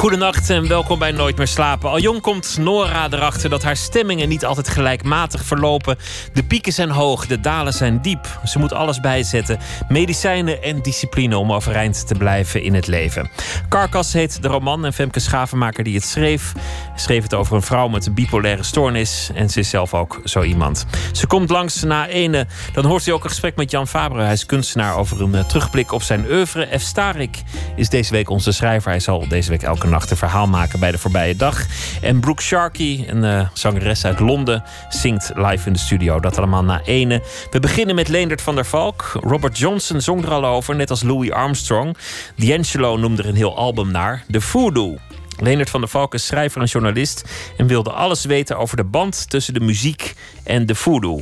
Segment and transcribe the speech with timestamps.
[0.00, 1.90] Goedenacht en welkom bij Nooit meer slapen.
[1.90, 5.98] Al jong komt Nora erachter dat haar stemmingen niet altijd gelijkmatig verlopen.
[6.32, 8.40] De pieken zijn hoog, de dalen zijn diep.
[8.44, 9.58] Ze moet alles bijzetten:
[9.88, 13.30] medicijnen en discipline om overeind te blijven in het leven.
[13.68, 16.52] Carcass heet de roman en Femke Schavenmaker die het schreef,
[16.96, 20.42] schreef het over een vrouw met een bipolaire stoornis en ze is zelf ook zo
[20.42, 20.86] iemand.
[21.12, 24.22] Ze komt langs na ene, dan hoort ze ook een gesprek met Jan Fabre.
[24.22, 26.78] Hij is kunstenaar over een eh, terugblik op zijn oeuvre.
[26.78, 26.82] F.
[26.82, 27.42] Starik
[27.76, 28.90] is deze week onze schrijver.
[28.90, 31.66] Hij zal deze week elke een verhaal maken bij de voorbije dag.
[32.00, 36.20] En Brooke Sharkey, een uh, zangeres uit Londen, zingt live in de studio.
[36.20, 37.22] Dat allemaal na ene.
[37.50, 39.12] We beginnen met Leendert van der Valk.
[39.22, 41.96] Robert Johnson zong er al over, net als Louis Armstrong.
[42.36, 44.24] D'Angelo noemde er een heel album naar.
[44.26, 44.96] De Voodoo.
[45.38, 47.24] Leendert van der Valk is schrijver en journalist
[47.56, 51.20] en wilde alles weten over de band tussen de muziek en de voodoo.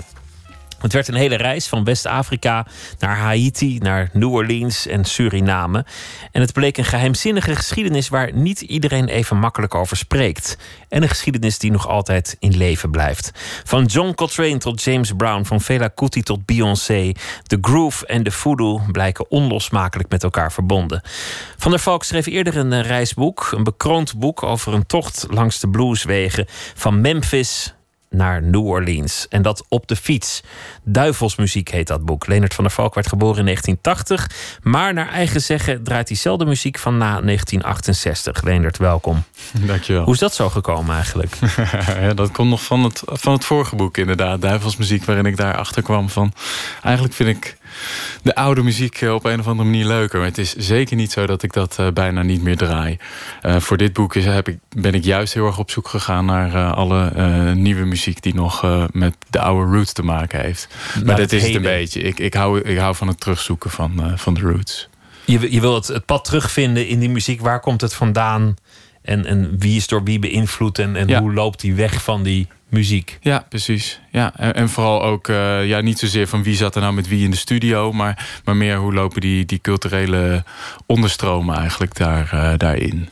[0.78, 2.66] Het werd een hele reis van West-Afrika
[2.98, 5.84] naar Haiti, naar New Orleans en Suriname.
[6.32, 10.58] En het bleek een geheimzinnige geschiedenis waar niet iedereen even makkelijk over spreekt.
[10.88, 13.30] En een geschiedenis die nog altijd in leven blijft.
[13.64, 17.12] Van John Coltrane tot James Brown, van Fela Kuti tot Beyoncé.
[17.42, 21.02] De groove en de voodoo blijken onlosmakelijk met elkaar verbonden.
[21.56, 25.60] Van der Valk schreef eerder een eh, reisboek, een bekroond boek over een tocht langs
[25.60, 27.72] de blueswegen van Memphis
[28.10, 29.26] naar New Orleans.
[29.28, 30.42] En dat op de fiets.
[30.82, 32.26] Duivelsmuziek heet dat boek.
[32.26, 34.58] Leonard van der Valk werd geboren in 1980.
[34.62, 38.42] Maar naar eigen zeggen draait hij zelden muziek van na 1968.
[38.42, 39.22] Leonard, welkom.
[39.66, 40.04] Dankjewel.
[40.04, 41.36] Hoe is dat zo gekomen eigenlijk?
[42.00, 44.40] ja, dat komt nog van het, van het vorige boek inderdaad.
[44.40, 46.32] Duivelsmuziek, waarin ik daar achter kwam van...
[46.82, 47.57] Eigenlijk vind ik
[48.22, 50.18] de oude muziek eh, op een of andere manier leuker.
[50.18, 52.98] Maar het is zeker niet zo dat ik dat uh, bijna niet meer draai.
[53.42, 56.24] Uh, voor dit boek is, heb ik, ben ik juist heel erg op zoek gegaan
[56.24, 57.12] naar alle
[57.54, 60.68] nieuwe muziek die nog met de oude roots te maken heeft.
[60.94, 62.00] Maar nou, dat is het een beetje.
[62.00, 64.88] Ik, ik, hou, ik hou van het terugzoeken van, van de roots.
[65.24, 67.40] Je, je wil het, het pad terugvinden in die muziek.
[67.40, 68.56] Waar komt het vandaan?
[69.08, 70.78] En, en wie is door wie beïnvloed?
[70.78, 71.20] En, en ja.
[71.20, 73.18] hoe loopt die weg van die muziek.
[73.20, 74.00] Ja, precies.
[74.10, 77.08] Ja, en, en vooral ook uh, ja, niet zozeer van wie zat er nou met
[77.08, 80.44] wie in de studio, maar, maar meer hoe lopen die, die culturele
[80.86, 83.08] onderstromen eigenlijk daar, uh, daarin.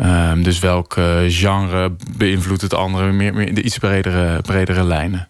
[0.00, 5.28] Um, dus welk uh, genre beïnvloedt het andere, meer, meer de iets bredere, bredere lijnen.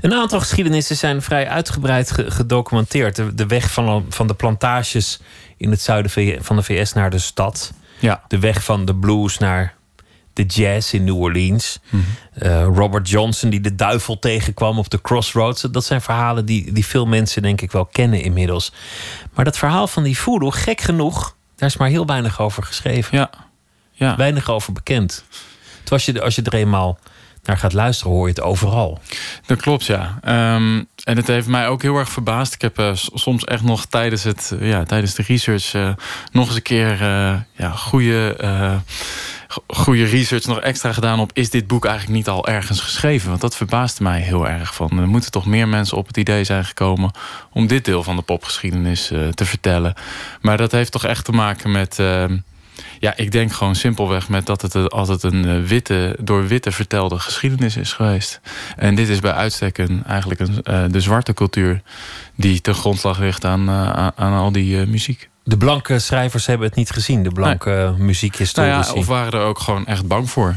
[0.00, 3.16] Een aantal geschiedenissen zijn vrij uitgebreid gedocumenteerd.
[3.16, 5.20] De, de weg van, van de plantages
[5.56, 7.72] in het zuiden van de VS naar de stad.
[7.98, 8.22] Ja.
[8.28, 9.74] De weg van de blues naar
[10.32, 11.78] de jazz in New Orleans.
[11.88, 12.02] Mhm.
[12.42, 15.62] uh, Robert Johnson die de duivel tegenkwam op de Crossroads.
[15.62, 18.72] Dat zijn verhalen die, die veel mensen denk ik wel kennen inmiddels.
[19.34, 23.18] Maar dat verhaal van die voodoo, gek genoeg, daar is maar heel weinig over geschreven.
[23.18, 23.30] Ja.
[23.92, 24.16] ja.
[24.16, 25.24] Weinig over bekend.
[25.84, 26.98] Terwijl als je, als je er eenmaal
[27.48, 29.00] naar gaat luisteren, hoor je het overal.
[29.46, 30.18] Dat klopt, ja.
[30.54, 32.54] Um, en het heeft mij ook heel erg verbaasd.
[32.54, 35.90] Ik heb uh, soms echt nog tijdens, het, uh, ja, tijdens de research uh,
[36.32, 36.98] nog eens een keer
[37.52, 38.36] ja, goede
[39.66, 41.30] goede research nog extra gedaan op...
[41.32, 43.28] is dit boek eigenlijk niet al ergens geschreven?
[43.28, 44.74] Want dat verbaasde mij heel erg.
[44.74, 47.10] Van, er moeten toch meer mensen op het idee zijn gekomen...
[47.52, 49.94] om dit deel van de popgeschiedenis te vertellen.
[50.40, 51.98] Maar dat heeft toch echt te maken met...
[51.98, 52.24] Uh,
[52.98, 57.18] ja, ik denk gewoon simpelweg met dat het altijd een uh, witte, door witte vertelde
[57.18, 58.40] geschiedenis is geweest.
[58.76, 61.82] En dit is bij uitstek een, eigenlijk een, uh, de zwarte cultuur
[62.34, 65.28] die ten grondslag ligt aan, uh, aan al die muziek.
[65.42, 68.06] De blanke schrijvers hebben het niet gezien, de blanke nee.
[68.06, 68.72] muziekhistorici.
[68.72, 70.56] Nou ja, of waren er ook gewoon echt bang voor.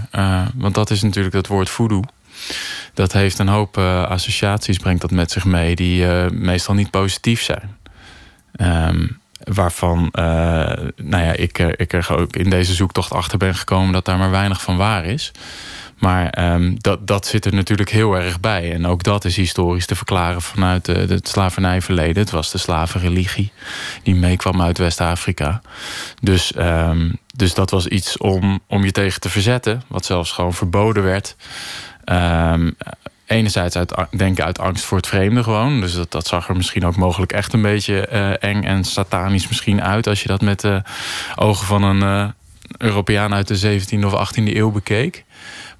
[0.55, 2.01] Want dat is natuurlijk het woord voodoo.
[2.93, 7.77] Dat heeft een hoop associaties, brengt dat met zich mee, die meestal niet positief zijn.
[8.61, 10.09] Um, waarvan
[10.95, 14.31] nou ja, ik, ik er ook in deze zoektocht achter ben gekomen dat daar maar
[14.31, 15.31] weinig van waar is.
[16.01, 18.73] Maar um, dat, dat zit er natuurlijk heel erg bij.
[18.73, 22.21] En ook dat is historisch te verklaren vanuit de, het slavernijverleden.
[22.21, 23.51] Het was de slavenreligie
[24.03, 25.61] die meekwam uit West-Afrika.
[26.21, 29.81] Dus, um, dus dat was iets om, om je tegen te verzetten.
[29.87, 31.35] Wat zelfs gewoon verboden werd.
[32.05, 32.75] Um,
[33.31, 35.81] enerzijds uit, denken uit angst voor het vreemde gewoon.
[35.81, 39.83] Dus dat, zag er misschien ook mogelijk echt een beetje uh, eng en satanisch misschien
[39.83, 40.07] uit...
[40.07, 40.81] als je dat met de
[41.35, 42.29] ogen van een uh,
[42.77, 45.23] Europeaan uit de 17e of 18e eeuw bekeek.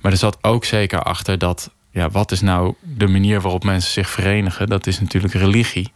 [0.01, 3.91] Maar er zat ook zeker achter dat, ja, wat is nou de manier waarop mensen
[3.91, 4.67] zich verenigen?
[4.67, 5.91] Dat is natuurlijk religie.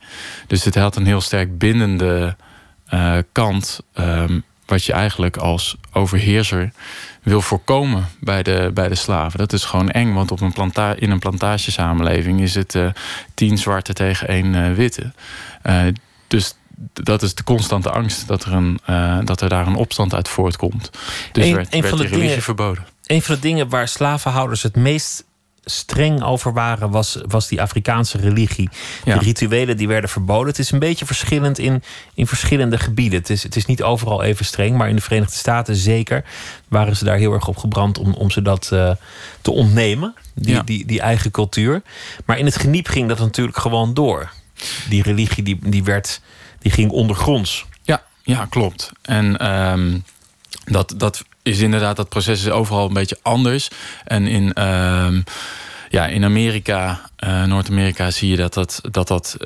[0.48, 2.36] Dus het had een heel sterk bindende
[2.94, 6.71] uh, kant, um, wat je eigenlijk als overheerser
[7.23, 9.39] wil voorkomen bij de, bij de slaven.
[9.39, 12.88] Dat is gewoon eng, want op een planta in een plantagesamenleving is het uh,
[13.33, 15.12] tien zwarte tegen één uh, witte.
[16.27, 16.56] dus
[16.94, 18.79] dat is de constante angst dat er, een,
[19.25, 20.89] dat er daar een opstand uit voortkomt.
[21.31, 22.85] Dus Een- werd, een werd van de religie dingen- verboden.
[23.06, 25.25] Een van de dingen waar slavenhouders het meest
[25.65, 28.69] streng over waren, was, was die Afrikaanse religie.
[29.06, 29.17] Ja.
[29.17, 30.47] De rituelen die werden verboden.
[30.47, 31.83] Het is een beetje verschillend in,
[32.13, 33.19] in verschillende gebieden.
[33.19, 36.25] Het is, het is niet overal even streng, maar in de Verenigde Staten zeker
[36.67, 38.91] waren ze daar heel erg op gebrand om, om ze dat eh,
[39.41, 40.62] te ontnemen, die, Ja.
[40.62, 41.81] die, die eigen cultuur.
[42.25, 44.31] Maar in het geniep ging dat natuurlijk gewoon door.
[44.89, 46.21] Die religie die, die, werd,
[46.59, 47.65] die ging ondergronds.
[47.81, 48.91] Ja, ja klopt.
[49.01, 49.97] En ehm,
[50.65, 53.69] dat, dat is inderdaad, dat proces is overal een beetje anders.
[54.03, 55.21] En in, ehm,
[55.89, 59.38] ja, in Amerika, eh, Noord-Amerika, zie je dat dat, dat, dat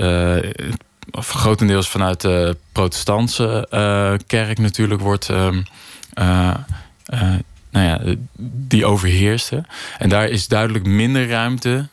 [1.11, 5.29] of grotendeels vanuit de protestantse eh, kerk natuurlijk wordt.
[5.29, 5.61] ehm,
[6.13, 6.53] eh,
[7.05, 7.33] eh,
[7.71, 8.15] nou ja,
[8.67, 9.63] die overheerste.
[9.97, 11.87] En daar is duidelijk minder ruimte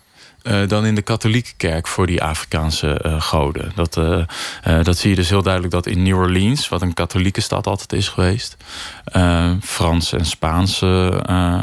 [0.47, 3.73] eh, dan in de katholieke kerk voor die Afrikaanse eh, goden.
[3.75, 7.41] Dat, eh, dat zie je dus heel duidelijk dat in New Orleans, wat een katholieke
[7.41, 8.57] stad altijd is geweest,
[9.63, 10.79] Frans en Spaans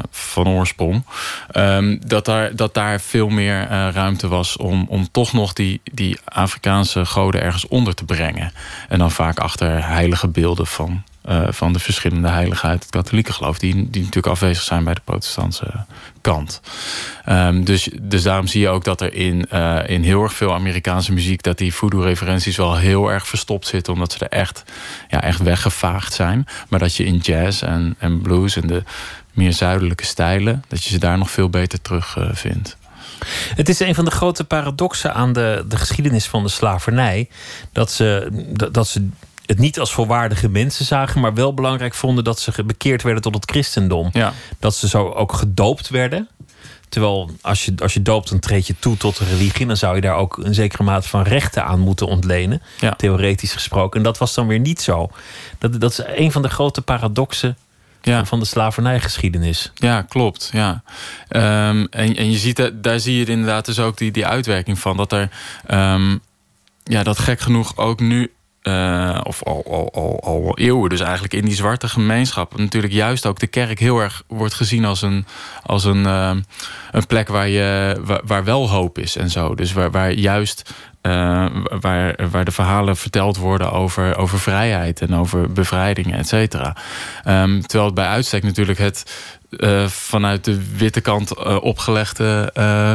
[0.09, 1.03] van oorsprong,
[1.51, 6.19] ehm, dat, daar, dat daar veel meer ruimte was om, om toch nog die, die
[6.25, 8.53] Afrikaanse goden ergens onder te brengen.
[8.89, 11.03] En dan vaak achter heilige beelden van.
[11.24, 14.94] Eh, van de verschillende heiligen uit het katholieke geloof, die, die natuurlijk afwezig zijn bij
[14.94, 15.86] de protestantse
[16.22, 16.62] kant.
[17.25, 20.54] Ehm, dus, dus daarom zie je ook dat er in, eh, in heel erg veel
[20.54, 21.44] Amerikaanse muziek...
[21.44, 23.94] dat die voodoo-referenties wel heel erg verstopt zitten...
[23.94, 24.64] omdat ze er echt,
[25.10, 26.48] ja, echt weggevaagd zijn.
[26.70, 28.84] Maar dat je in jazz en, en blues en de
[29.34, 30.64] meer zuidelijke stijlen...
[30.68, 32.78] dat je ze daar nog veel beter terug eh, vindt.
[33.56, 37.30] Het is een van de grote paradoxen aan de, de geschiedenis van de slavernij.
[37.72, 38.28] Dat ze,
[38.72, 39.10] dat ze
[39.45, 43.34] het niet als volwaardige mensen zagen, maar wel belangrijk vonden dat ze bekeerd werden tot
[43.36, 44.10] het christendom.
[44.13, 46.28] Ja, Dat ze zo ook gedoopt werden.
[46.90, 49.66] Terwijl als je, als je doopt, dan treed je toe tot de religie.
[49.66, 52.62] Dan zou je daar ook een zekere mate van rechten aan moeten ontlenen.
[52.80, 52.92] Ja.
[52.92, 53.98] Theoretisch gesproken.
[53.98, 55.10] En dat was dan weer niet zo.
[55.57, 57.57] Dat, dat is een van de grote paradoxen
[58.01, 58.25] ja.
[58.25, 59.72] van de slavernijgeschiedenis.
[59.75, 60.50] Ja, klopt.
[60.54, 60.84] Ja.
[61.28, 64.80] Ehm, en, en je ziet, dat- daar zie je inderdaad dus ook die, die uitwerking
[64.80, 64.98] van.
[64.98, 65.30] Dat er,
[65.66, 66.18] ehm,
[66.84, 68.31] ja, dat gek genoeg ook nu,
[68.63, 73.25] eh, of al, al, al, al eeuwen, dus eigenlijk in die zwarte gemeenschap, natuurlijk juist
[73.25, 75.25] ook de kerk heel erg wordt gezien als een,
[75.63, 76.42] als een, ehm,
[76.92, 79.56] een plek waar, je, waar, waar wel hoop is en zo.
[79.56, 80.74] Dus waar, waar juist.
[81.01, 81.45] eh,
[81.80, 86.75] waar, waar de verhalen verteld worden over, over vrijheid en over bevrijding, et cetera.
[87.24, 89.04] Ehm, terwijl het bij uitstek natuurlijk het
[89.58, 92.94] eh, vanuit de witte kant eh, opgelegde eh,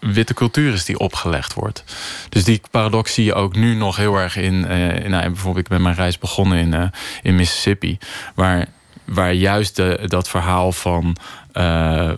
[0.00, 1.84] witte cultuur is die opgelegd wordt.
[2.28, 4.64] Dus die paradox zie je ook nu nog heel erg in.
[4.64, 6.90] in nou, bijvoorbeeld, ik ben mijn reis begonnen in,
[7.22, 7.98] in Mississippi,
[8.34, 8.66] waar,
[9.06, 11.16] waar juist de, dat verhaal van.
[11.52, 12.16] eh, eh,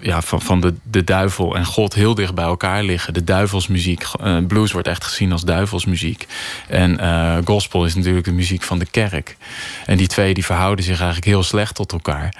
[0.00, 3.14] ja, van, van de, de duivel en God heel dicht bij elkaar liggen.
[3.14, 4.02] De duivelsmuziek.
[4.20, 6.26] eh, blues wordt echt gezien als duivelsmuziek.
[6.68, 6.98] En
[7.44, 9.36] gospel is natuurlijk de muziek van de kerk.
[9.86, 12.34] En die twee die verhouden zich eigenlijk heel slecht tot elkaar.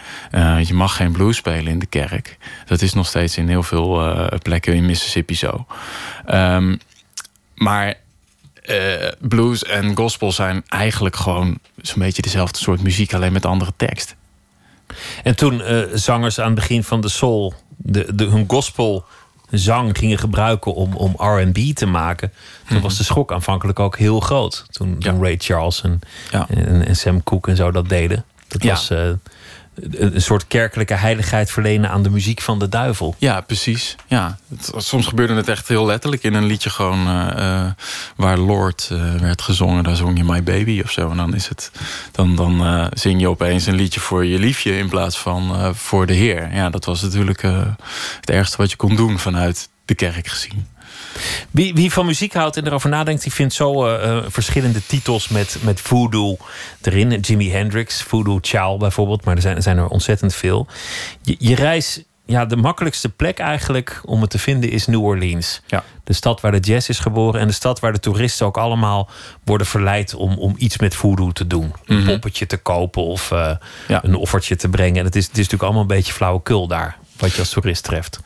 [0.62, 2.36] Je mag geen blues spelen in de kerk.
[2.66, 5.66] Dat is nog steeds in heel veel plekken in Mississippi zo.
[6.26, 6.76] Ehm,
[7.54, 7.94] maar
[8.68, 13.72] eh, blues en gospel zijn eigenlijk gewoon zo'n beetje dezelfde soort muziek, alleen met andere
[13.76, 14.16] tekst.
[15.22, 19.04] En toen eh, zangers aan het begin van de soul de, de, hun gospel
[19.50, 22.32] zang gingen gebruiken om, om R&B te maken...
[22.68, 24.64] toen was de schok aanvankelijk ook heel groot.
[24.70, 24.98] Toen, Mhm.
[25.16, 25.20] Ja.
[25.20, 26.00] Ray Charles en,
[26.30, 26.46] Ja.
[26.48, 28.24] en, en Sam Cooke en zo dat deden.
[28.48, 28.68] Dat Ja.
[28.70, 29.10] was eh,
[29.90, 33.14] een, soort kerkelijke heiligheid verlenen aan de muziek van de duivel.
[33.18, 33.96] Ja, precies.
[34.06, 34.38] Ja,
[34.76, 37.70] soms gebeurde het echt heel letterlijk in een liedje gewoon eh, eh,
[38.16, 39.84] waar Lord eh, werd gezongen.
[39.84, 41.10] Daar zong je My Baby of zo.
[41.10, 41.70] En dan is het,
[42.12, 46.14] dan, dan zing je opeens een liedje voor je liefje in plaats van voor de
[46.14, 46.54] Heer.
[46.54, 47.42] Ja, dat was natuurlijk
[48.20, 50.66] het ergste wat je kon doen vanuit de kerk gezien.
[51.50, 55.28] Wie, wie van muziek houdt en erover nadenkt, die vindt zo eh, eh, verschillende titels
[55.28, 56.36] met, met voodoo
[56.82, 57.20] erin.
[57.20, 60.66] Jimi Hendrix, Voodoo Child bijvoorbeeld, maar er zijn, er zijn er ontzettend veel.
[61.22, 65.60] Je, je reis, ja, de makkelijkste plek eigenlijk om het te vinden is New Orleans.
[65.66, 65.84] Ja.
[66.04, 69.10] De stad waar de jazz is geboren en de stad waar de toeristen ook allemaal
[69.44, 71.72] worden verleid om, om iets met voodoo te doen.
[71.86, 72.06] Een Mhm.
[72.06, 73.50] poppetje te kopen of eh,
[73.88, 74.04] Ja.
[74.04, 74.98] een offertje te brengen.
[74.98, 77.84] En het is, het is natuurlijk allemaal een beetje flauwekul daar, wat je als toerist
[77.84, 78.20] treft.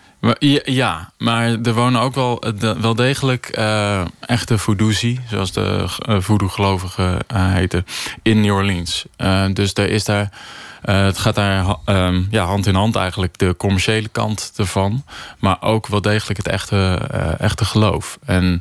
[0.64, 6.21] Ja, maar er wonen ook wel, eh, wel degelijk eh, echte voodoozie, zoals de uh,
[6.21, 7.87] voodoo-gelovigen eh, heten,
[8.23, 9.05] in New Orleans.
[9.17, 10.31] Eh, dus er is daar,
[10.83, 15.05] eh, het gaat daar ehm, ja, hand in hand eigenlijk de commerciële kant ervan,
[15.38, 18.19] maar ook wel degelijk het echte, eh, echte geloof.
[18.25, 18.61] En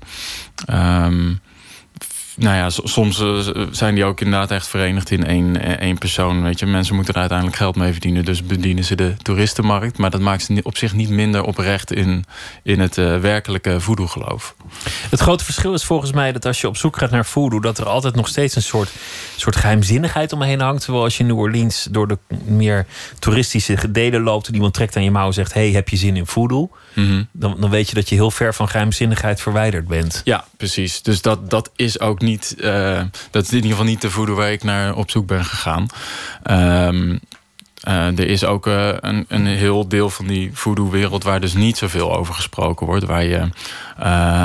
[0.65, 1.33] ehm,
[2.41, 6.43] nou ja, soms eh, zijn die ook inderdaad echt verenigd in één, eh, één persoon.
[6.43, 6.65] Weet je.
[6.65, 8.25] Mensen moeten er uiteindelijk geld mee verdienen.
[8.25, 9.97] Dus bedienen ze de toeristenmarkt.
[9.97, 12.25] Maar dat maakt ze op zich niet minder oprecht in,
[12.63, 14.55] in het uh, werkelijke voodoo-geloof.
[15.09, 17.59] Het grote verschil is volgens mij dat als je op zoek gaat naar voodoo...
[17.59, 18.89] dat er altijd nog steeds een soort,
[19.37, 20.83] soort geheimzinnigheid omheen hangt.
[20.83, 22.85] Terwijl als je in New Orleans door de meer
[23.19, 24.47] toeristische delen loopt...
[24.47, 25.53] en iemand trekt aan je mouw en zegt...
[25.53, 26.69] hey, heb je zin in voodoo?
[26.93, 27.23] Mhm.
[27.31, 30.21] dan, dan weet je dat je heel ver van geheimzinnigheid verwijderd bent.
[30.23, 31.01] Ja, precies.
[31.01, 32.30] Dus dat, dat is ook niet.
[32.57, 35.45] Uh, dat is in ieder geval niet de voeder waar ik naar op zoek ben
[35.45, 35.87] gegaan.
[36.51, 37.19] Um,
[37.87, 41.77] uh, er is ook uh, een, een heel deel van die voodoo-wereld waar dus niet
[41.77, 43.05] zoveel over gesproken wordt.
[43.05, 43.49] Waar je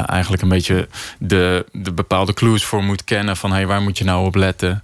[0.07, 0.89] eigenlijk een beetje
[1.19, 4.83] de, de bepaalde clues voor moet kennen van hey, waar moet je nou op letten.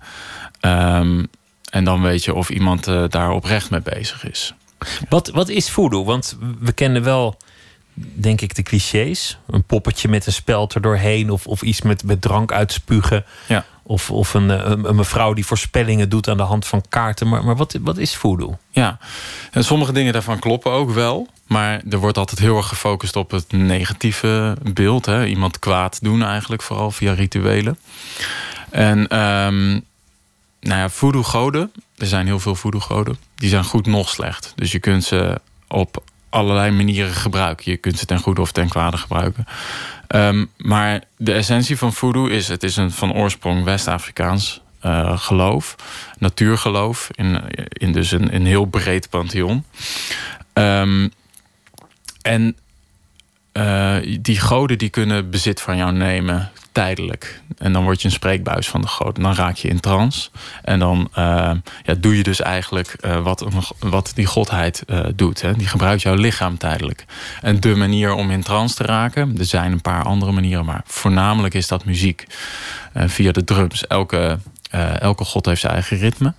[0.61, 1.27] Um,
[1.71, 4.55] en dan weet je of iemand daar oprecht mee bezig is.
[5.09, 6.05] Wat, wat is voodoo?
[6.05, 7.37] Want we kennen wel
[7.95, 9.39] denk ik, de clichés.
[9.47, 11.31] Een poppetje met een speld er doorheen.
[11.31, 13.25] Of, of iets met, met drank uitspugen.
[13.47, 13.65] Ja.
[13.83, 14.49] Of, of een,
[14.89, 17.29] een, mevrouw die voorspellingen doet aan de hand van kaarten.
[17.29, 18.59] Maar, maar wat, wat is voodoo?
[18.71, 18.99] Ja,
[19.51, 21.29] en sommige dingen daarvan kloppen ook wel.
[21.47, 25.07] Maar er wordt altijd heel erg gefocust op het negatieve beeld.
[25.07, 25.27] Hè?
[25.27, 27.79] Iemand kwaad doen eigenlijk, vooral via rituelen.
[28.71, 29.85] En um,
[30.61, 34.53] nou ja, voodoo-goden, er zijn heel veel voodoo-goden, die zijn goed nog slecht.
[34.57, 37.71] Dus je kunt ze op allerlei manieren gebruiken.
[37.71, 39.45] Je kunt ze ten goede of ten kwade gebruiken.
[40.09, 42.49] Um, maar de essentie van voodoo is...
[42.49, 45.77] het is een van oorsprong West-Afrikaans uh, geloof.
[46.19, 47.09] Natuurgeloof.
[47.15, 49.65] In, in dus een, een heel breed pantheon.
[50.53, 51.13] Um,
[52.23, 52.57] en
[53.53, 57.41] uh, die goden die kunnen bezit van jou nemen tijdelijk.
[57.59, 59.17] En dan word je een spreekbuis van de god.
[59.17, 60.31] Dan raak je in trance.
[60.63, 61.51] En dan uh,
[61.83, 63.47] ja, doe je dus eigenlijk uh, wat,
[63.79, 65.41] wat die godheid doet.
[65.41, 65.55] Hè.
[65.55, 67.05] Die gebruikt jouw lichaam tijdelijk.
[67.43, 70.83] En de manier om in trance te raken, er zijn een paar andere manieren, maar
[70.87, 72.27] voornamelijk is dat muziek.
[72.95, 73.87] via de drums.
[73.87, 74.39] Elke,
[74.99, 76.35] elke god heeft zijn eigen ritme.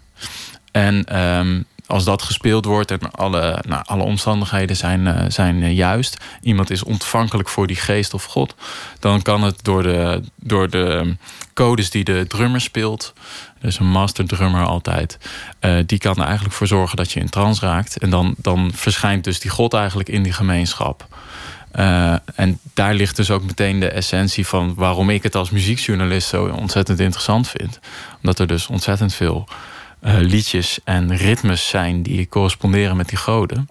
[0.72, 5.72] En um, als dat gespeeld wordt en alle, nou, alle omstandigheden zijn, uh, zijn uh,
[5.72, 8.56] juist, iemand is ontvankelijk voor die geest of God,
[9.00, 11.16] dan kan het door de, door de
[11.54, 13.14] codes die de drummer speelt,
[13.60, 15.18] dus een master drummer altijd,
[15.62, 17.98] uh, die kan er eigenlijk voor zorgen dat je in trance raakt.
[17.98, 21.08] En dan, dan verschijnt dus die God eigenlijk in die gemeenschap.
[22.36, 26.46] en daar ligt dus ook meteen de essentie van waarom ik het als muziekjournalist zo
[26.46, 27.80] ontzettend interessant vind.
[28.18, 29.48] Omdat er dus ontzettend veel
[30.06, 33.70] uh, liedjes en ritmes zijn die corresponderen met die goden.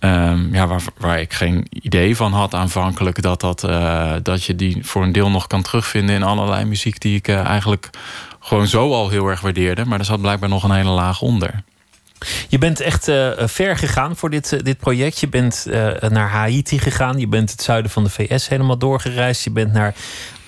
[0.00, 4.56] Um, ja, waar, waar ik geen idee van had aanvankelijk dat, dat, uh, dat je
[4.56, 7.90] die voor een deel nog kan terugvinden in allerlei muziek die ik uh, eigenlijk
[8.40, 9.84] gewoon zo al heel erg waardeerde.
[9.84, 11.62] Maar er zat blijkbaar nog een hele laag onder.
[12.48, 13.04] Je bent echt
[13.36, 15.20] ver gegaan voor dit, dit project.
[15.20, 15.66] Je bent
[16.08, 17.18] naar Haiti gegaan.
[17.18, 19.44] Je bent het zuiden van de VS helemaal doorgereisd.
[19.44, 19.94] Je bent naar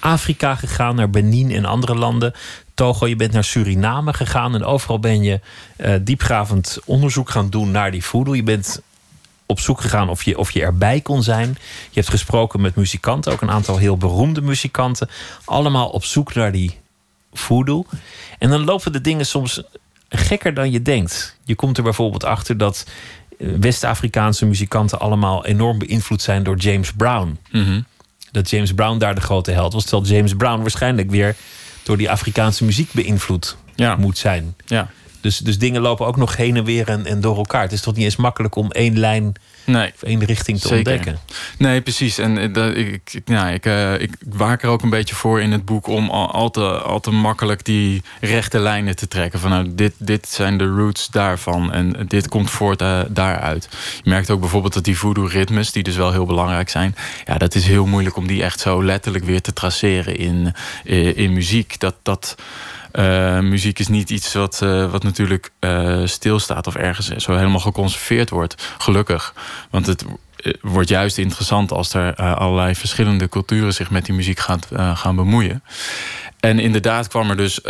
[0.03, 2.33] Afrika gegaan, naar Benin en andere landen.
[2.75, 5.41] Togo, je bent naar Suriname gegaan en overal ben je
[5.77, 8.35] uh, diepgravend onderzoek gaan doen naar die voodoo.
[8.35, 8.83] Je bent
[9.47, 11.49] op zoek gegaan of je, of je erbij kon zijn.
[11.91, 15.09] Je hebt gesproken met muzikanten, ook een aantal heel beroemde muzikanten.
[15.45, 16.79] Allemaal op zoek naar die
[17.33, 17.85] voodoo.
[18.39, 19.63] En dan lopen de dingen soms
[20.09, 21.37] gekker dan je denkt.
[21.45, 22.87] Je komt er bijvoorbeeld achter dat
[23.39, 27.39] eh, West-Afrikaanse muzikanten allemaal enorm beïnvloed zijn door James Brown.
[27.51, 27.81] Mhm.
[28.31, 29.85] Dat James Brown daar de grote held was.
[29.85, 31.37] Terwijl James Brown waarschijnlijk weer
[31.83, 33.97] door die Afrikaanse muziek beïnvloed ja.
[33.97, 34.55] moet zijn.
[34.67, 34.91] Ja.
[35.21, 37.63] Dus, dus dingen lopen ook nog heen en weer en, en door elkaar.
[37.63, 39.33] Het is toch niet eens makkelijk om één lijn
[39.65, 41.19] nee, of één richting te ontdekken.
[41.59, 42.19] Nee, precies.
[42.19, 45.53] En eh, dat, ik, ja, ik, uh, ik waak er ook een beetje voor in
[45.53, 49.41] het boek om al, al, te, al te makkelijk die rechte lijnen te trekken.
[49.41, 53.69] Van nou, dit, dit zijn de roots daarvan en dit komt voort uh, daaruit.
[54.03, 57.55] Je merkt ook bijvoorbeeld dat die voodoo-ritmes, die dus wel heel belangrijk zijn, ja, dat
[57.55, 60.55] is heel moeilijk om die echt zo letterlijk weer te traceren in,
[60.85, 61.81] in, in muziek.
[61.81, 61.95] Dat.
[62.03, 62.37] dat
[62.93, 67.61] uh, muziek is niet iets wat, uh, wat natuurlijk uh, stilstaat of ergens zo helemaal
[67.61, 68.75] geconserveerd wordt.
[68.79, 69.35] Gelukkig.
[69.71, 70.05] Want het
[70.61, 75.63] wordt juist interessant als er allerlei verschillende culturen zich met die muziek gaat, gaan bemoeien.
[76.41, 77.61] En inderdaad kwam er dus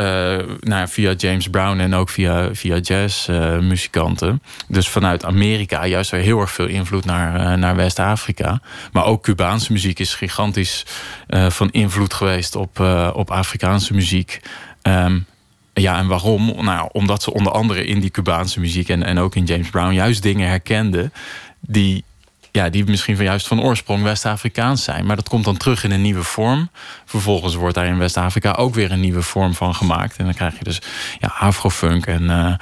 [0.61, 4.43] nou, via James Brown en ook via, via jazzmuzikanten.
[4.69, 8.61] dus vanuit Amerika juist weer heel erg veel invloed naar, naar West-Afrika.
[8.93, 10.87] Maar ook Cubaanse muziek is gigantisch
[11.49, 12.81] van invloed geweest op,
[13.13, 14.41] op Afrikaanse muziek.
[14.83, 15.27] Um,
[15.75, 16.65] ja, en waarom?
[16.65, 19.93] Nou, omdat ze onder andere in die Cubaanse muziek en, en ook in James Brown
[19.93, 21.13] juist dingen herkenden
[21.61, 22.05] die,
[22.51, 25.07] ja, die misschien van juist van oorsprong West-Afrikaans zijn.
[25.07, 26.71] Maar dat komt dan terug in een nieuwe vorm.
[27.05, 30.17] Vervolgens wordt daar in West-Afrika ook weer een nieuwe vorm van gemaakt.
[30.17, 30.81] En dan krijg je dus
[31.19, 32.59] ja, afrofunk en uh, uh,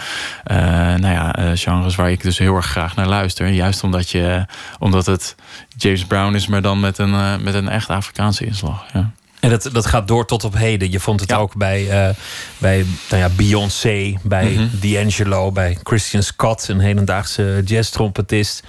[0.94, 3.48] nou ja, uh, genres waar ik dus heel erg graag naar luister.
[3.48, 4.46] Juist omdat, je,
[4.78, 5.34] omdat het
[5.76, 8.86] James Brown is, maar dan met een, met een echt Afrikaanse inslag.
[8.92, 9.10] Ja.
[9.40, 10.90] En dat, dat gaat door tot op heden.
[10.90, 12.14] Je vond het ook bij, uh,
[12.58, 18.62] bij nou ja, Beyoncé, bij mm D'Angelo, bij Christian Scott, een hedendaagse jazz-trompetist.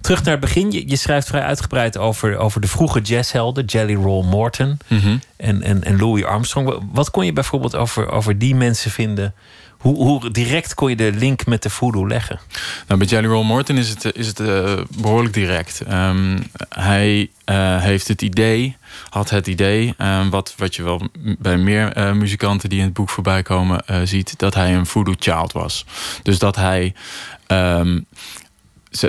[0.00, 0.70] Terug naar het begin.
[0.70, 5.16] Je, je, schrijft vrij uitgebreid over, over de vroege jazzhelden, Jelly Roll Morton mhm.
[5.36, 6.82] en, en, en Louis Armstrong.
[6.92, 9.34] Wat kon je bijvoorbeeld over, over die mensen vinden?
[9.84, 12.40] Hoe, hoe direct kon je de link met de voodoo leggen?
[12.86, 15.82] Nou, bij Jelly Roll Morton is het, is het uh, behoorlijk direct.
[15.92, 16.38] Um,
[16.68, 18.76] hij uh, heeft het idee,
[19.08, 22.94] had het idee, um, wat, wat je wel bij meer uh, muzikanten die in het
[22.94, 25.86] boek voorbij komen ziet, dat hij een voodoo child was.
[26.22, 26.94] Dus dat hij
[27.46, 28.06] um,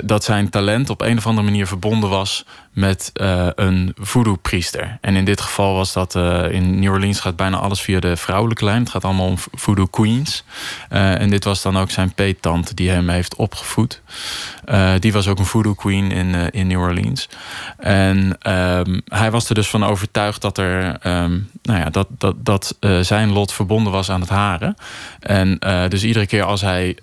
[0.04, 4.98] dat zijn talent op een of andere manier verbonden was met uh, een voodoo-priester.
[5.00, 8.16] En in dit geval was dat uh, in New Orleans gaat bijna alles via de
[8.16, 8.80] vrouwelijke lijn.
[8.80, 10.44] Het gaat allemaal om voodoo queens.
[10.92, 14.00] Uh, en dit was dan ook zijn peettante die hem heeft opgevoed.
[14.98, 17.28] die was ook een voodoo queen in, in New Orleans.
[17.78, 22.34] En um, hij was er dus van overtuigd dat er um, nou ja, dat, dat,
[22.38, 24.76] dat zijn lot verbonden was aan het haren.
[25.20, 26.96] En dus iedere keer als hij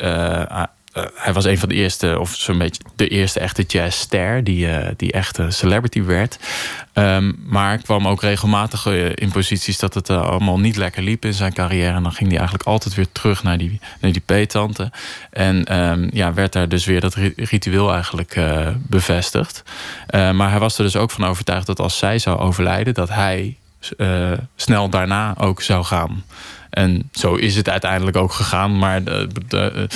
[0.94, 4.68] uh, hij was een van de eerste, of zo'n beetje de eerste echte jazzster die,
[4.68, 6.40] uh, die echt een celebrity werd.
[6.94, 11.34] Um, maar kwam ook regelmatig uh, in posities dat het allemaal niet lekker liep in
[11.34, 11.96] zijn carrière.
[11.96, 14.22] En dan ging hij eigenlijk altijd weer terug naar die, naar die.
[15.32, 18.40] En um, ja, werd daar dus weer dat ritueel eigenlijk
[18.78, 19.64] bevestigd.
[20.12, 23.58] maar hij was er dus ook van overtuigd dat als zij zou overlijden, dat hij
[24.56, 26.24] snel daarna ook zou gaan.
[26.74, 28.78] En zo is het uiteindelijk ook gegaan.
[28.78, 29.90] Maar de,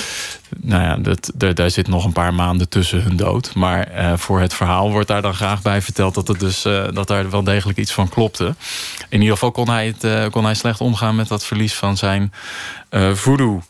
[0.56, 3.54] nou ja, dat, daar zit nog een paar maanden tussen hun dood.
[3.54, 6.84] Maar uh, voor het verhaal wordt daar dan graag bij verteld dat, het dus, uh,
[6.92, 8.54] dat daar wel degelijk iets van klopte.
[9.08, 11.96] In ieder geval kon hij, het, uh, kon hij slecht omgaan met dat verlies van
[11.96, 12.32] zijn
[13.12, 13.62] voodoo.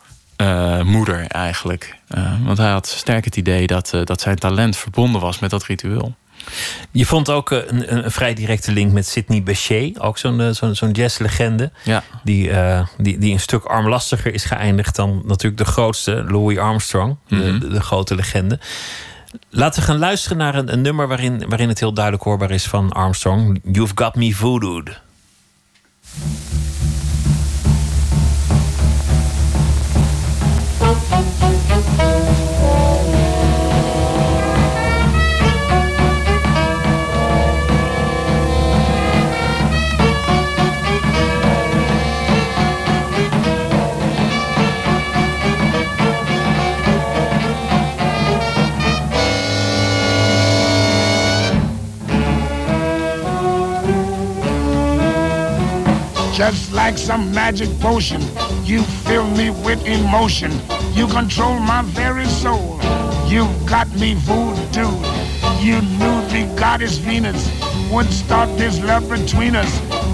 [0.84, 1.96] moeder eigenlijk.
[2.44, 6.14] want hij had sterk het idee dat, dat zijn talent verbonden was met dat ritueel.
[6.90, 10.50] Je vond ook eh, een, een, vrij directe link met Sidney Bechet, ook zo'n eh,
[10.50, 11.70] zo'n zo'n jazzlegende.
[11.84, 12.02] Ja.
[12.22, 17.16] Die, uh, die, die een stuk armlastiger is geëindigd dan natuurlijk de grootste, Louis Armstrong,
[17.28, 17.60] mm -hmm.
[17.60, 18.58] de, de, grote legende.
[19.50, 22.64] Laten we gaan luisteren naar een, een, nummer waarin, waarin het heel duidelijk hoorbaar is
[22.64, 23.60] van Armstrong.
[23.72, 25.00] You've Got Me Voodooed.
[56.38, 58.22] Just like some magic potion.
[58.62, 60.52] You fill me with emotion.
[60.92, 62.78] You control my very soul.
[63.26, 65.27] You've got me voodoo.
[65.60, 67.50] You knew the goddess Venus
[67.90, 69.72] would start this love between us.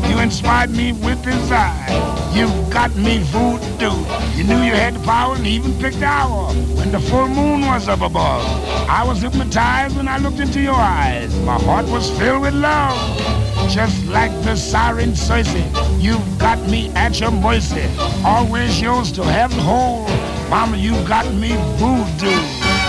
[0.08, 1.90] You inspired me with desire.
[2.32, 3.94] You've got me voodoo.
[4.36, 7.60] You knew you had the power and even picked the hour when the full moon
[7.60, 8.42] was up above.
[8.88, 11.34] I was hypnotized when I looked into your eyes.
[11.40, 13.34] My heart was filled with love
[13.68, 15.54] just like the siren Circe.
[15.98, 17.88] You've got me at your mercy,
[18.24, 20.08] always yours to have and hold.
[20.50, 22.83] Mama, you got me voodoo.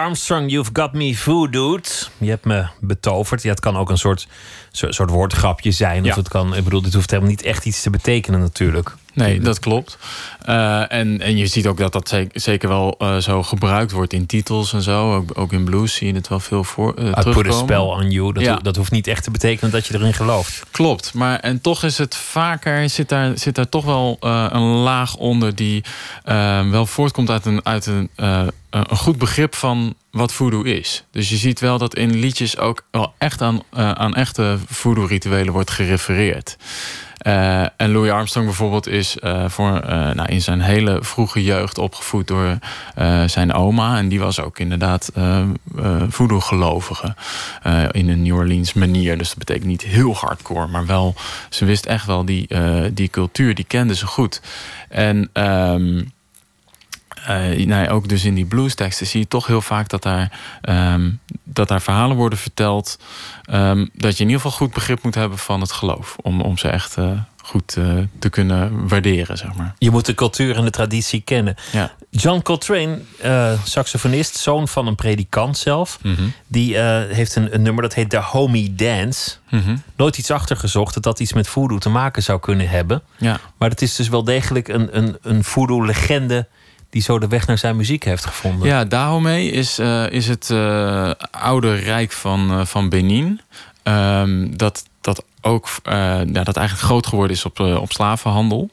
[0.00, 2.10] Armstrong, You've Got Me Voodooed.
[2.18, 3.42] Je hebt me betoverd.
[3.42, 4.28] Ja, het kan ook een soort,
[4.70, 6.04] soort woordgrapje zijn.
[6.04, 8.96] Of het kan, ik bedoel, dit hoeft helemaal niet echt iets te betekenen natuurlijk.
[9.14, 9.98] Nee, dat klopt.
[10.50, 14.26] Uh, en, en je ziet ook dat dat zeker wel uh, zo gebruikt wordt in
[14.26, 15.14] titels en zo.
[15.14, 17.76] Ook, ook in blues zie je het wel veel voor uh, I put a spell
[17.76, 18.32] on you.
[18.32, 18.56] Dat, ja.
[18.56, 20.62] dat hoeft niet echt te betekenen dat je erin gelooft.
[20.70, 22.90] Klopt, maar en toch is het vaker...
[22.90, 25.54] zit daar, zit daar toch wel een laag onder...
[25.54, 25.84] die
[26.70, 28.10] wel voortkomt uit een, uit een,
[28.70, 31.04] een goed begrip van wat voodoo is.
[31.10, 35.70] Dus je ziet wel dat in liedjes ook wel echt aan, aan echte voodoo-rituelen wordt
[35.70, 36.56] gerefereerd.
[37.26, 41.78] Uh, en Louis Armstrong bijvoorbeeld is uh, voor, uh, nou, in zijn hele vroege jeugd
[41.78, 42.58] opgevoed door
[43.26, 43.98] zijn oma.
[43.98, 45.12] En die was ook inderdaad
[46.08, 47.14] voodoo-gelovige
[47.90, 49.18] in een New Orleans manier.
[49.18, 51.14] Dus dat betekent niet heel hardcore, maar wel,
[51.48, 52.48] ze wist echt wel die,
[52.92, 54.40] die cultuur, die kende ze goed.
[54.88, 56.12] En um,
[57.28, 61.20] uh, nou, ook dus in die bluesteksten zie je toch heel vaak dat daar, um,
[61.44, 62.98] dat daar verhalen worden verteld.
[63.52, 66.16] Um, dat je in ieder geval goed begrip moet hebben van het geloof.
[66.22, 67.10] Om, om ze echt uh,
[67.42, 69.74] goed uh, te kunnen waarderen, zeg maar.
[69.78, 71.54] Je moet de cultuur en de traditie kennen.
[71.72, 71.92] Ja.
[72.10, 72.98] John Coltrane,
[73.64, 75.98] saxofonist, zoon van een predikant zelf.
[76.02, 76.32] Mm -hmm.
[76.46, 79.36] Die heeft een, een, nummer dat heet The Homie Dance.
[79.50, 79.82] Mm -hmm.
[79.96, 83.02] Nooit iets achtergezocht dat dat iets met voodoo te maken zou kunnen hebben.
[83.16, 83.40] Ja.
[83.58, 86.46] Maar het is dus wel degelijk een, een, een voodoo-legende
[86.90, 88.68] die zo de weg naar zijn muziek heeft gevonden.
[88.68, 93.40] Ja, Dahomey is, uh, is het uh, oude rijk van, uh, van Benin.
[93.82, 98.70] Um, dat, dat ook ja, dat eigenlijk groot geworden is op, op slavenhandel.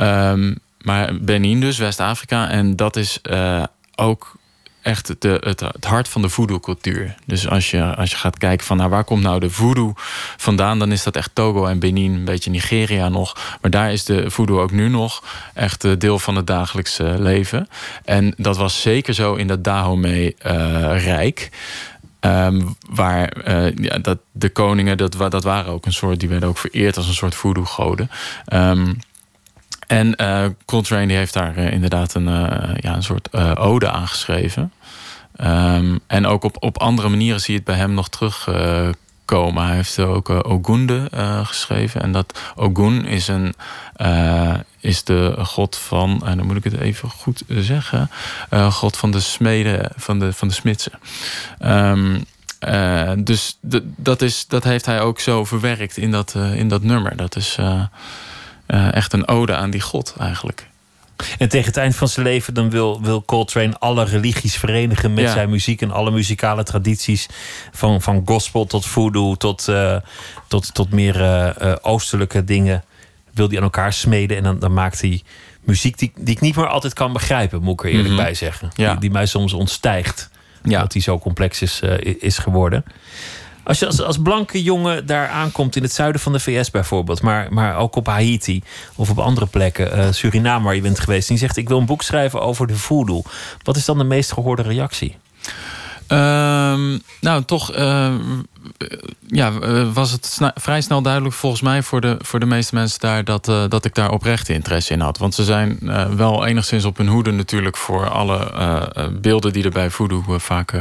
[0.00, 2.48] Um, maar Benin dus, West-Afrika.
[2.48, 3.20] En dat is
[3.94, 4.36] ook
[4.82, 7.14] echt de, het, het, hart van de voodoo-cultuur.
[7.26, 9.92] Dus als je, als je gaat kijken van nou, waar komt nou de voodoo
[10.36, 10.78] vandaan...
[10.78, 13.56] dan is dat echt Togo en Benin, een beetje Nigeria nog.
[13.60, 17.68] Maar daar is de voodoo ook nu nog echt deel van het dagelijkse leven.
[18.04, 21.50] En dat was zeker zo in dat Dahomey-rijk...
[22.24, 26.48] Um, waar uh, ja, dat de koningen, dat, dat waren ook een soort, die werden
[26.48, 28.10] ook vereerd als een soort voodoo-goden.
[28.52, 28.98] Um,
[29.90, 34.08] en uh, Coltrane die heeft daar uh, inderdaad een, uh, ja, een soort ode aan
[34.08, 34.72] geschreven.
[35.40, 39.66] Um, en ook op, op andere manieren zie je het bij hem nog terugkomen.
[39.66, 41.08] Hij heeft ook Ogunde
[41.44, 42.02] geschreven.
[42.02, 43.54] En dat Ogun is, een,
[44.80, 48.10] is de god van, en dan moet ik het even goed zeggen,
[48.70, 50.92] god van de smeden, van de, van de smidsen.
[52.68, 53.58] Uh, dus
[53.96, 57.16] dat, is, dat heeft hij ook zo verwerkt in dat, in dat nummer.
[57.16, 57.58] Dat is
[58.70, 60.68] echt een ode aan die God eigenlijk.
[61.38, 65.24] En tegen het eind van zijn leven dan wil, wil Coltrane alle religies verenigen met
[65.24, 65.32] Ja.
[65.32, 67.26] zijn muziek en alle muzikale tradities.
[67.72, 69.96] Van, van gospel tot voodoo tot, eh,
[70.48, 72.84] tot, tot meer eh, eh, oostelijke dingen.
[73.34, 75.22] Wil hij aan elkaar smeden en dan, dan maakt hij
[75.60, 78.22] muziek die, die ik niet meer altijd kan begrijpen, moet ik er eerlijk Mhm.
[78.22, 78.70] bij zeggen.
[78.74, 78.90] Ja.
[78.90, 80.30] Die, die mij soms ontstijgt.
[80.62, 80.80] Ja.
[80.80, 82.84] Dat hij zo complex is, eh, is geworden.
[83.62, 87.52] Als je als, blanke jongen daar aankomt in het zuiden van de VS bijvoorbeeld, maar,
[87.52, 88.62] maar ook op Haiti
[88.96, 91.86] of op andere plekken, eh, Suriname waar je bent geweest, en zegt: Ik wil een
[91.86, 93.22] boek schrijven over de voodoo.
[93.62, 95.16] Wat is dan de meest gehoorde reactie?
[96.10, 98.20] Ehm, nou, toch ehm,
[98.78, 102.74] eh, ja, eh, was het vrij snel duidelijk volgens mij voor de, voor de meeste
[102.74, 105.18] mensen daar dat, eh, dat ik daar oprechte interesse in had.
[105.18, 105.78] Want ze zijn
[106.16, 108.52] wel enigszins op hun hoede natuurlijk voor alle
[109.20, 110.72] beelden die er bij voodoo vaak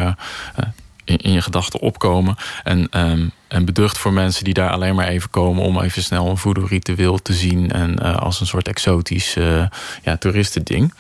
[1.10, 2.36] in, in je gedachten opkomen.
[2.64, 6.30] En, ehm, en beducht voor mensen die daar alleen maar even komen om even snel
[6.30, 7.72] een voodoo-ritueel te zien.
[7.72, 9.66] En eh, als een soort exotisch eh
[10.04, 10.94] ja, toeristending.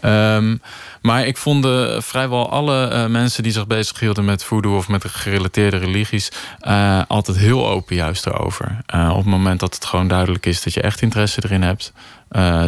[0.00, 0.56] Ehm,
[1.04, 5.04] maar ik vond eh, vrijwel alle eh, mensen die zich bezighielden met voodoo of met
[5.04, 8.78] gerelateerde religies eh, altijd heel open juist erover.
[8.86, 11.92] Op het moment dat het gewoon duidelijk is dat je echt interesse erin hebt,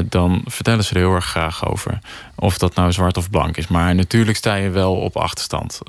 [0.09, 1.99] dan vertellen ze er heel erg graag over.
[2.35, 3.67] Of dat nou zwart of blank is.
[3.67, 5.81] Maar natuurlijk sta je wel op achterstand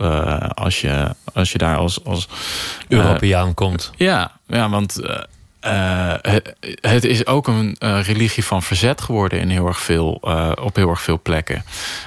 [0.54, 2.04] als, je, als je daar als.
[2.06, 2.28] als
[2.88, 3.92] Europeaan komt.
[3.96, 5.00] ja, ja, want
[5.60, 6.14] eh,
[6.82, 10.76] het, is ook een eh, religie van verzet geworden in heel erg veel, eh, op
[10.76, 11.64] heel erg veel plekken.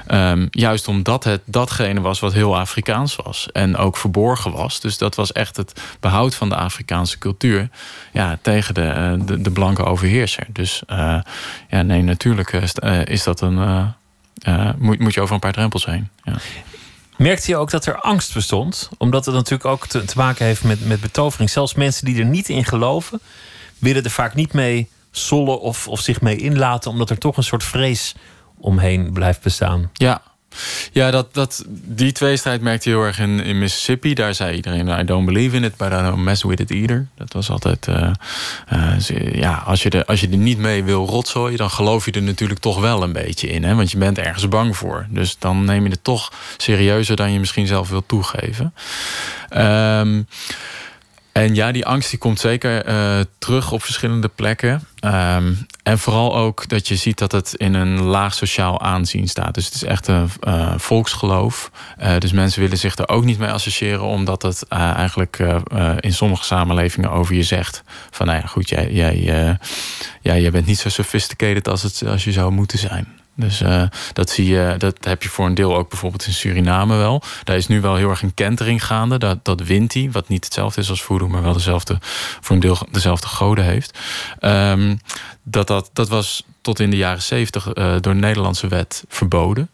[0.06, 4.80] Ehm, juist omdat het datgene was wat heel Afrikaans was en ook verborgen was.
[4.80, 7.68] Dus dat was echt het behoud van de Afrikaanse cultuur
[8.12, 10.46] ja, tegen de, de, de blanke overheerser.
[10.48, 10.82] Dus
[11.68, 12.52] ja, nee, natuurlijk
[13.04, 13.94] is dat een.
[14.78, 16.08] moet, moet je over een paar drempels heen.
[16.24, 16.34] Ja.
[17.20, 18.88] Merkte je ook dat er angst bestond?
[18.98, 21.50] Omdat het natuurlijk ook te, maken heeft met, met betovering.
[21.50, 23.20] Zelfs mensen die er niet in geloven,
[23.78, 27.42] willen er vaak niet mee sollen of, of zich mee inlaten, omdat er toch een
[27.42, 28.14] soort vrees
[28.58, 29.90] omheen blijft bestaan.
[29.92, 30.22] Ja,
[30.92, 34.14] Ja, dat, dat, die tweestrijd merkte heel erg in, in Mississippi.
[34.14, 37.08] Daar zei iedereen, I don't believe in it, but I don't mess with it either.
[37.14, 38.10] Dat was altijd, uh,
[38.72, 41.58] uh, ja, als je, er, als je er niet mee wil rotzooien...
[41.58, 43.64] dan geloof je er natuurlijk toch wel een beetje in.
[43.64, 43.74] Hè?
[43.74, 45.06] Want je bent ergens bang voor.
[45.08, 48.74] Dus dan neem je het toch serieuzer dan je misschien zelf wil toegeven.
[49.56, 50.26] Um,
[51.32, 54.84] en ja, die angst die komt zeker uh, terug op verschillende plekken.
[55.04, 59.54] Um, en vooral ook dat je ziet dat het in een laag sociaal aanzien staat.
[59.54, 61.70] Dus het is echt een uh, volksgeloof.
[62.00, 65.38] Uh, dus mensen willen zich er ook niet mee associëren, omdat het eigenlijk
[66.00, 69.16] in sommige samenlevingen over je zegt: van nou ja, goed, jij, jij,
[70.20, 73.19] ja, jij bent niet zo sophisticated als, het, als je zou moeten zijn.
[73.40, 76.96] Dus uh, dat zie je, dat heb je voor een deel ook bijvoorbeeld in Suriname
[76.96, 77.22] wel.
[77.44, 79.18] Daar is nu wel heel erg een kentering gaande.
[79.18, 81.98] Dat, dat wint hij, wat niet hetzelfde is als voodoo, maar wel dezelfde,
[82.40, 83.98] voor een deel dezelfde goden heeft.
[84.40, 85.00] Um,
[85.42, 89.70] dat, dat, dat was tot in de jaren zeventig uh, door Nederlandse wet verboden.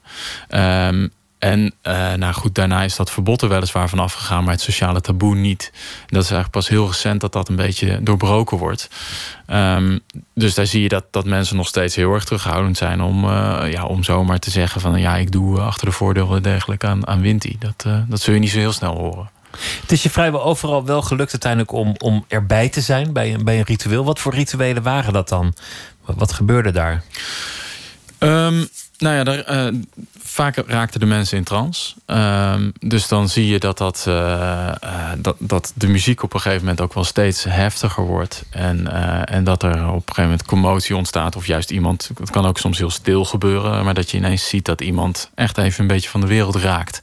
[0.48, 4.62] Um, en uh, nou goed, daarna is dat verbod er weliswaar van afgegaan, maar het
[4.62, 5.70] sociale taboe niet.
[5.72, 8.90] En dat is eigenlijk pas heel recent dat dat een beetje doorbroken wordt.
[9.51, 10.01] Um,
[10.35, 13.62] dus daar zie je dat, dat mensen nog steeds heel erg terughoudend zijn om, uh,
[13.70, 17.20] ja, om zomaar te zeggen van ja, ik doe achter de voordelen dergelijke aan, aan
[17.20, 17.57] Winti.
[17.59, 19.31] Dat, uh, dat zul je niet zo heel snel horen.
[19.81, 23.44] Het is je vrijwel overal wel gelukt uiteindelijk om, om erbij te zijn bij een,
[23.44, 24.05] bij een ritueel.
[24.05, 25.55] Wat voor rituelen waren dat dan?
[26.05, 27.03] Wat, wat gebeurde daar?
[28.18, 29.80] Um, nou ja, daar, uh,
[30.18, 31.94] vaak raakten de mensen in trance.
[32.06, 36.40] Um, dus dan zie je dat, dat, uh, uh, dat, dat de muziek op een
[36.40, 38.44] gegeven moment ook wel steeds heftiger wordt.
[38.50, 38.92] En,
[39.26, 41.37] en dat er op een gegeven moment commotie ontstaat.
[41.37, 43.85] Of juist iemand, het kan ook soms heel stil gebeuren.
[43.85, 47.00] Maar dat je ineens ziet dat iemand echt even een beetje van de wereld raakt.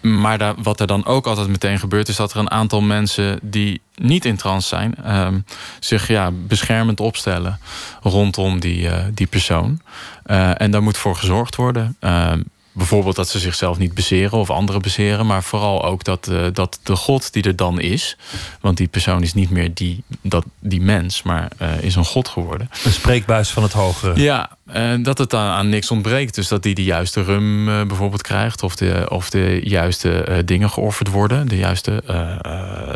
[0.00, 3.80] Maar wat er dan ook altijd meteen gebeurt, is dat er een aantal mensen die
[3.96, 5.44] niet in trance zijn, um,
[5.80, 7.58] zich ja, beschermend opstellen
[8.02, 9.80] rondom die, uh, die persoon.
[10.26, 11.96] Uh, en daar moet voor gezorgd worden.
[12.00, 12.32] Uh,
[12.74, 16.80] bijvoorbeeld dat ze zichzelf niet bezeren of anderen bezeren, maar vooral ook dat, uh, dat
[16.82, 18.16] de God die er dan is,
[18.60, 22.28] want die persoon is niet meer die, dat, die mens, maar uh, is een God
[22.28, 22.70] geworden.
[22.84, 24.20] Een spreekbuis van het hogere.
[24.20, 24.53] Ja,
[25.02, 26.34] dat het aan, aan niks ontbreekt.
[26.34, 30.70] Dus dat die de juiste rum uh, bijvoorbeeld krijgt, of de, of de juiste dingen
[30.70, 32.02] geofferd worden, de juiste,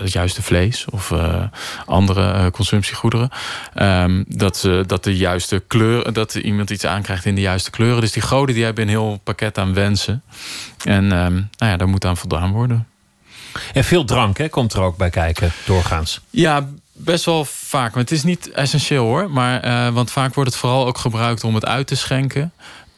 [0.01, 1.13] het juiste vlees of
[1.87, 3.31] andere consumptiegoederen.
[3.83, 8.01] Um, dat, ze, dat de juiste kleur, dat iemand iets aankrijgt in de juiste kleuren.
[8.01, 10.23] Dus die goden die hebben een heel pakket aan wensen.
[10.85, 12.87] En um, nou ja, daar moet aan voldaan worden.
[13.73, 16.21] En veel drank hè, komt er ook bij kijken, doorgaans.
[16.31, 17.93] Ja, best wel vaak.
[17.95, 19.31] Maar het is niet essentieel hoor.
[19.31, 22.53] Maar, uh, want vaak wordt het vooral ook gebruikt om het uit te schenken.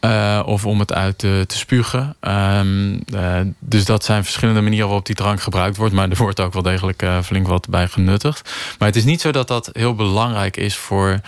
[0.05, 2.17] Uh, of om het uit te, te spugen.
[2.21, 5.95] Um, uh, dus dat zijn verschillende manieren waarop die drank gebruikt wordt.
[5.95, 8.51] Maar er wordt ook wel degelijk flink wat bij genuttigd.
[8.79, 11.21] Maar het is niet zo dat dat heel belangrijk is voor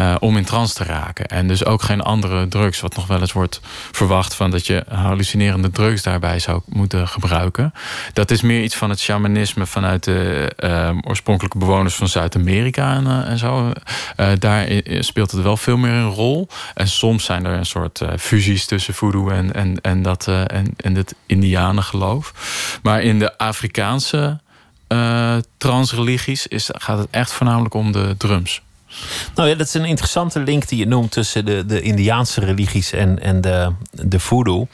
[0.00, 1.26] uh, om in trance te raken.
[1.26, 3.60] En dus ook geen andere drugs, wat nog wel eens wordt
[3.92, 7.72] verwacht van dat je hallucinerende drugs daarbij zou moeten gebruiken.
[8.12, 13.04] Dat is meer iets van het shamanisme vanuit de uh, oorspronkelijke bewoners van Zuid-Amerika en,
[13.04, 13.72] uh, en, zo.
[14.38, 16.48] daar speelt het wel veel meer een rol.
[16.74, 20.94] En soms zijn er een soort fusies tussen voodoo en, en, en, dat, en, en
[20.94, 22.32] het Indianengeloof.
[22.82, 24.40] Maar in de Afrikaanse
[25.56, 28.62] transreligies is, gaat het echt voornamelijk om de drums.
[29.34, 32.92] Nou ja, dat is een interessante link die je noemt tussen de, de Indiaanse religies
[32.92, 34.68] en, en de, de voodoo.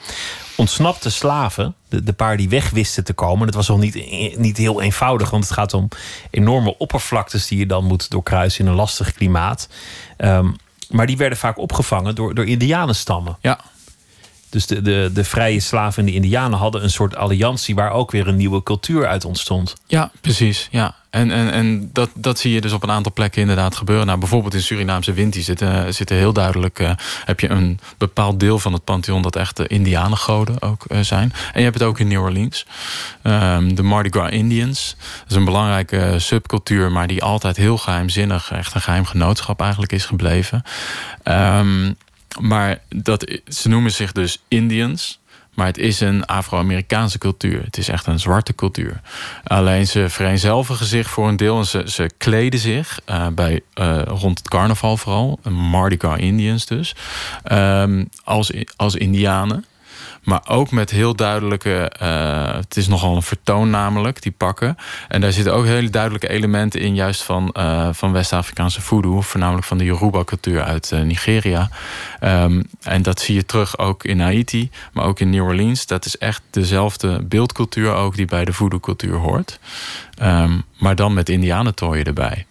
[0.55, 4.57] Ontsnapte slaven, de, de paar die weg wisten te komen, dat was al niet, niet
[4.57, 5.87] heel eenvoudig, want het gaat om
[6.29, 9.69] enorme oppervlaktes die je dan moet doorkruisen in een lastig klimaat.
[10.17, 10.55] Um,
[10.89, 13.37] maar die werden vaak opgevangen door, door Indianenstammen.
[13.41, 13.59] Ja.
[14.49, 18.11] Dus de, de, de vrije slaven en de Indianen hadden een soort alliantie waar ook
[18.11, 19.73] weer een nieuwe cultuur uit ontstond.
[19.87, 20.67] Ja, precies.
[20.71, 20.95] Ja.
[21.17, 24.05] En, en, en dat, dat zie je dus op een aantal plekken inderdaad gebeuren.
[24.05, 26.79] Nou, bijvoorbeeld in Surinaamse Winti zitten, zitten heel duidelijk...
[26.79, 26.91] Uh,
[27.25, 29.21] heb je een bepaald deel van het pantheon...
[29.21, 31.33] dat echt de indianengoden ook uh, zijn.
[31.53, 32.65] En je hebt het ook in New Orleans.
[33.23, 34.95] Um, de Mardi Gras Indians.
[34.97, 36.91] Dat is een belangrijke subcultuur...
[36.91, 38.51] maar die altijd heel geheimzinnig...
[38.51, 40.63] echt een geheim genootschap eigenlijk is gebleven.
[41.23, 41.95] Um,
[42.39, 45.19] maar dat, ze noemen zich dus Indians...
[45.57, 47.63] Maar het is een Afro-Amerikaanse cultuur.
[47.63, 49.01] Het is echt een zwarte cultuur.
[49.43, 51.57] Alleen ze vereenzelvigen zich voor een deel.
[51.57, 55.39] En ze, ze kleden zich uh, bij, uh, rond het carnaval vooral.
[55.49, 56.95] Mardi Gras Indians dus.
[57.51, 59.65] Um, als, als indianen.
[60.27, 61.91] Maar ook met heel duidelijke.
[62.01, 64.77] Uh, het is nogal een vertoon, namelijk, die pakken.
[65.07, 69.21] En daar zitten ook hele duidelijke elementen in, juist van, uh, van West-Afrikaanse voodoo.
[69.21, 71.69] Voornamelijk van de Yoruba-cultuur uit uh, Nigeria.
[72.23, 75.85] Um, en dat zie je terug ook in Haiti, maar ook in New Orleans.
[75.85, 79.59] Dat is echt dezelfde beeldcultuur ook die bij de voodoo-cultuur hoort.
[80.21, 82.45] Um, maar dan met indianentooien erbij.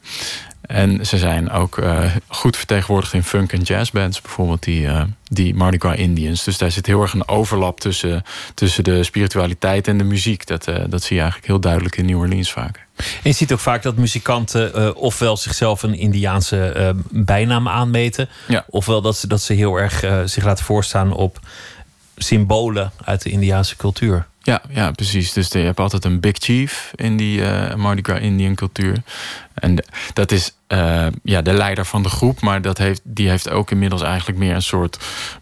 [0.67, 1.79] En ze zijn ook
[2.29, 4.89] goed vertegenwoordigd in funk en jazzbands, bijvoorbeeld die,
[5.29, 6.45] die Mardi Gras Indians.
[6.45, 8.23] Dus daar zit heel erg een overlap tussen,
[8.55, 10.47] tussen de spiritualiteit en de muziek.
[10.47, 12.87] Dat, dat zie je eigenlijk heel duidelijk in New Orleans vaak.
[12.97, 18.65] En je ziet ook vaak dat muzikanten ofwel zichzelf een Indiaanse bijnaam aanmeten, ja.
[18.69, 21.41] ofwel dat ze, dat ze heel erg zich laten voorstaan op
[22.17, 24.27] symbolen uit de Indiaanse cultuur.
[24.47, 25.33] Ja, ja, precies.
[25.33, 29.03] Dus je hebt altijd een big chief in die uh, Mardi Gras Indian cultuur.
[29.55, 33.51] En dat is uh, ja, de leider van de groep, maar dat heeft, die heeft
[33.51, 34.99] ook inmiddels eigenlijk meer een soort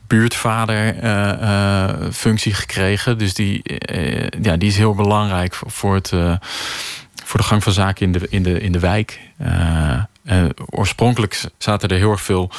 [0.07, 3.19] buurtvader uh, functie gekregen.
[3.19, 3.63] Dus die,
[4.43, 6.09] ja, die is heel belangrijk voor, het,
[7.25, 9.21] voor de gang van zaken in de, in de, in de wijk.
[10.25, 12.51] Uh, oorspronkelijk zaten er heel erg veel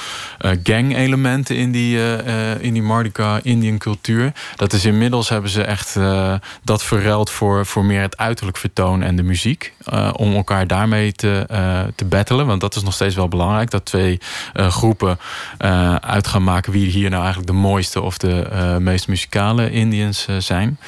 [0.41, 4.31] uh, gang-elementen in die, uh, in die Mardi Gras Indian cultuur.
[4.55, 5.97] Dat is inmiddels hebben ze echt
[6.63, 9.73] dat verruild voor, voor meer het uiterlijk vertoon en de muziek.
[10.11, 11.45] om elkaar daarmee te,
[11.95, 12.45] te battelen.
[12.45, 13.71] Want dat is nog steeds wel belangrijk.
[13.71, 14.19] Dat twee
[14.53, 15.19] groepen
[15.99, 20.79] uit gaan maken wie hier nou eigenlijk de mooiste of de meest muzikale Indians zijn.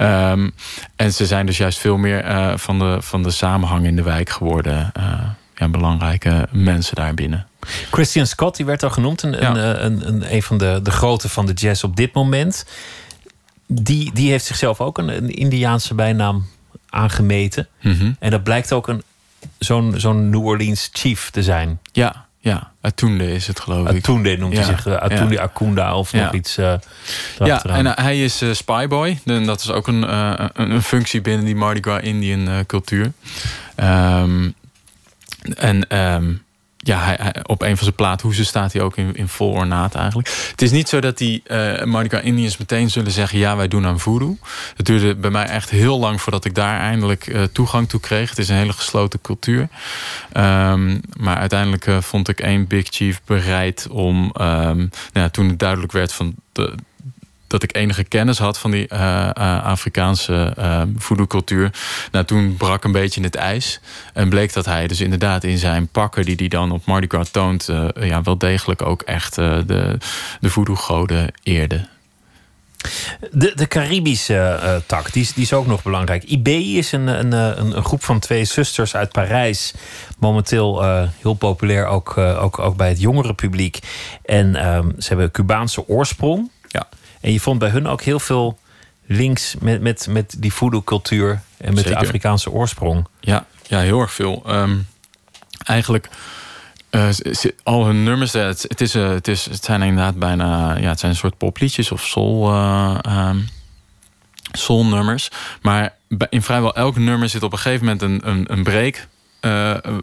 [0.00, 0.54] Um,
[0.96, 2.24] en ze zijn dus juist veel meer
[2.58, 4.92] van, de, van de samenhang in de wijk geworden
[5.58, 7.46] ja, belangrijke mensen daarbinnen.
[7.90, 11.28] Christian Scott, die werd al genoemd, een, een, een, een, een van de, de grote
[11.28, 12.66] van de jazz op dit moment.
[13.66, 16.46] Die, die heeft zichzelf ook een, een Indiaanse bijnaam
[16.90, 17.68] aangemeten.
[17.82, 18.12] Mhm.
[18.18, 19.02] En dat blijkt ook een,
[19.58, 21.80] zo'n, zo'n New Orleans chief te zijn.
[21.92, 22.70] Ja, ja.
[22.80, 23.96] Atunde is het geloof ik.
[23.96, 24.86] Atunde noemt hij zich.
[24.86, 25.42] Uh, Atunde ja.
[25.42, 26.58] Akunda of nog iets.
[26.58, 26.74] Uh,
[27.38, 29.18] ja, en uh, hij is Spyboy.
[29.24, 33.12] En dat is ook een, een, een, functie binnen die Mardi Gras Indian cultuur.
[33.76, 34.54] Um,
[35.54, 36.44] en um,
[36.86, 40.48] ja, op een van zijn plaathoezen staat hij ook in, in vol ornaat eigenlijk.
[40.50, 43.38] Het is niet zo dat die uh, Mardi Indians meteen zullen zeggen...
[43.38, 44.38] ja, wij doen aan voodoo.
[44.76, 48.30] Het duurde bij mij echt heel lang voordat ik daar eindelijk uh, toegang toe kreeg.
[48.30, 49.68] Het is een hele gesloten cultuur.
[50.32, 54.32] Um, maar uiteindelijk uh, vond ik één Big Chief bereid om...
[54.40, 56.34] Um, nou toen het duidelijk werd van...
[56.52, 56.74] De,
[57.46, 61.70] dat ik enige kennis had van die uh, uh, Afrikaanse uh, voodoo-cultuur.
[62.12, 63.80] Nou, toen brak een beetje het ijs.
[64.12, 66.24] En bleek dat hij dus inderdaad in zijn pakken...
[66.24, 67.68] die hij dan op Mardi Gras toont...
[68.00, 69.98] ja, wel degelijk ook echt de,
[70.40, 71.88] de voodoo-goden eerde.
[73.30, 76.22] De, de Caribische tak, die is, die is ook nog belangrijk.
[76.22, 79.74] IBI is een, een, een, groep van twee zusters uit Parijs.
[80.18, 80.82] Momenteel
[81.20, 83.78] heel populair, ook, ook, ook bij het jongere publiek.
[84.24, 84.52] En
[84.98, 86.50] ze hebben Cubaanse oorsprong.
[87.26, 88.58] En je vond bij hun ook heel veel
[89.06, 91.98] links met, met, met die voodoo-cultuur en met Zeker.
[91.98, 93.06] de Afrikaanse oorsprong.
[93.20, 94.42] Ja, ja heel erg veel.
[94.46, 94.86] Um,
[95.64, 96.08] eigenlijk.
[96.90, 97.08] Uh,
[97.62, 101.00] al hun nummers, het, het, is, uh, het, is, het zijn inderdaad bijna ja, het
[101.00, 103.48] zijn een soort popliedjes of soul, uh, um,
[104.52, 105.30] soulnummers.
[105.62, 105.94] Maar
[106.28, 109.06] in vrijwel elk nummer zit op een gegeven moment een, een, een break.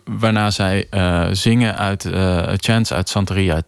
[0.05, 0.87] waarna zij
[1.31, 2.07] zingen uit
[2.55, 3.61] chants uit Santeria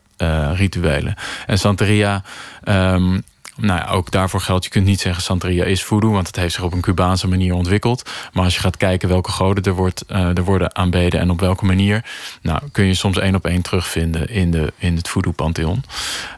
[0.53, 1.15] rituelen.
[1.45, 2.23] En Santeria,
[2.63, 3.23] um,
[3.55, 6.53] nou ja, ook daarvoor geldt, je kunt niet zeggen Santeria is voodoo, want het heeft
[6.53, 8.09] zich op een Cubaanse manier ontwikkeld.
[8.33, 11.39] Maar als je gaat kijken welke goden er, wordt, uh, er worden aanbeden en op
[11.39, 12.05] welke manier,
[12.41, 15.83] nou, kun je soms één op één terugvinden in, de, in het voodoo-pantheon.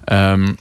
[0.05, 0.57] Um,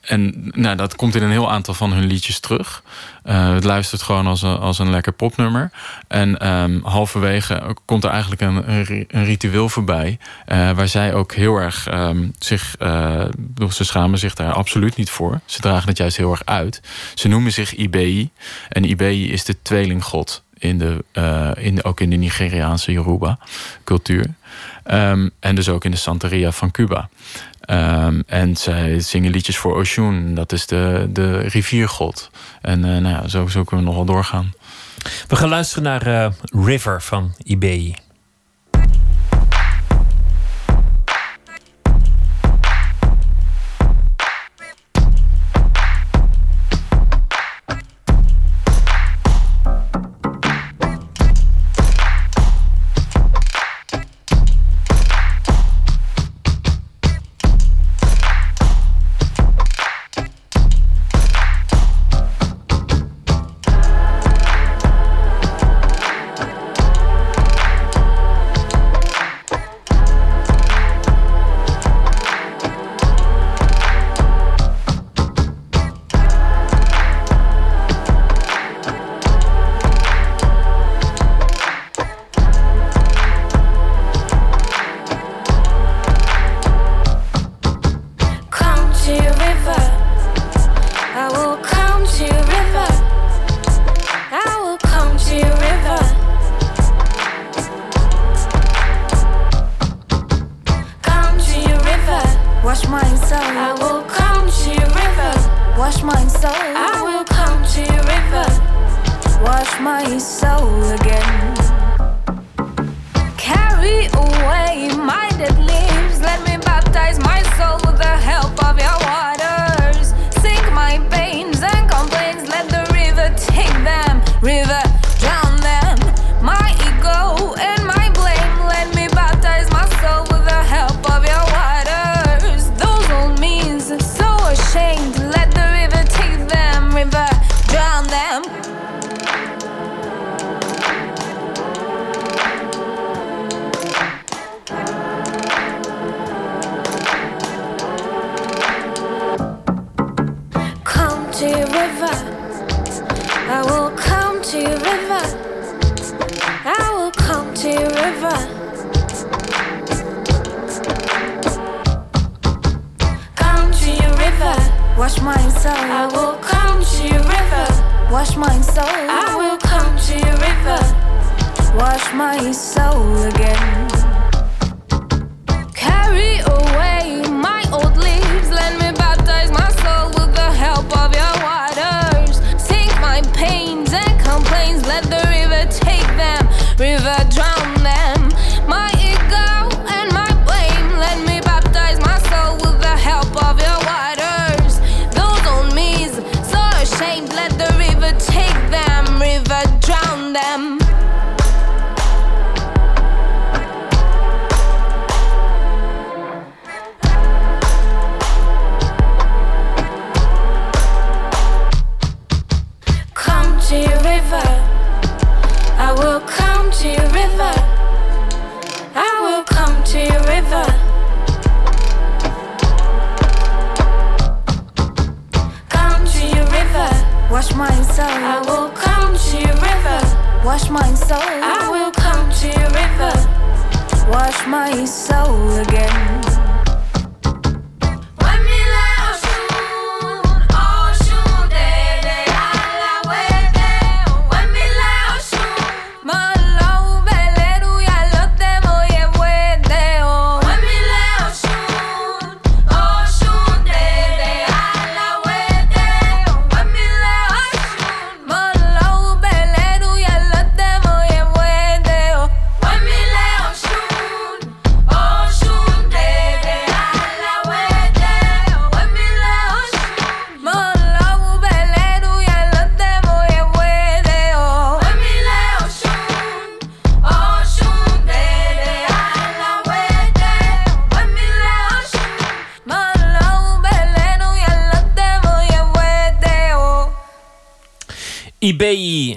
[0.00, 2.82] en nou, dat komt in een heel aantal van hun liedjes terug.
[3.24, 5.70] Uh, het luistert gewoon als een, als een lekker popnummer.
[6.08, 8.72] En um, halverwege komt er eigenlijk een,
[9.08, 10.18] een ritueel voorbij.
[10.46, 12.74] Uh, waar zij ook heel erg um, zich.
[12.78, 13.24] Uh,
[13.70, 15.40] ze schamen zich daar absoluut niet voor.
[15.44, 16.80] Ze dragen het juist heel erg uit.
[17.14, 18.30] Ze noemen zich Ibei.
[18.68, 20.42] En Ibei is de tweelinggod.
[20.62, 21.04] In de,
[21.58, 24.26] in de, ook in de Nigeriaanse Yoruba-cultuur.
[24.92, 27.08] Um, en dus ook in de Santeria van Cuba.
[27.70, 32.30] Um, en zij zingen liedjes voor Oshun, dat is de, de riviergod.
[32.60, 34.52] En uh, nou ja, zo, zo kunnen we nog wel doorgaan.
[35.28, 36.26] We gaan luisteren naar uh,
[36.64, 37.94] River van Ibei.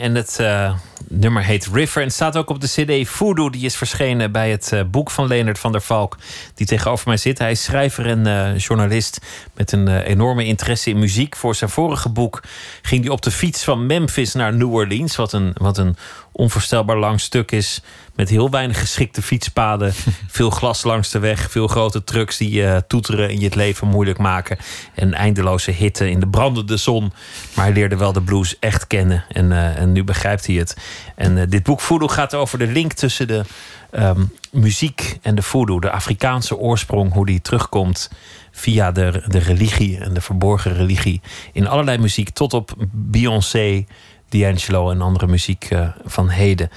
[0.05, 0.73] En het eh,
[1.07, 2.01] nummer heet River.
[2.01, 3.49] En het staat ook op de CD Voodoo.
[3.49, 6.17] Die is verschenen bij het eh, boek van Leonard van der Valk.
[6.53, 7.37] Die tegenover mij zit.
[7.37, 9.21] Hij is schrijver en eh, journalist
[9.53, 11.35] met een enorme interesse in muziek.
[11.35, 12.43] Voor zijn vorige boek
[12.81, 15.15] ging hij op de fiets van Memphis naar New Orleans.
[15.15, 15.95] Wat een, wat een
[16.35, 17.81] onvoorstelbaar lang stuk is.
[18.15, 19.93] Met heel weinig geschikte fietspaden.
[20.27, 21.51] veel glas langs de weg.
[21.51, 24.57] Veel grote trucks die eh, toeteren en je het leven moeilijk maken.
[24.93, 27.13] En eindeloze hitte in de brandende zon.
[27.55, 29.23] Maar hij leerde wel de blues echt kennen.
[29.29, 30.77] En, eh, en nu begrijpt hij het.
[31.15, 33.43] En eh, dit boek Voodoo gaat over de link tussen de
[33.91, 35.79] ehm, muziek en de voodoo.
[35.79, 38.09] De Afrikaanse oorsprong, hoe die terugkomt
[38.51, 41.21] via de, de religie en de verborgen religie.
[41.53, 43.85] In allerlei muziek, tot op Beyoncé,
[44.29, 46.69] D'Angelo en andere muziek eh, van heden.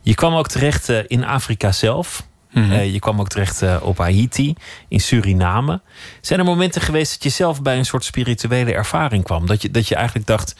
[0.00, 2.26] Je kwam ook terecht eh, in Afrika zelf.
[2.50, 2.72] Mhm.
[2.72, 4.54] Eh, je kwam ook terecht op Haiti,
[4.88, 5.80] in Suriname.
[6.20, 9.46] Zijn er momenten geweest dat je zelf bij een soort spirituele ervaring kwam?
[9.46, 10.54] Dat je, dat je eigenlijk dacht,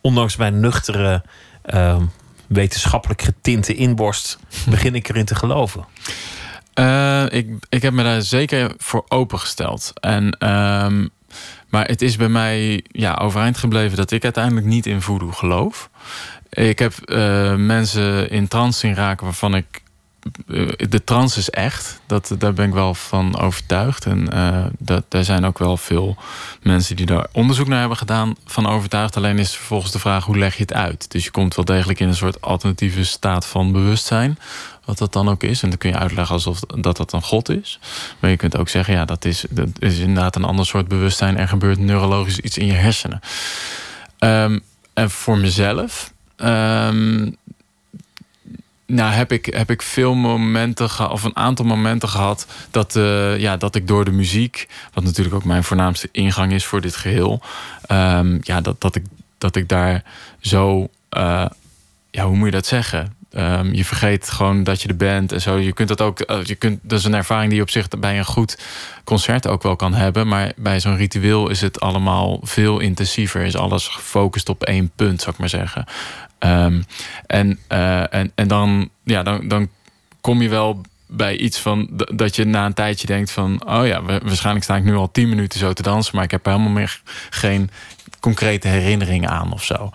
[0.00, 1.22] ondanks mijn nuchtere,
[1.62, 1.96] eh,
[2.46, 4.38] wetenschappelijk getinte inborst,
[4.70, 5.86] begin ik erin te geloven?
[7.30, 9.92] Ik, ik heb me daar zeker voor opengesteld.
[10.00, 11.06] En, ehm,
[11.68, 15.90] maar het is bij mij ja, overeind gebleven dat ik uiteindelijk niet in voodoo geloof.
[16.50, 19.82] Ik heb eh, mensen in trance zien raken waarvan ik.
[20.48, 22.00] eh, de trance is echt.
[22.06, 24.06] Dat, daar ben ik wel van overtuigd.
[24.06, 26.16] En eh, dat, daar zijn ook wel veel
[26.62, 29.16] mensen die daar onderzoek naar hebben gedaan van overtuigd.
[29.16, 31.10] Alleen is vervolgens de vraag hoe leg je het uit.
[31.10, 34.38] Dus je komt wel degelijk in een soort alternatieve staat van bewustzijn.
[34.86, 35.62] Wat dat dan ook is.
[35.62, 37.78] En dan kun je uitleggen alsof dat dat een god is.
[38.18, 41.38] Maar je kunt ook zeggen, ja, dat is, dat is inderdaad een ander soort bewustzijn.
[41.38, 43.20] Er gebeurt neurologisch iets in je hersenen.
[44.18, 44.58] Ehm,
[44.92, 46.12] en voor mezelf.
[46.36, 47.30] ehm,
[48.86, 53.38] nou, heb ik, heb ik veel momenten gehad, of een aantal momenten gehad, dat, uh,
[53.38, 56.96] ja, dat ik door de muziek, wat natuurlijk ook mijn voornaamste ingang is voor dit
[56.96, 57.42] geheel,
[57.90, 59.04] um, ja, dat, dat, ik,
[59.38, 60.04] dat ik daar
[60.40, 61.46] zo, uh,
[62.10, 63.16] ja, hoe moet je dat zeggen?
[63.38, 65.56] Um, je vergeet gewoon dat je er bent en zo.
[65.56, 67.88] Je kunt dat ook, uh, je kunt, dat is een ervaring die je op zich
[67.88, 68.58] bij een goed
[69.04, 70.28] concert ook wel kan hebben.
[70.28, 73.42] Maar bij zo'n ritueel is het allemaal veel intensiever.
[73.42, 75.84] Is alles gefocust op één punt, zou ik maar zeggen.
[76.38, 76.84] Um,
[77.26, 79.68] en, uh, en, en dan, ja, dan, dan
[80.20, 83.68] kom je wel bij iets van dat je na een tijdje denkt van...
[83.68, 86.14] oh ja, waarschijnlijk sta ik nu al tien minuten zo te dansen...
[86.14, 87.70] maar ik heb helemaal meer geen
[88.20, 89.90] concrete herinneringen aan of zo.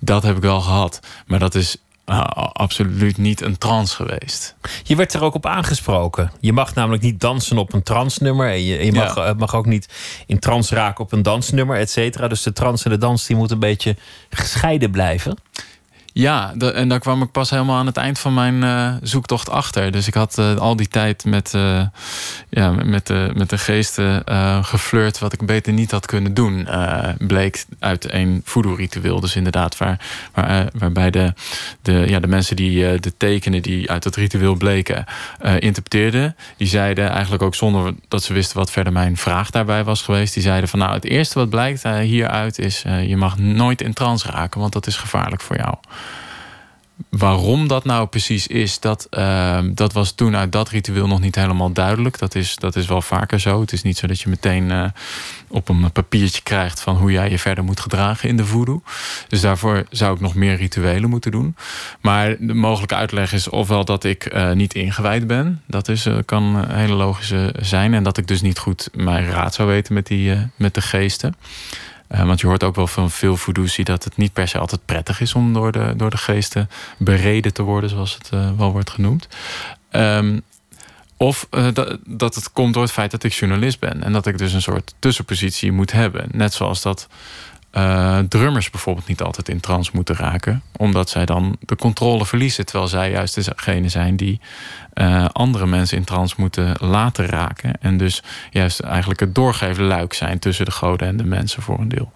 [0.00, 1.00] Dat heb ik wel gehad.
[1.26, 1.76] Maar dat is
[2.06, 2.20] uh,
[2.52, 4.56] absoluut niet een trance geweest.
[4.82, 6.32] Je werd er ook op aangesproken.
[6.40, 8.50] Je mag namelijk niet dansen op een transnummer.
[8.50, 9.34] En je, je mag, ja.
[9.38, 9.88] mag, ook niet
[10.26, 12.28] in trance raken op een dansnummer, et cetera.
[12.28, 13.96] Dus de trance en de dans die moeten een beetje
[14.30, 15.38] gescheiden blijven.
[16.18, 19.90] Ja, en daar kwam ik pas helemaal aan het eind van mijn uh, zoektocht achter.
[19.90, 21.82] Dus ik had uh, al die tijd met, uh,
[22.48, 24.24] ja, met, de, met de geesten
[24.64, 26.68] geflirt wat ik beter niet had kunnen doen.
[27.18, 29.20] bleek uit een voodoo-ritueel.
[29.20, 30.00] Dus inderdaad, waar,
[30.34, 31.34] waar, waarbij de,
[31.82, 35.04] de, ja, de mensen die de tekenen die uit het ritueel bleken
[35.58, 36.36] interpreteerden.
[36.56, 40.34] Die zeiden eigenlijk ook zonder dat ze wisten wat verder mijn vraag daarbij was geweest.
[40.34, 44.30] Die zeiden van nou, het eerste wat blijkt hieruit is je mag nooit in trance
[44.30, 45.74] raken, want dat is gevaarlijk voor jou.
[47.10, 51.34] Waarom dat nou precies is, dat, uh, dat was toen uit dat ritueel nog niet
[51.34, 52.18] helemaal duidelijk.
[52.18, 53.60] Dat is, dat is wel vaker zo.
[53.60, 54.84] Het is niet zo dat je meteen uh,
[55.48, 58.82] op een papiertje krijgt van hoe jij je verder moet gedragen in de voodoo.
[59.28, 61.56] Dus daarvoor zou ik nog meer rituelen moeten doen.
[62.00, 65.62] Maar de mogelijke uitleg is ofwel dat ik uh, niet ingewijd ben.
[65.66, 67.94] Dat is, kan een hele logische zijn.
[67.94, 71.34] En dat ik dus niet goed mijn raad zou weten met, die, met de geesten.
[72.10, 74.84] Uh, want je hoort ook wel van veel voodoo's dat het niet per se altijd
[74.84, 78.72] prettig is om door de, door de geesten bereden te worden, zoals het uh, wel
[78.72, 79.28] wordt genoemd.
[79.90, 80.42] Um,
[81.16, 84.26] of uh, dat, dat het komt door het feit dat ik journalist ben en dat
[84.26, 86.28] ik dus een soort tussenpositie moet hebben.
[86.30, 87.08] Net zoals dat
[87.76, 92.66] uh, drummers bijvoorbeeld niet altijd in trance moeten raken, omdat zij dan de controle verliezen,
[92.66, 94.40] terwijl zij juist degene zijn die
[94.94, 97.80] uh, andere mensen in trance moeten laten raken.
[97.80, 101.78] En dus juist eigenlijk het doorgeven luik zijn tussen de goden en de mensen voor
[101.78, 102.12] een deel.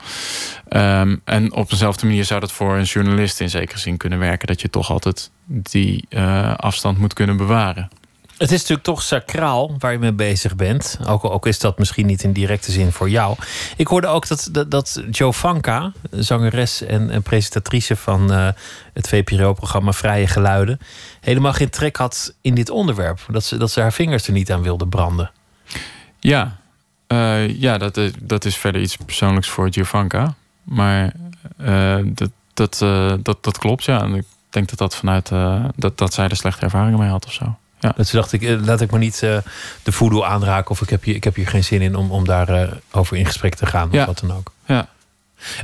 [0.69, 4.47] Um, en op dezelfde manier zou dat voor een journalist in zekere zin kunnen werken,
[4.47, 7.91] dat je toch altijd die uh, afstand moet kunnen bewaren.
[8.41, 10.99] Het is natuurlijk toch sacraal waar je mee bezig bent.
[11.07, 13.37] Ook, ook is dat misschien niet in directe zin voor jou.
[13.77, 18.49] Ik hoorde ook dat, dat, Vanka, zangeres en, en presentatrice van uh,
[18.93, 20.79] het VPRO-programma Vrije Geluiden,
[21.21, 23.21] helemaal geen trek had in dit onderwerp.
[23.29, 25.31] Dat ze, dat ze haar vingers er niet aan wilde branden.
[26.21, 26.57] Ja,
[27.09, 30.35] uh, ja dat, is, dat is verder iets persoonlijks voor Giovanka.
[30.63, 31.13] Maar
[32.05, 32.79] dat, dat,
[33.23, 34.03] dat, dat klopt, ja.
[34.03, 35.29] En ik denk dat dat vanuit
[35.77, 37.57] dat, dat zij er slechte ervaringen mee had of zo.
[37.81, 37.93] Ja.
[37.97, 39.39] Dat ze dacht, ik, laat ik maar niet uh,
[39.83, 40.71] de voodoo aanraken...
[40.71, 43.17] of ik heb hier, ik heb hier geen zin in om, om daarover uh, over
[43.17, 43.89] in gesprek te gaan.
[43.93, 44.01] Ja.
[44.01, 44.53] Of wat dan ook.
[44.67, 44.89] Ja.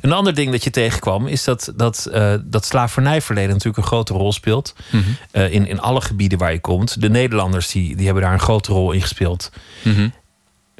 [0.01, 1.27] Een ander ding dat je tegenkwam...
[1.27, 4.75] is dat, dat, uh, dat slavernijverleden natuurlijk een grote rol speelt.
[4.91, 4.97] Mhm.
[4.97, 5.43] Mm -hmm.
[5.43, 7.01] in, in alle gebieden waar je komt.
[7.01, 9.51] De Nederlanders die, die hebben daar een grote rol in gespeeld.
[9.83, 10.13] Mm -hmm.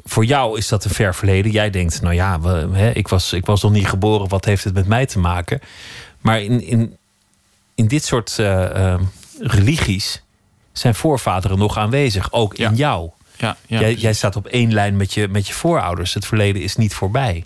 [0.03, 1.51] Voor jou is dat een ver verleden.
[1.51, 4.27] Jij denkt, nou ja, we, hè, ik, was, ik was nog niet geboren.
[4.27, 5.59] Wat heeft het met mij te maken?
[6.21, 6.97] Maar in, in,
[7.75, 8.35] in dit soort
[9.39, 10.21] religies
[10.77, 13.09] zijn voorvaderen nog aanwezig, ook in jou.
[13.37, 16.13] Ja, ja, jij, jij, staat op één lijn met je, met je voorouders.
[16.13, 17.45] Het verleden is niet voorbij.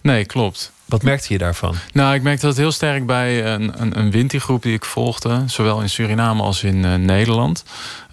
[0.00, 0.72] Nee, klopt.
[0.92, 1.74] Wat merkte je daarvan?
[1.92, 5.80] Nou, ik merkte dat heel sterk bij een, een, een Winti-groep die ik volgde, zowel
[5.80, 7.64] in Suriname als in uh, Nederland.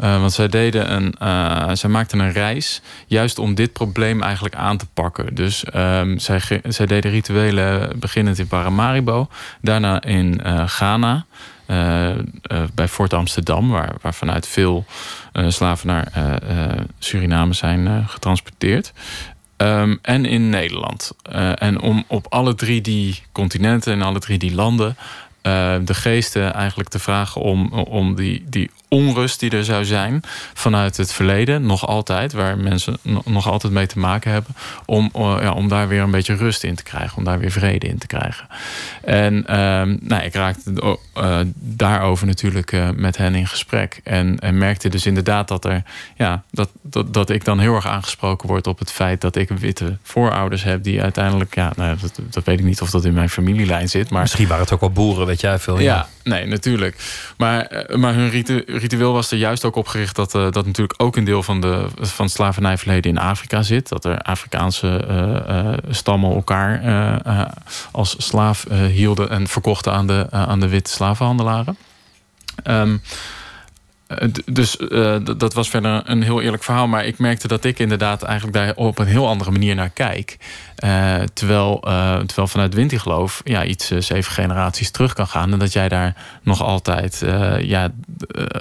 [0.02, 4.56] Uh, want zij deden een, uh, zij maakten een reis juist om dit probleem eigenlijk
[4.56, 5.36] aan te pakken.
[5.36, 9.28] Dus um, zij, zij deden rituelen beginnend in Paramaribo,
[9.62, 11.26] daarna in Ghana.
[11.72, 12.22] Uh, uh,
[12.74, 14.86] bij Fort Amsterdam, waar, waar vanuit veel
[15.34, 16.12] uh, slaven naar
[17.00, 18.94] Suriname zijn getransporteerd.
[19.58, 21.12] Um, en in Nederland.
[21.56, 24.98] en om op alle drie die continenten en alle drie die landen
[25.42, 30.22] de geesten eigenlijk te vragen om, om die, die onrust die er zou zijn
[30.54, 35.52] vanuit het verleden, nog altijd, waar mensen nog altijd mee te maken hebben, om, ja,
[35.52, 38.08] om daar weer een beetje rust in te krijgen, om daar weer vrede in te
[38.08, 38.48] krijgen.
[39.04, 44.58] En um, nou, ik raakte uh, daarover natuurlijk uh, met hen in gesprek en, en
[44.58, 45.84] merkte dus inderdaad dat, er,
[46.16, 49.50] ja, dat, dat, dat ik dan heel erg aangesproken word op het feit dat ik
[49.50, 53.14] witte voorouders heb die uiteindelijk, ja, nou, dat, dat weet ik niet of dat in
[53.14, 55.80] mijn familielijn zit, maar misschien waren het ook wel boeren, weet jij veel.
[55.80, 56.96] Ja, ja nee, natuurlijk.
[57.38, 61.02] Maar, maar hun ritu ritueel was er juist ook op gericht dat uh, dat natuurlijk
[61.02, 63.90] ook een deel van, de, van het slavernijverleden in Afrika zit.
[63.90, 66.82] Dat er Afrikaanse uh, uh, stammen elkaar
[67.92, 71.78] als slaaf hielden en verkochten aan de, aan de witte slavenhandelaren.
[72.64, 73.04] Um, Eh,
[74.46, 76.88] dus uh, dat was verder een heel eerlijk verhaal.
[76.88, 80.38] Maar ik merkte dat ik inderdaad eigenlijk daar op een heel andere manier naar kijk.
[80.84, 81.80] Uh, terwijl,
[82.26, 85.54] terwijl vanuit Winti-geloof ja, iets zeven generaties terug kan gaan.
[85.54, 87.26] En dat jij daar nog altijd
[87.62, 87.90] ja,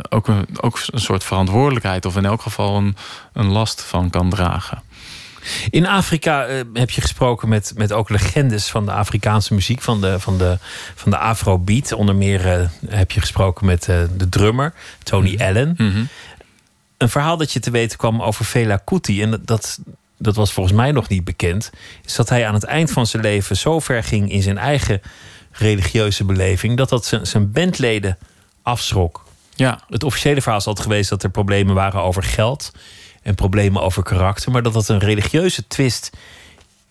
[0.08, 2.04] ook, een, ook een soort verantwoordelijkheid...
[2.06, 2.96] of in elk geval een,
[3.32, 4.82] een last van kan dragen.
[5.70, 10.00] In Afrika uh, heb je gesproken met, met ook legendes van de Afrikaanse muziek, van
[10.00, 10.58] de, van de,
[10.94, 11.92] van de Afrobeat.
[11.92, 15.74] Onder meer uh, heb je gesproken met uh, de drummer, Tony mm Allen.
[15.76, 16.08] -hmm.
[16.96, 19.22] Een verhaal dat je te weten kwam over Fela Kuti.
[19.22, 19.78] En dat,
[20.16, 21.70] dat was volgens mij nog niet bekend.
[22.04, 25.00] Is dat hij aan het eind van zijn leven zo ver ging in zijn eigen
[25.52, 26.76] religieuze beleving.
[26.76, 28.18] dat dat zijn, zijn bandleden
[28.62, 29.24] afschrok.
[29.54, 29.80] Ja.
[29.88, 32.72] Het officiële verhaal is altijd geweest dat er problemen waren over geld
[33.22, 34.52] en problemen over karakter.
[34.52, 36.10] Maar dat dat een religieuze twist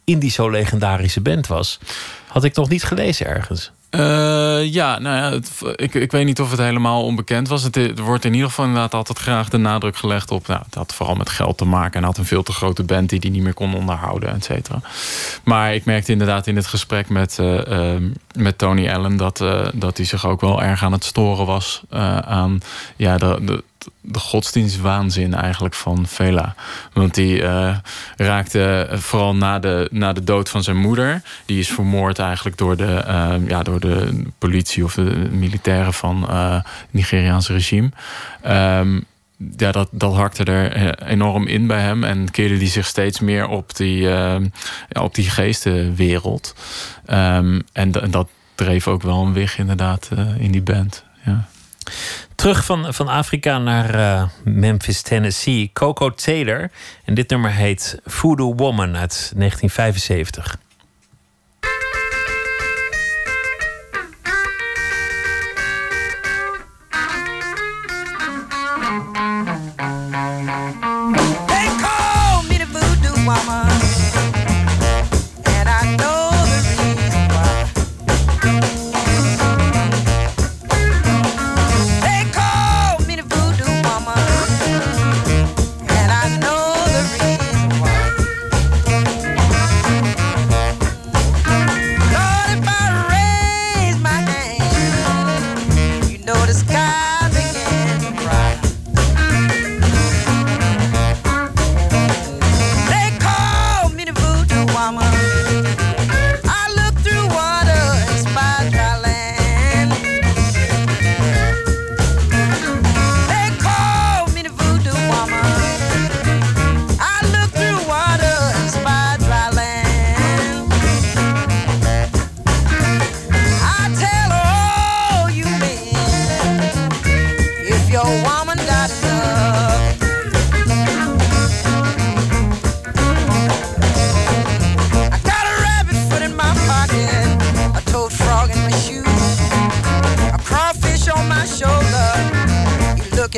[0.03, 1.79] in die zo legendarische band was,
[2.27, 3.71] had ik nog niet gelezen ergens.
[3.91, 5.39] Uh, ja, nou ja,
[5.75, 7.63] ik, ik weet niet of het helemaal onbekend was.
[7.63, 10.47] Het, er wordt in ieder geval inderdaad altijd graag de nadruk gelegd op...
[10.47, 13.09] Nou, het had vooral met geld te maken en had een veel te grote band...
[13.09, 14.81] die die niet meer kon onderhouden, et cetera.
[15.43, 19.17] Maar ik merkte inderdaad in het gesprek met, uh, uh, met Tony Allen...
[19.17, 19.37] Dat,
[19.73, 21.81] dat hij zich ook wel erg aan het storen was
[22.25, 22.59] aan
[22.95, 23.63] ja, de, de
[24.01, 26.55] de godsdienstwaanzin eigenlijk van Vela.
[26.93, 27.77] Want die uh,
[28.15, 31.21] raakte vooral na de, na de dood van zijn moeder.
[31.45, 36.27] Die is vermoord eigenlijk door de, uh, ja, door de politie of de militairen van
[36.29, 37.89] uh, het Nigeriaanse regime.
[38.47, 39.05] Um,
[39.57, 42.03] ja, dat, dat hakte er enorm in bij hem.
[42.03, 44.39] En keerde hij zich steeds meer op die, ja,
[45.01, 46.55] op die geestenwereld.
[47.09, 51.03] Um, en, en dat dreef ook wel een weg inderdaad in die band.
[51.25, 51.47] Ja.
[52.35, 55.69] Terug van, van Afrika naar uh, Memphis, Tennessee.
[55.73, 56.71] Coco Taylor.
[57.05, 60.57] En dit nummer heet Voodoo Woman uit 1975.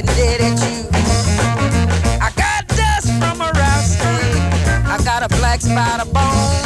[0.02, 0.88] Looking dead at you.
[2.22, 6.59] I got dust from a rattlesnake, I got a black spider bone.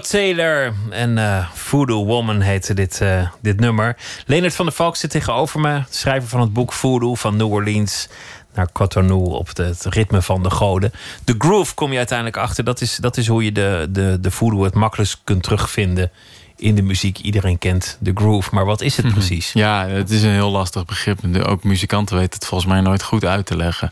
[0.00, 3.96] Taylor en eh, Voodoo Woman heette dit, eh, dit nummer.
[4.26, 5.82] Leonard van der Valk zit tegenover me.
[5.90, 8.08] Schrijver van het boek Voodoo van New Orleans
[8.54, 10.92] naar Cotonou op de, het ritme van de goden.
[11.24, 12.64] De groove kom je uiteindelijk achter.
[12.64, 16.10] Dat is, dat is hoe je de, de, de voodoo het makkelijkst kunt terugvinden
[16.56, 17.18] in de muziek.
[17.18, 19.14] Iedereen kent de groove, maar wat is het Mhm.
[19.14, 19.50] precies?
[19.52, 21.18] Ja, het is een heel lastig begrip.
[21.46, 23.90] Ook muzikanten weten het volgens mij nooit goed uit te leggen.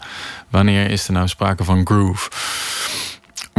[0.51, 2.31] Wanneer is er nou sprake van groove?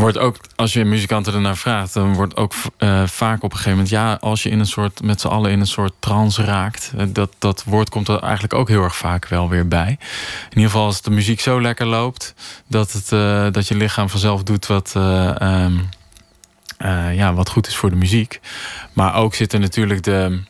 [0.01, 3.71] Wordt ook, als je muzikanten ernaar vraagt, dan wordt ook eh, vaak op een gegeven
[3.71, 6.93] moment, ja, als je in een soort, met z'n allen in een soort trance raakt,
[6.97, 9.89] eh, dat, dat woord komt er eigenlijk ook heel erg vaak wel weer bij.
[10.43, 12.33] In ieder geval als de muziek zo lekker loopt,
[12.67, 15.77] dat, het, eh, dat je lichaam vanzelf doet wat, eh, ehm,
[16.77, 18.39] eh, ja, wat goed is voor de muziek.
[18.93, 20.41] Maar ook zit er natuurlijk de.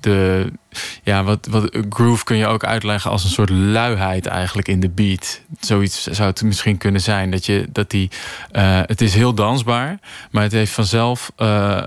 [0.00, 0.52] de
[1.02, 4.88] ja, wat, wat groove kun je ook uitleggen als een soort luiheid eigenlijk in de
[4.88, 5.40] beat.
[5.60, 7.30] Zoiets zou het misschien kunnen zijn.
[7.30, 8.10] Dat je dat die.
[8.50, 9.98] eh, het is heel dansbaar,
[10.30, 11.78] maar het heeft vanzelf eh,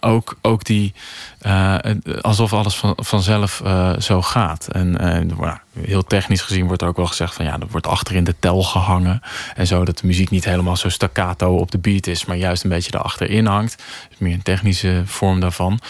[0.00, 0.94] ook, ook die.
[1.38, 1.76] eh,
[2.20, 3.62] alsof alles van, vanzelf
[3.98, 4.68] zo gaat.
[4.72, 8.24] En nou, heel technisch gezien wordt er ook wel gezegd van ja, er wordt achterin
[8.24, 9.20] de tel gehangen.
[9.54, 12.64] En zo dat de muziek niet helemaal zo staccato op de beat is, maar juist
[12.64, 13.82] een beetje erachterin hangt.
[14.08, 15.80] Dus meer een technische vorm daarvan.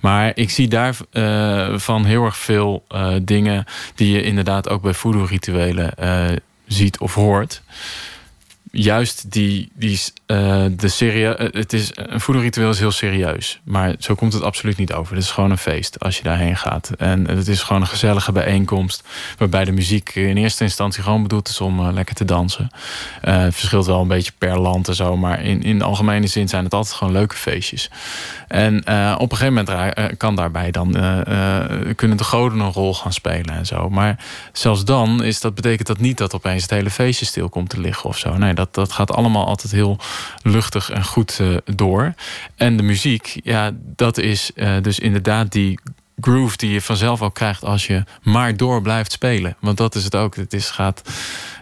[0.00, 0.96] Maar ik zie daar
[2.04, 6.36] heel erg veel eh, dingen die je inderdaad ook bij voodoo-rituelen eh,
[6.66, 7.62] ziet of hoort.
[8.70, 10.00] Juist die, die
[10.30, 14.42] eh, de serie, eh, het is een voodoo-ritueel is heel serieus, maar zo komt het
[14.42, 15.14] absoluut niet over.
[15.14, 18.32] Het is gewoon een feest als je daarheen gaat en het is gewoon een gezellige
[18.32, 19.04] bijeenkomst
[19.38, 22.70] waarbij de muziek in eerste instantie gewoon bedoeld is om eh, lekker te dansen.
[23.20, 26.64] Het verschilt wel een beetje per land en zo, maar in, in algemene zin zijn
[26.64, 27.90] het altijd gewoon leuke feestjes.
[28.48, 28.78] En
[29.18, 30.92] op een gegeven moment kan daarbij dan
[31.96, 33.88] kunnen de goden een rol gaan spelen en zo.
[33.88, 37.68] Maar zelfs dan is dat, betekent dat niet dat opeens het hele feestje stil komt
[37.68, 38.36] te liggen of zo.
[38.36, 39.98] Nee, dat, dat gaat allemaal altijd heel
[40.42, 42.14] luchtig en goed eh, door.
[42.56, 45.78] En de muziek, ja, dat is eh, dus inderdaad die
[46.20, 49.56] groove die je vanzelf ook krijgt als je maar door blijft spelen.
[49.60, 50.36] Want dat is het ook.
[50.36, 51.02] Het is, gaat,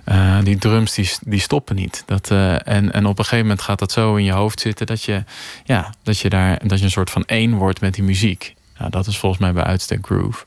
[0.05, 2.03] eh, die drums die, stoppen niet.
[2.07, 5.03] Dat, en, en op een gegeven moment gaat dat zo in je hoofd zitten dat
[5.03, 5.25] je,
[5.65, 8.55] ja, dat je, daar, dat je een soort van één wordt met die muziek.
[8.79, 10.45] Nou, dat is volgens mij bij uitstek groove.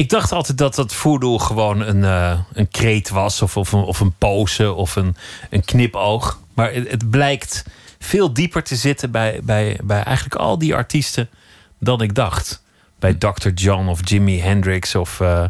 [0.00, 3.82] Ik dacht altijd dat dat voodoo gewoon een, eh, een kreet was, of, of, een,
[3.82, 5.16] of een pose, of een,
[5.50, 6.40] een knipoog.
[6.54, 7.64] Maar het, het blijkt
[7.98, 11.28] veel dieper te zitten bij, bij, bij eigenlijk al die artiesten
[11.78, 12.62] dan ik dacht.
[12.98, 13.48] Bij Dr.
[13.48, 15.44] John of Jimi Hendrix of, eh,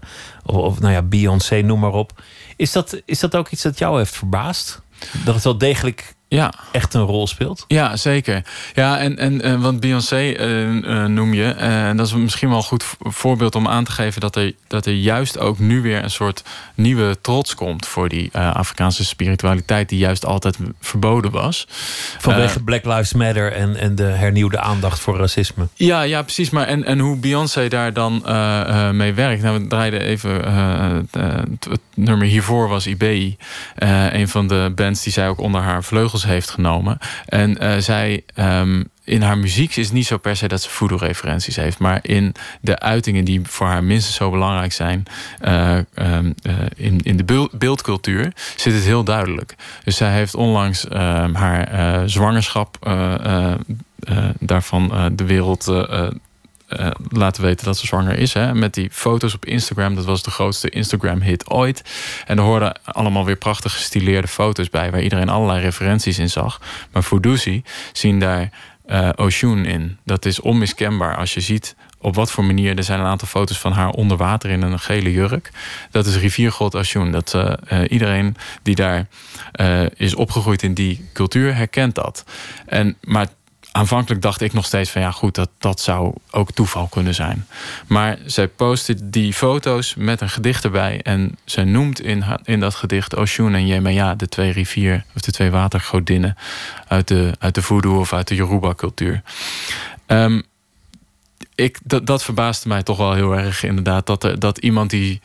[0.44, 2.22] of, of, nou ja, Beyoncé, noem maar op.
[2.56, 4.80] Is dat, is dat ook iets dat jou heeft verbaasd?
[5.24, 7.64] Dat het wel degelijk Ja, echt een rol speelt?
[7.68, 8.42] Ja, zeker.
[8.74, 11.44] Ja, en, en want Beyoncé eh, eh, noem je.
[11.44, 14.52] eh, En dat is misschien wel een goed voorbeeld om aan te geven dat er,
[14.66, 16.42] dat er juist ook nu weer een soort
[16.74, 21.66] nieuwe trots komt voor die Afrikaanse spiritualiteit, die juist altijd verboden was.
[22.18, 25.68] Vanwege Black Lives Matter en, en de hernieuwde aandacht voor racisme.
[25.74, 26.50] Ja, ja, precies.
[26.50, 28.22] Maar en, en hoe Beyoncé daar dan
[28.96, 29.42] mee werkt.
[29.42, 30.30] Nou, we draaiden even.
[31.10, 33.36] het, nummer hiervoor was IBI.
[34.10, 36.98] een van de bands die zij ook onder haar vleugels heeft genomen.
[37.26, 38.22] En eh, zij.
[38.34, 41.78] ehm, in haar muziek is het niet zo per se dat ze voodoo-referenties heeft.
[41.78, 45.04] Maar in de uitingen die voor haar minstens zo belangrijk zijn.
[45.40, 49.54] eh, ehm, eh, in, in de beeld- beeldcultuur zit het heel duidelijk.
[49.84, 52.76] Dus zij heeft onlangs ehm, haar zwangerschap
[54.38, 55.64] daarvan de wereld
[56.70, 58.32] eh, laten weten dat ze zwanger is.
[58.32, 58.54] Hè?
[58.54, 59.94] Met die foto's op Instagram.
[59.94, 61.82] Dat was de grootste Instagram-hit ooit.
[62.26, 64.90] En er hoorden allemaal weer prachtig gestileerde foto's bij...
[64.90, 66.60] waar iedereen allerlei referenties in zag.
[66.92, 67.62] Maar Fudusi
[67.92, 68.50] zien daar
[68.86, 69.98] eh Oshun in.
[70.04, 72.76] Dat is onmiskenbaar als je ziet op wat voor manier...
[72.76, 75.50] er zijn een aantal foto's van haar onder water in een gele jurk.
[75.90, 77.10] Dat is riviergod Oshun.
[77.10, 79.06] Dat, eh, iedereen die daar
[79.94, 82.24] is opgegroeid in die cultuur herkent dat.
[82.66, 83.26] En, maar
[83.72, 87.46] aanvankelijk dacht ik nog steeds van ja goed, dat, dat zou ook toeval kunnen zijn.
[87.86, 91.00] Maar zij postte die foto's met een gedicht erbij.
[91.02, 95.32] En zij noemt in, in dat gedicht Oshun en Yemaya, de twee rivier of de
[95.32, 96.36] twee watergodinnen
[96.88, 99.22] uit de, uit de voodoo of uit de Yoruba cultuur.
[100.06, 100.40] Ehm,
[101.54, 104.06] ik, dat, dat verbaasde mij toch wel heel erg inderdaad.
[104.06, 105.20] Dat, er, dat iemand die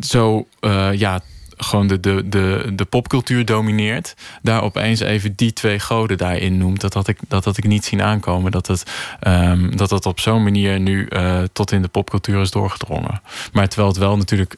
[0.00, 1.20] zo eh, ja,
[1.56, 6.80] gewoon de, de, de, de popcultuur domineert, daar opeens even die twee goden daarin noemt.
[6.80, 8.50] Dat had ik, dat had ik niet zien aankomen.
[8.52, 8.82] Dat het,
[9.20, 13.20] ehm, dat, het op zo'n manier nu eh, tot in de popcultuur is doorgedrongen.
[13.52, 14.56] Maar terwijl het wel natuurlijk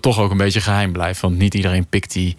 [0.00, 1.20] toch ook een beetje geheim blijft.
[1.20, 2.36] Want niet iedereen pikt die,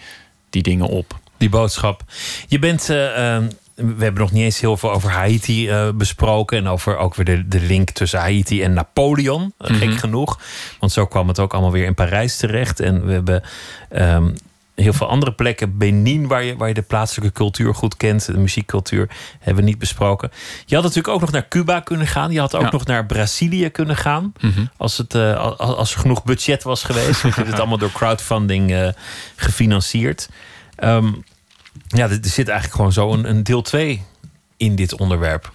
[0.50, 1.20] die dingen op.
[1.38, 2.04] die boodschap.
[2.48, 2.90] Je bent.
[2.90, 3.44] eh, eh,
[3.78, 6.58] we hebben nog niet eens heel veel over Haiti eh, besproken.
[6.58, 9.54] En over ook weer de, de link tussen Haiti en Napoleon.
[9.58, 9.98] eh, Gek Mhm.
[9.98, 10.40] genoeg.
[10.80, 12.80] Want zo kwam het ook allemaal weer in Parijs terecht.
[12.80, 13.44] En we hebben
[13.90, 14.30] ehm,
[14.76, 15.78] heel veel andere plekken.
[15.78, 18.26] Benin, waar je, waar je de plaatselijke cultuur goed kent.
[18.26, 19.10] De muziekcultuur
[19.40, 20.32] hebben we niet besproken.
[20.66, 22.32] Je had natuurlijk ook nog naar Cuba kunnen gaan.
[22.32, 22.70] Je had ook Ja.
[22.72, 24.34] nog naar Brazilië kunnen gaan.
[24.40, 24.66] Mhm.
[24.78, 27.22] Als, het, eh, als, als er genoeg budget was geweest.
[27.22, 28.94] Want je hebt het allemaal door crowdfunding
[29.36, 30.30] gefinancierd.
[30.76, 31.12] Ehm,
[31.88, 34.04] ja, er zit eigenlijk gewoon zo een, een deel 2
[34.58, 35.52] in dit onderwerp.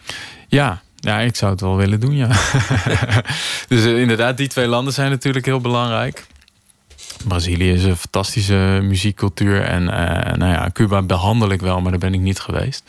[0.48, 2.28] Ja, ja, ik zou het wel willen doen, ja.
[3.68, 6.26] dus eh, inderdaad, die twee landen zijn natuurlijk heel belangrijk.
[7.28, 9.62] Brazilië is een fantastische muziekcultuur.
[9.62, 12.82] En eh, nou ja, Cuba behandel ik wel, maar daar ben ik niet geweest.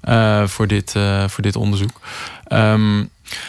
[0.00, 0.90] eh, voor, dit,
[1.26, 2.00] voor dit onderzoek.
[2.44, 3.04] Ehm,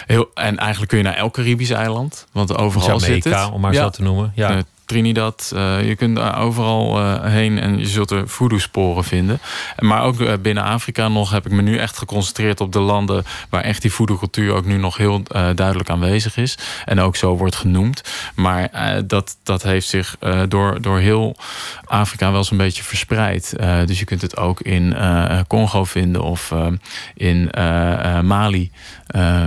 [0.05, 2.28] heel, en eigenlijk kun je naar elk Caribisch eiland.
[2.32, 3.53] Want overal zit Jamaica, het.
[3.53, 3.82] om maar Ja.
[3.84, 4.32] zo te noemen.
[4.36, 4.62] Ja.
[4.90, 5.52] Trinidad.
[5.56, 9.40] eh, je kunt overal eh, heen en je zult er voodoo-sporen vinden.
[9.76, 12.80] En Maar ook eh, binnen Afrika nog heb ik me nu echt geconcentreerd op de
[12.80, 15.24] landen waar echt die voodoo-cultuur ook nu nog heel
[15.56, 16.58] duidelijk aanwezig is.
[16.86, 18.04] En ook zo wordt genoemd.
[18.36, 18.70] Maar
[19.08, 20.16] dat, dat heeft zich
[20.48, 21.36] door, door heel
[21.86, 23.54] Afrika wel zo'n beetje verspreid.
[23.86, 24.96] Dus je kunt het ook in
[25.48, 26.54] Congo vinden of
[27.16, 27.50] in
[28.24, 28.72] Mali.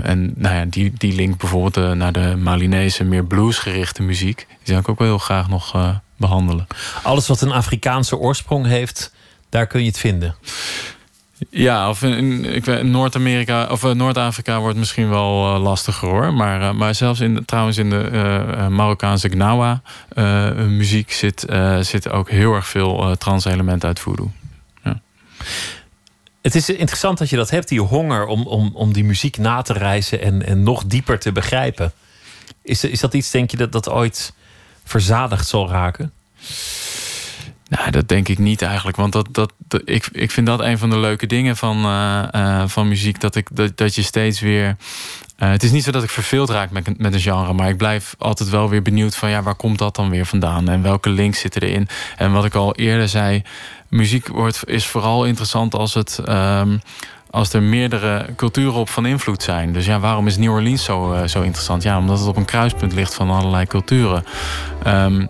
[0.02, 4.46] En nou ja, die, die link bijvoorbeeld naar de Malinese, meer bluesgerichte muziek.
[4.64, 6.66] Die zou ik ook wel heel graag nog eh, behandelen.
[7.02, 9.12] Alles wat een Afrikaanse oorsprong heeft,
[9.48, 10.34] daar kun je het vinden.
[11.50, 16.34] Ja, of in, Noord-Amerika of eh, Noord-Afrika wordt misschien wel eh, lastiger hoor.
[16.34, 19.82] Maar, maar zelfs in, trouwens in de Marokkaanse Gnawa
[20.54, 21.46] muziek zit,
[21.80, 24.30] zit ook heel erg veel transelementen uit voodoo.
[26.42, 29.62] Het is interessant dat je dat hebt, die honger om, om, om die muziek na
[29.62, 31.92] te reizen en, en nog dieper te begrijpen.
[32.62, 34.32] Is, is dat iets, denk je, dat dat ooit
[34.84, 36.12] verzadigd zal raken?
[37.68, 38.96] Nou, dat denk ik niet eigenlijk.
[38.96, 39.52] Want dat, dat,
[39.84, 43.20] ik, ik vind dat een van de leuke dingen van, eh, eh, van muziek.
[43.20, 44.76] Dat, ik, dat, dat je steeds weer.
[45.36, 47.52] eh, het is niet zo dat ik verveeld raak met, met een genre.
[47.52, 50.68] Maar ik blijf altijd wel weer benieuwd van ja, waar komt dat dan weer vandaan?
[50.68, 51.88] En welke links zitten erin?
[52.16, 53.42] En wat ik al eerder zei.
[53.88, 56.18] Muziek wordt, is vooral interessant als het.
[56.24, 56.76] ehm,
[57.32, 59.72] als er meerdere culturen op van invloed zijn.
[59.72, 61.82] Dus ja, waarom is New Orleans zo, eh, zo interessant?
[61.82, 64.24] Ja, omdat het op een kruispunt ligt van allerlei culturen.
[64.82, 65.26] Ehm,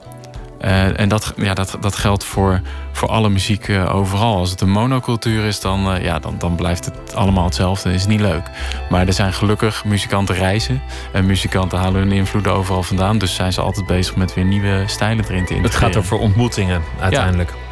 [0.60, 2.60] eh, en dat, ja, dat, dat geldt voor,
[2.92, 4.36] voor alle muziek eh, overal.
[4.36, 7.88] Als het een monocultuur is, dan, ja, dan, dan blijft het allemaal hetzelfde.
[7.88, 8.50] Dat is niet leuk.
[8.90, 10.82] Maar er zijn gelukkig muzikanten reizen.
[11.12, 13.18] En muzikanten halen hun invloeden overal vandaan.
[13.18, 15.62] Dus zijn ze altijd bezig met weer nieuwe stijlen erin te integreren.
[15.62, 17.50] Het gaat over ontmoetingen uiteindelijk.
[17.50, 17.71] Ja.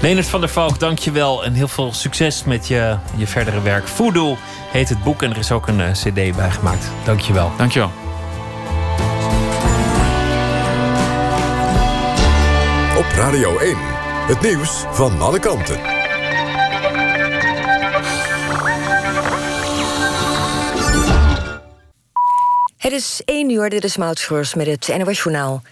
[0.00, 1.44] Leonard van der Valk, dankjewel.
[1.44, 3.88] En heel veel succes met je, je verdere werk.
[3.88, 4.36] Voodoo
[4.70, 6.84] heet het boek en er is ook een eh, cd bij gemaakt.
[7.04, 7.52] Dankjewel.
[7.56, 7.90] Dankjewel.
[12.98, 13.76] Op Radio 1.
[14.26, 15.80] Het nieuws van alle kanten.
[22.76, 25.62] Het is 1 uur, dit is Maud Schreurs met het NOS Journaal.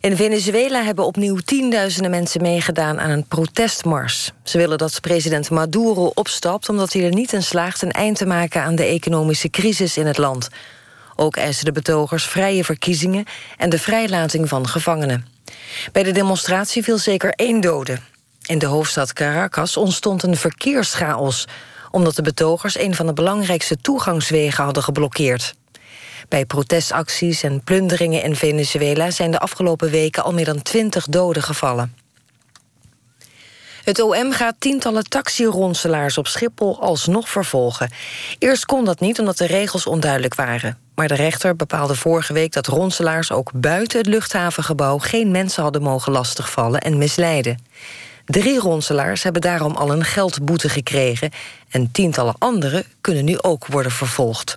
[0.00, 4.32] In Venezuela hebben opnieuw tienduizenden mensen meegedaan aan een protestmars.
[4.42, 7.82] Ze willen dat president Maduro opstapt omdat hij er niet in slaagt...
[7.82, 10.48] een eind te maken aan de economische crisis in het land.
[11.16, 13.24] Ook eisen de betogers vrije verkiezingen
[13.56, 15.26] en de vrijlating van gevangenen.
[15.92, 17.98] Bij de demonstratie viel zeker één dode.
[18.46, 21.46] In de hoofdstad Caracas ontstond een verkeerschaos...
[21.90, 25.54] omdat de betogers een van de belangrijkste toegangswegen hadden geblokkeerd.
[26.28, 31.42] Bij protestacties en plunderingen in Venezuela zijn de afgelopen weken al meer dan 20 doden
[31.42, 31.94] gevallen.
[33.88, 37.90] Het OM gaat tientallen taxironselaars op Schiphol alsnog vervolgen.
[38.38, 40.78] Eerst kon dat niet omdat de regels onduidelijk waren.
[40.94, 45.82] Maar de rechter bepaalde vorige week dat ronselaars ook buiten het luchthavengebouw geen mensen hadden
[45.82, 47.62] mogen lastigvallen en misleiden.
[48.24, 51.30] Drie ronselaars hebben daarom al een geldboete gekregen
[51.70, 54.56] en tientallen anderen kunnen nu ook worden vervolgd.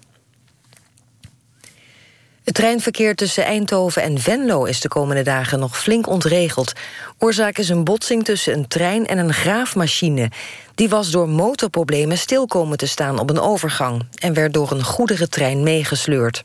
[2.44, 6.74] Het treinverkeer tussen Eindhoven en Venlo is de komende dagen nog flink ontregeld.
[7.18, 10.32] Oorzaak is een botsing tussen een trein en een graafmachine.
[10.76, 14.06] Die was door motorproblemen stil komen te staan op een overgang...
[14.20, 16.44] en werd door een goederentrein meegesleurd.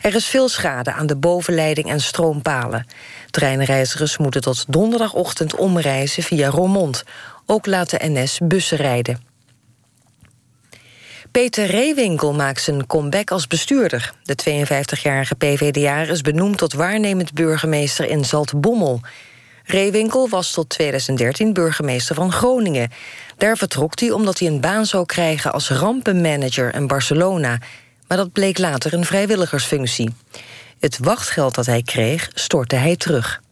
[0.00, 2.86] Er is veel schade aan de bovenleiding en stroompalen.
[3.30, 7.02] Treinreizigers moeten tot donderdagochtend omreizen via Roermond.
[7.46, 9.33] Ook laat de NS bussen rijden.
[11.34, 14.12] Peter Reewinkel maakt zijn comeback als bestuurder.
[14.22, 19.00] De 52-jarige PVDA is benoemd tot waarnemend burgemeester in Zaltbommel.
[19.64, 22.90] Reewinkel was tot 2013 burgemeester van Groningen.
[23.36, 27.58] Daar vertrok hij omdat hij een baan zou krijgen als rampenmanager in Barcelona.
[28.08, 30.14] Maar dat bleek later een vrijwilligersfunctie.
[30.80, 33.42] Het wachtgeld dat hij kreeg, stortte hij terug.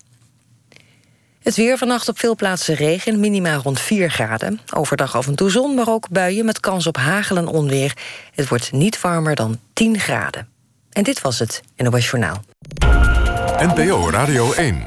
[1.43, 4.61] Het weer vannacht op veel plaatsen regen, minima rond 4 graden.
[4.74, 7.97] Overdag af en toe zon, maar ook buien met kans op hagel en onweer.
[8.34, 10.49] Het wordt niet warmer dan 10 graden.
[10.90, 12.45] En dit was het NOS Journaal.
[13.59, 14.86] NPO Radio 1.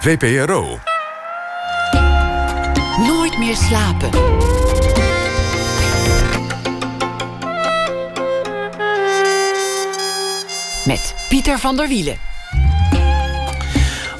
[0.00, 0.78] VPRO.
[2.98, 4.10] Nooit meer slapen.
[10.84, 12.31] Met Pieter van der Wielen.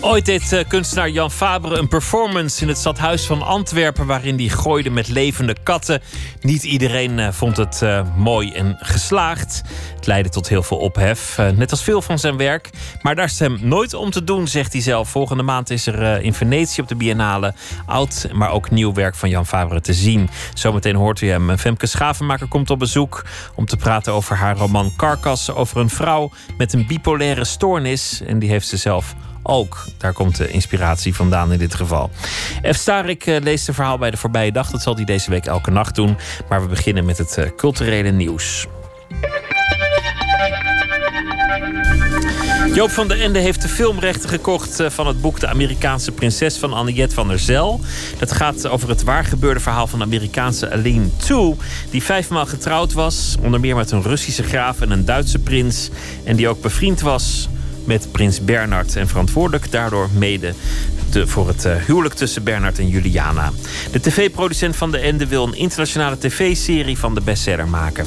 [0.04, 4.06] Ooit deed uh, kunstenaar Jan Fabre een performance in het stadhuis van Antwerpen.
[4.06, 6.02] waarin hij gooide met levende katten.
[6.40, 9.62] Niet iedereen uh, vond het uh, mooi en geslaagd.
[10.06, 11.38] Leidde tot heel veel ophef.
[11.54, 12.70] net als veel van zijn werk.
[13.02, 15.08] Maar daar is hem nooit om te doen, zegt hij zelf.
[15.08, 17.54] Volgende maand is er in Venetië op de Biennale
[17.86, 20.30] oud, maar ook nieuw werk van Jan Fabre te zien.
[20.54, 21.58] Zometeen hoort u hem.
[21.58, 23.24] Femke Schavenmaker komt op bezoek
[23.54, 25.50] om te praten over haar roman Carcass.
[25.50, 28.22] Over een vrouw met een bipolaire stoornis.
[28.26, 29.86] En die heeft ze zelf ook.
[29.98, 32.10] Daar komt de inspiratie vandaan in dit geval.
[32.72, 32.76] F.
[32.76, 34.70] Starik uh, leest een verhaal bij de voorbije dag.
[34.70, 36.16] Dat zal hij deze week elke nacht doen.
[36.48, 38.66] Maar we beginnen met het culturele nieuws.
[42.74, 46.56] Joop van der Ende heeft de filmrechten gekocht eh, van het boek De Amerikaanse Prinses
[46.56, 47.80] van Anniette van der Zel.
[48.18, 51.56] Dat gaat over het waargebeurde verhaal van de Amerikaanse Aline Two,
[51.90, 55.90] die vijfmaal getrouwd was, onder meer met een Russische graaf en een Duitse prins,
[56.24, 57.48] en die ook bevriend was
[57.84, 60.54] met prins Bernard en verantwoordelijk daardoor mede
[61.10, 63.52] de, voor het uh, huwelijk tussen Bernard en Juliana.
[63.92, 68.06] De tv-producent van de Ende wil een internationale tv-serie van de bestseller maken.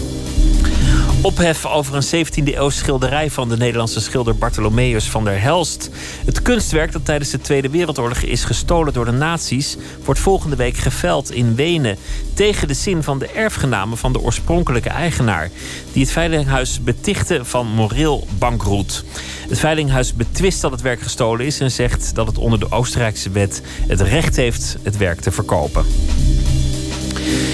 [1.26, 5.90] Ophef over een 17e-eeuws schilderij van de Nederlandse schilder Bartholomeus van der Helst.
[6.26, 10.78] Het kunstwerk dat tijdens de Tweede Wereldoorlog is gestolen door de nazi's, wordt volgende week
[10.78, 11.98] geveld in Wenen.
[12.34, 15.50] Tegen de zin van de erfgenamen van de oorspronkelijke eigenaar,
[15.94, 19.04] die het Veilinghuis betichten van moreel bankroet.
[19.50, 23.30] Het Veilinghuis betwist dat het werk gestolen is en zegt dat het onder de Oostenrijkse
[23.30, 25.86] wet het recht heeft het werk te verkopen.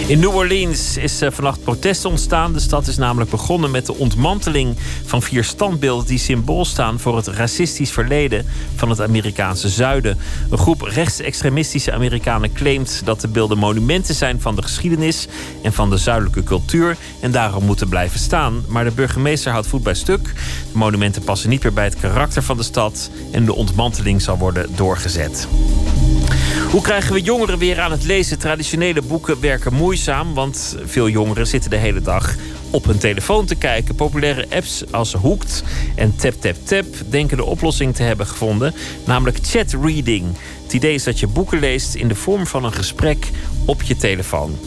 [0.08, 2.54] In New Orleans is uh, vannacht protest ontstaan.
[2.54, 7.16] De stad is namelijk begonnen met de ontmanteling van vier standbeelden die symbool staan voor
[7.16, 8.46] het racistisch verleden
[8.76, 10.18] van het Amerikaanse zuiden.
[10.50, 15.28] Een groep rechtsextremistische Amerikanen claimt dat de beelden monumenten zijn van de geschiedenis
[15.64, 18.64] en van de zuidelijke cultuur en daarom moeten blijven staan.
[18.68, 20.24] Maar de burgemeester houdt voet bij stuk.
[20.72, 24.38] De monumenten passen niet meer bij het karakter van de stad en de ontmanteling zal
[24.38, 25.48] worden doorgezet.
[26.72, 28.40] Hoe krijgen we jongeren weer aan het lezen?
[28.40, 32.36] Traditionele boeken werken moeizaam, want veel jongeren zitten de hele dag
[32.70, 33.96] op hun telefoon te kijken.
[33.96, 35.64] Populaire apps als Hooked
[35.96, 38.74] en Tap Tap Tap denken de oplossing te hebben gevonden,
[39.06, 40.26] namelijk chat reading.
[40.64, 43.30] Het idee is dat je boeken leest in de vorm van een gesprek
[43.66, 44.58] op je telefoon.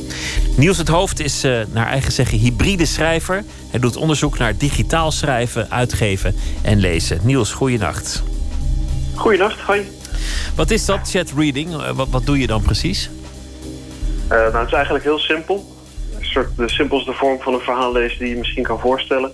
[0.57, 3.45] Niels het Hoofd is uh, naar eigen zeggen hybride schrijver.
[3.70, 7.20] Hij doet onderzoek naar digitaal schrijven, uitgeven en lezen.
[7.22, 8.22] Niels, goeienacht.
[9.14, 9.91] Goeienacht, hoi.
[10.55, 11.72] Wat is dat, chat reading?
[11.72, 13.11] Eh, wat, wat doe je dan precies?
[14.25, 15.64] Uh, nou, het is eigenlijk heel simpel.
[16.18, 19.33] Een soort de simpelste vorm van een verhaal lezen die je misschien kan voorstellen.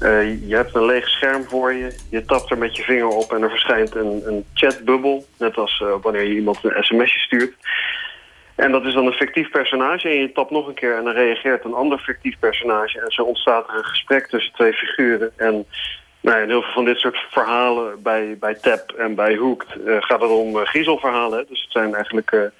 [0.00, 1.96] Uh, je hebt een leeg scherm voor je.
[2.10, 5.26] Je tapt er met je vinger op en er verschijnt een, een chatbubbel.
[5.38, 7.54] Net als uh, wanneer je iemand een sms'je stuurt.
[8.54, 10.08] En dat is dan een fictief personage.
[10.08, 13.00] En je tapt nog een keer en dan reageert een ander fictief personage.
[13.00, 15.32] En zo ontstaat er een gesprek tussen twee figuren.
[15.36, 15.66] En
[16.22, 19.96] nou, in heel veel van dit soort verhalen bij, bij TAP en bij Hooked uh,
[20.00, 21.46] gaat het om uh, griezelverhalen.
[21.48, 22.52] Dus het zijn eigenlijk uh, het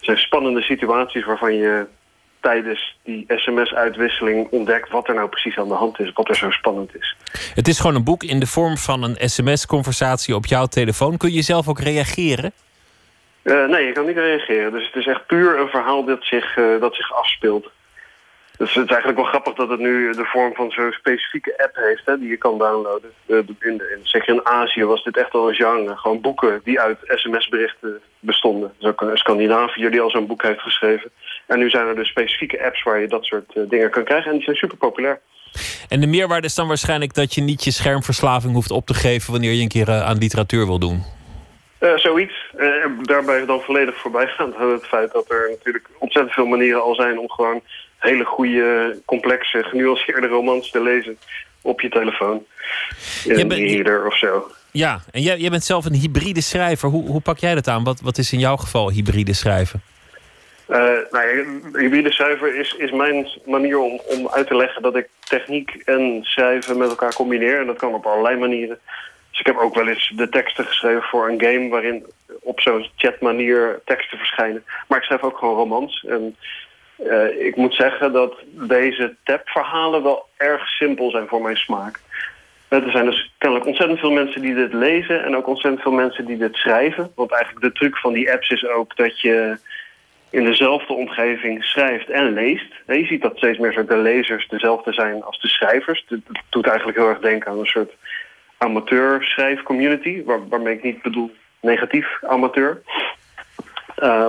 [0.00, 1.86] zijn spannende situaties waarvan je
[2.40, 6.50] tijdens die sms-uitwisseling ontdekt wat er nou precies aan de hand is, wat er zo
[6.50, 7.16] spannend is.
[7.54, 11.16] Het is gewoon een boek in de vorm van een sms-conversatie op jouw telefoon.
[11.16, 12.52] Kun je zelf ook reageren?
[13.42, 14.72] nee, je kan niet reageren.
[14.72, 17.70] Dus het is echt puur een verhaal dat zich, dat zich afspeelt.
[18.60, 21.76] Dus het is eigenlijk wel grappig dat het nu de vorm van zo'n specifieke app
[21.76, 23.10] heeft hè, die je kan downloaden.
[23.26, 25.96] In, de, in, zeker in Azië was dit echt wel een genre.
[25.96, 28.72] Gewoon boeken die uit sms-berichten bestonden.
[28.78, 31.10] Dus ook Scandinavië die al zo'n boek heeft geschreven.
[31.46, 34.30] En nu zijn er dus specifieke apps waar je dat soort uh, dingen kan krijgen.
[34.30, 35.20] En die zijn super populair.
[35.88, 39.32] En de meerwaarde is dan waarschijnlijk dat je niet je schermverslaving hoeft op te geven...
[39.32, 41.02] wanneer je een keer uh, aan literatuur wil doen.
[41.80, 42.34] Uh, zoiets.
[42.58, 47.18] Uh, daarbij dan volledig voorbijgaand het feit dat er natuurlijk ontzettend veel manieren al zijn
[47.18, 47.62] om gewoon
[48.00, 51.18] hele goede, complexe, genuanceerde romans te lezen
[51.62, 52.44] op je telefoon.
[53.24, 54.50] In een reader of zo.
[54.70, 56.88] Ja, en jij, jij bent zelf een hybride schrijver.
[56.88, 57.84] Hoe, hoe pak jij dat aan?
[57.84, 59.82] Wat, wat is in jouw geval hybride schrijven?
[60.68, 60.76] Uh,
[61.10, 61.44] nou ja,
[61.78, 66.18] hybride schrijver is, is mijn manier om, om uit te leggen dat ik techniek en
[66.22, 67.60] schrijven met elkaar combineer.
[67.60, 68.78] En dat kan op allerlei manieren.
[69.30, 72.04] Dus ik heb ook wel eens de teksten geschreven voor een game waarin
[72.40, 74.64] op zo'n chatmanier teksten verschijnen.
[74.88, 76.04] Maar ik schrijf ook gewoon romans.
[76.08, 76.36] En
[77.04, 82.00] uh, ik moet zeggen dat deze TAP-verhalen wel erg simpel zijn voor mijn smaak.
[82.68, 85.24] Er zijn dus kennelijk ontzettend veel mensen die dit lezen...
[85.24, 87.12] en ook ontzettend veel mensen die dit schrijven.
[87.14, 89.58] Want eigenlijk de truc van die apps is ook dat je
[90.30, 92.72] in dezelfde omgeving schrijft en leest.
[92.86, 96.04] Je ziet dat steeds meer de lezers dezelfde zijn als de schrijvers.
[96.08, 97.92] Dat doet eigenlijk heel erg denken aan een soort
[98.58, 100.24] amateur-schrijfcommunity...
[100.24, 101.30] Waar, waarmee ik niet bedoel
[101.60, 102.82] negatief amateur.
[104.02, 104.28] Uh,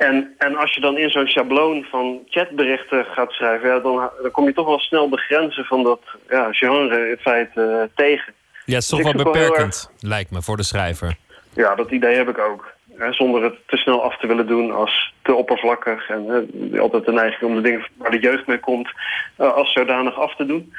[0.00, 4.30] en, en als je dan in zo'n schabloon van chatberichten gaat schrijven, ja, dan, dan
[4.30, 8.32] kom je toch wel snel de grenzen van dat ja, genre in feite uh, tegen.
[8.64, 11.16] Ja, het is toch Dus wel beperkend, lijkt me, voor de schrijver.
[11.54, 12.72] Ja, dat idee heb ik ook.
[12.96, 16.08] Hè, zonder het te snel af te willen doen als te oppervlakkig.
[16.08, 18.88] En hè, altijd de neiging om de dingen waar de jeugd mee komt
[19.36, 20.72] eh, als zodanig af te doen.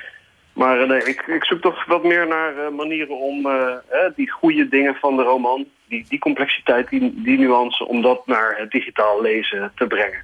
[0.54, 3.76] Maar eh, nee, ik, ik zoek toch wat meer naar eh, manieren om eh,
[4.16, 5.66] die goede dingen van de roman...
[5.92, 10.24] die, die complexiteit, die, die nuance, om dat naar het digitaal lezen te brengen.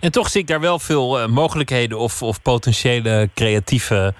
[0.00, 4.14] En toch zie ik daar wel veel eh, mogelijkheden of, of potentiële creatieve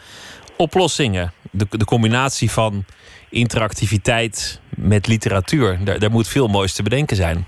[0.57, 1.33] oplossingen.
[1.51, 2.85] De, de combinatie van
[3.31, 5.79] interactiviteit met literatuur.
[5.85, 7.47] Daar, daar moet veel moois te bedenken zijn.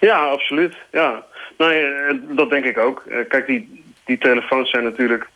[0.00, 0.74] Ja, absoluut.
[0.92, 1.24] Ja.
[1.58, 3.04] Nee, eh, dat denk ik ook.
[3.08, 5.28] Eh, Kijk, die, die telefoons zijn natuurlijk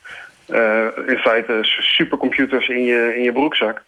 [1.06, 3.82] in feite supercomputers in je, in je broekzak.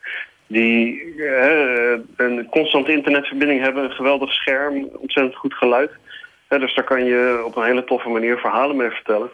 [0.52, 5.90] Die eh, een constante internetverbinding hebben, een geweldig scherm, ontzettend goed geluid.
[6.48, 9.30] Hè, dus daar kan je op een hele toffe manier verhalen mee vertellen.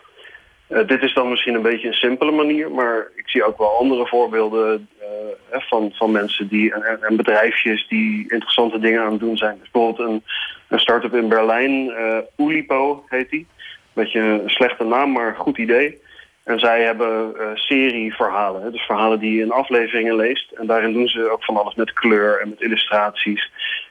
[0.67, 3.79] Eh, dit is dan misschien een beetje een simpele manier, maar ik zie ook wel
[3.79, 9.37] andere voorbeelden eh, van, van mensen die, en, bedrijfjes die interessante dingen aan het doen
[9.37, 9.59] zijn.
[9.61, 10.23] Dus bijvoorbeeld een,
[10.69, 13.47] een start-up in Berlijn, eh Ulipo heet die.
[13.93, 16.01] Beetje een slechte naam, maar goed idee.
[16.49, 20.53] En zij hebben eh, serieverhalen, dus verhalen die je in afleveringen leest.
[20.53, 23.51] En daarin doen ze ook van alles met kleur en met illustraties.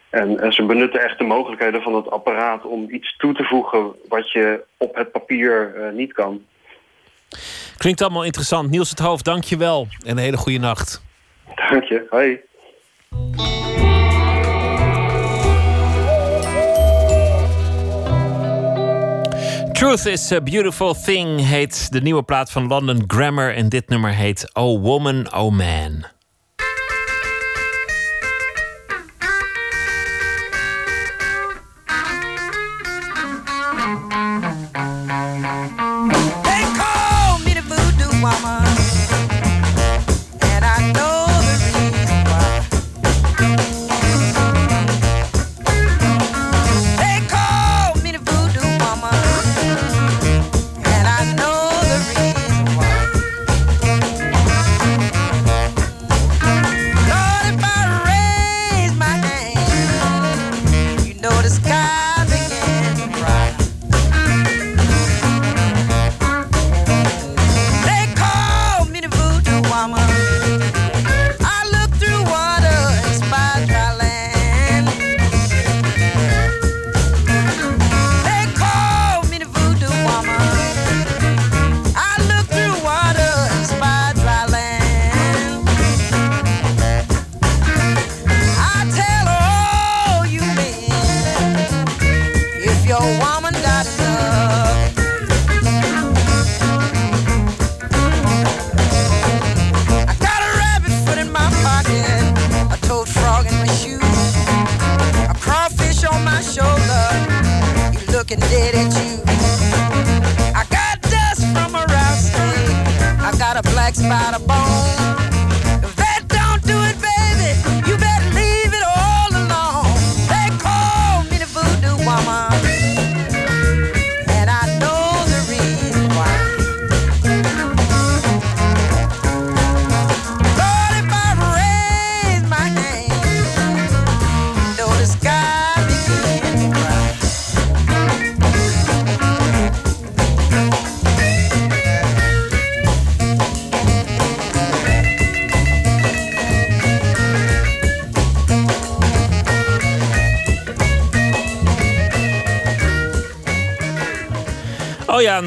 [0.10, 3.96] En, en ze benutten echt de mogelijkheden van het apparaat om iets toe te voegen
[4.08, 6.46] wat je op het papier eh, niet kan.
[7.78, 8.70] Klinkt allemaal interessant.
[8.70, 9.88] Niels het Hoofd, dank je wel.
[10.06, 11.04] En een hele goede nacht.
[11.70, 12.06] Dank je.
[12.10, 12.40] Hoi.
[19.78, 23.54] Truth is a Beautiful Thing heet de nieuwe plaat van London Grammar.
[23.54, 26.06] En dit nummer heet Oh Woman, Oh Man.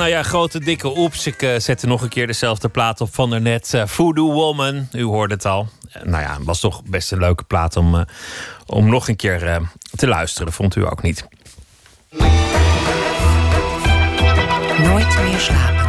[0.01, 1.27] Nou ja, grote dikke oeps.
[1.27, 3.75] Ik eh, zette nog een keer dezelfde plaat op van daarnet.
[3.75, 5.69] eh Voodoo Woman, u hoorde het al.
[5.93, 8.05] Eh, nou ja, was toch best een leuke plaat om,
[8.67, 9.61] om nog een keer
[9.97, 10.53] te luisteren.
[10.53, 11.29] Vond u ook niet?
[14.79, 15.80] Nooit meer slapen.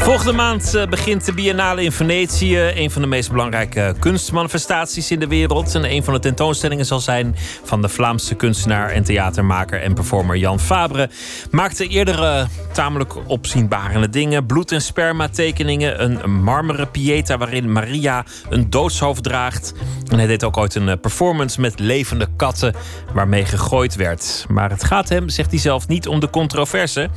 [0.00, 2.58] Volgende maand eh, begint de Biennale in Venetië.
[2.74, 5.74] Een van de meest belangrijke kunstmanifestaties in de wereld.
[5.74, 10.36] En een van de tentoonstellingen zal zijn van de Vlaamse kunstenaar en theatermaker en performer
[10.36, 11.10] Jan Fabre.
[11.50, 14.46] Maakte eerder eh, tamelijk opzienbarende dingen.
[14.46, 16.02] Bloed- en sperma tekeningen.
[16.02, 19.72] Een marmeren pieta waarin Maria een doodshoofd draagt.
[20.08, 22.74] En hij deed ook ooit een eh, performance met levende katten
[23.12, 24.44] waarmee gegooid werd.
[24.48, 27.08] Maar het gaat hem, zegt hij zelf, niet om de controverse.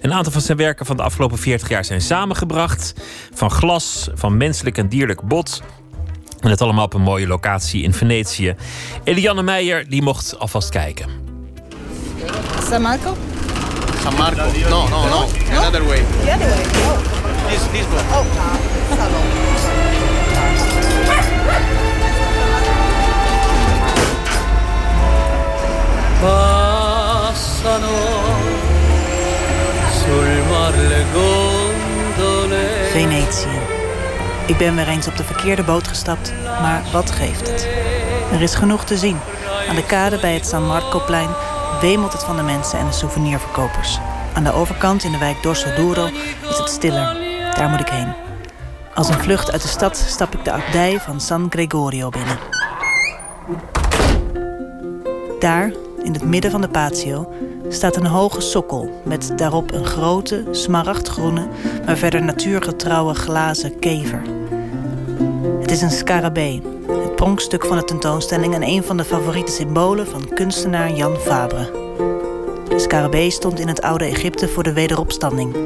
[0.00, 2.94] Een aantal van zijn werken van de afgelopen 40 jaar zijn samengebracht.
[3.34, 5.62] Van glas, van menselijk en dierlijk bot.
[6.40, 8.54] En het allemaal op een mooie locatie in Venetië.
[9.04, 11.06] Eliane Meijer die mocht alvast kijken.
[12.70, 13.16] San Marco?
[14.02, 14.44] San Marco.
[14.68, 15.28] No, no, no.
[15.50, 16.04] Another way.
[16.24, 16.64] The other way.
[16.86, 16.98] Oh.
[17.48, 18.04] This, this one.
[18.12, 18.24] Oh,
[27.32, 27.94] passano
[29.98, 31.51] sul mar le.
[34.46, 37.68] Ik ben weer eens op de verkeerde boot gestapt, maar wat geeft het?
[38.32, 39.18] Er is genoeg te zien.
[39.68, 41.28] Aan de kade bij het San Marcoplein
[41.80, 43.98] wemelt het van de mensen en de souvenirverkopers.
[44.34, 46.06] Aan de overkant in de wijk Dorso Duro
[46.50, 47.16] is het stiller.
[47.56, 48.12] Daar moet ik heen.
[48.94, 52.38] Als een vlucht uit de stad stap ik de abdij van San Gregorio binnen.
[55.38, 55.72] Daar,
[56.02, 57.32] in het midden van de patio,
[57.68, 61.46] staat een hoge sokkel met daarop een grote, smaragdgroene,
[61.86, 64.22] maar verder natuurgetrouwe glazen kever.
[65.60, 70.06] Het is een scarabee, het pronkstuk van de tentoonstelling en een van de favoriete symbolen
[70.06, 71.70] van kunstenaar Jan Fabre.
[72.68, 75.56] De scarabee stond in het oude Egypte voor de wederopstanding.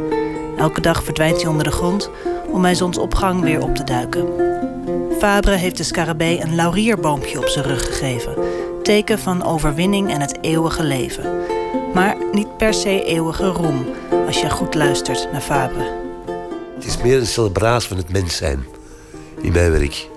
[0.56, 2.10] Elke dag verdwijnt hij onder de grond
[2.50, 4.26] om bij zonsopgang weer op te duiken.
[5.18, 8.34] Fabre heeft de scarabee een laurierboompje op zijn rug gegeven,
[8.86, 11.44] teken van overwinning en het eeuwige leven.
[11.94, 13.86] Maar niet per se eeuwige roem,
[14.26, 15.92] als je goed luistert naar Fabre.
[16.74, 18.66] Het is meer een celebratie van het mens zijn
[19.40, 20.08] in mijn werk.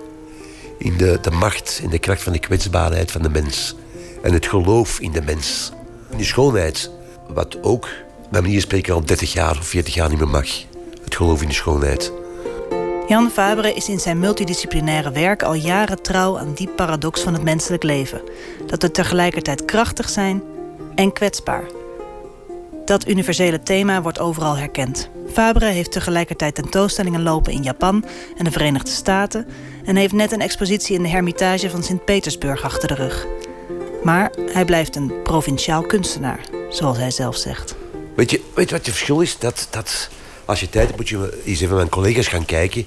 [0.78, 3.76] In de, de macht en de kracht van de kwetsbaarheid van de mens.
[4.22, 5.72] En het geloof in de mens.
[6.10, 6.90] In de schoonheid,
[7.28, 7.88] wat ook,
[8.30, 10.48] bij manier spreken, al 30 jaar of 40 jaar niet meer mag.
[11.04, 12.12] Het geloof in de schoonheid.
[13.10, 17.42] Jan Fabre is in zijn multidisciplinaire werk al jaren trouw aan die paradox van het
[17.42, 18.22] menselijk leven:
[18.66, 20.42] dat we tegelijkertijd krachtig zijn
[20.94, 21.64] en kwetsbaar.
[22.84, 25.10] Dat universele thema wordt overal herkend.
[25.32, 28.04] Fabre heeft tegelijkertijd tentoonstellingen lopen in Japan
[28.36, 29.46] en de Verenigde Staten
[29.84, 33.26] en heeft net een expositie in de Hermitage van Sint-Petersburg achter de rug.
[34.02, 37.74] Maar hij blijft een provinciaal kunstenaar, zoals hij zelf zegt.
[38.14, 39.38] Weet je, weet je wat het verschil is?
[39.38, 40.10] Dat, dat,
[40.44, 42.86] als je tijd hebt, moet je eens even met mijn collega's gaan kijken.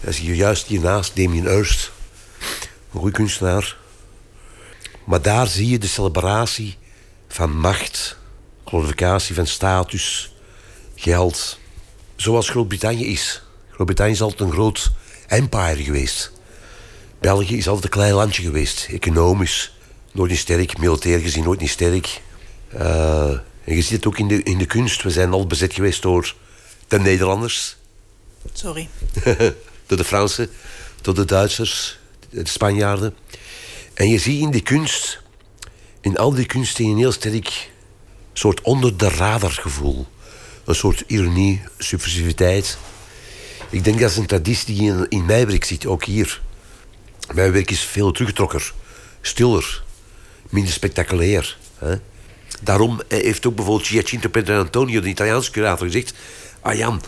[0.00, 1.90] Dan zie je juist hiernaast Damien Hirst.
[2.92, 3.76] Een goede kunstenaar.
[5.04, 6.76] Maar daar zie je de celebratie
[7.28, 8.16] van macht,
[8.64, 10.34] glorificatie van status,
[10.94, 11.58] geld.
[12.16, 13.42] Zoals Groot-Brittannië is.
[13.70, 14.90] Groot-Brittannië is altijd een groot
[15.26, 16.32] empire geweest.
[17.18, 18.86] België is altijd een klein landje geweest.
[18.90, 19.76] Economisch,
[20.12, 20.78] nooit niet sterk.
[20.78, 22.20] Militair gezien, nooit niet sterk.
[22.74, 23.30] Uh,
[23.64, 25.02] en je ziet het ook in de, in de kunst.
[25.02, 26.34] We zijn al bezet geweest door
[26.88, 27.76] de Nederlanders.
[28.52, 28.88] Sorry.
[29.90, 30.50] door de Fransen,
[31.00, 31.98] door de Duitsers,
[32.30, 33.14] de Spanjaarden.
[33.94, 35.20] En je ziet in die kunst,
[36.00, 37.70] in al die kunsten, een heel sterk
[38.32, 40.06] soort onder de radar gevoel.
[40.64, 42.78] Een soort ironie, subversiviteit.
[43.70, 46.40] Ik denk dat is een traditie die in, in mijn werk zit, ook hier.
[47.34, 48.72] Mijn werk is veel teruggetrokker,
[49.20, 49.82] stiller,
[50.50, 51.58] minder spectaculair.
[51.78, 51.94] Hè?
[52.62, 56.12] Daarom heeft ook bijvoorbeeld Giacinto Antonio, de Italiaanse curator, gezegd...
[56.60, 57.02] Ah Jan,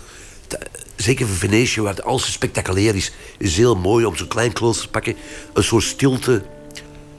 [1.03, 3.13] zeker voor Venetië, waar alles spectaculair is...
[3.39, 5.15] is heel mooi om zo'n klein klooster te pakken.
[5.53, 6.43] Een soort stilte,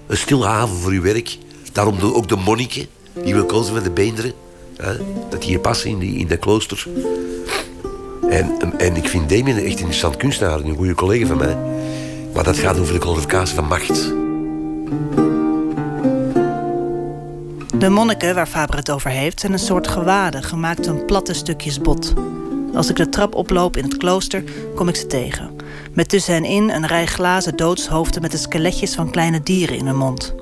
[0.07, 1.37] een stil haven voor uw werk.
[1.71, 2.87] Daarom ook de monniken,
[3.23, 4.33] die wil kozen met de beenderen.
[4.77, 4.97] Hè,
[5.29, 6.87] dat hier passen in, die, in dat klooster.
[8.29, 11.57] En, en ik vind Damien een echt interessant kunstenaar, een goede collega van mij.
[12.33, 14.13] Maar dat gaat over de kwalificatie van macht.
[17.79, 21.81] De monniken waar Faber het over heeft zijn een soort gewaden gemaakt van platte stukjes
[21.81, 22.13] bot.
[22.73, 24.43] Als ik de trap oploop in het klooster,
[24.75, 25.55] kom ik ze tegen.
[25.91, 29.85] Met tussen hen in een rij glazen doodshoofden met de skeletjes van kleine dieren in
[29.85, 30.35] hun mond.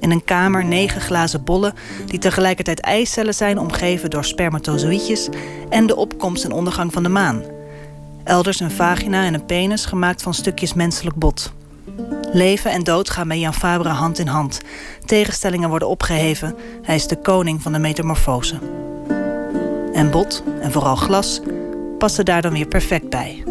[0.00, 1.74] In een kamer negen glazen bollen
[2.06, 5.28] die tegelijkertijd eicellen zijn omgeven door spermatozoïdjes
[5.68, 7.42] en de opkomst en ondergang van de maan.
[8.24, 11.52] Elders een vagina en een penis gemaakt van stukjes menselijk bot.
[12.32, 14.60] Leven en dood gaan bij Jan Fabre hand in hand.
[15.04, 16.54] Tegenstellingen worden opgeheven.
[16.82, 18.58] Hij is de koning van de metamorfose.
[19.96, 21.40] En bot, en vooral glas,
[21.98, 23.44] passen daar dan weer perfect bij.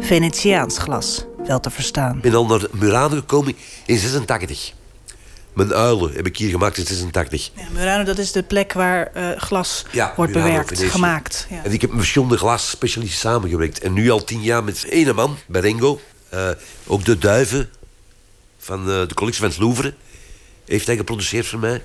[0.00, 2.16] Venetiaans glas, wel te verstaan.
[2.16, 3.56] Ik ben al naar Murano gekomen
[3.86, 4.72] in 86.
[5.52, 7.50] Mijn uilen heb ik hier gemaakt in 86.
[7.54, 10.90] Ja, Murano, dat is de plek waar uh, glas ja, wordt Murano, bewerkt, Venetië.
[10.90, 11.46] gemaakt.
[11.50, 11.64] Ja.
[11.64, 13.78] En ik heb met verschillende glasspecialisten samengewerkt.
[13.78, 16.00] En nu al tien jaar met één man, Berengo.
[16.34, 16.48] Uh,
[16.86, 17.70] ook de duiven
[18.58, 19.94] van uh, de collectie van het Louvre
[20.64, 21.82] heeft hij geproduceerd voor mij.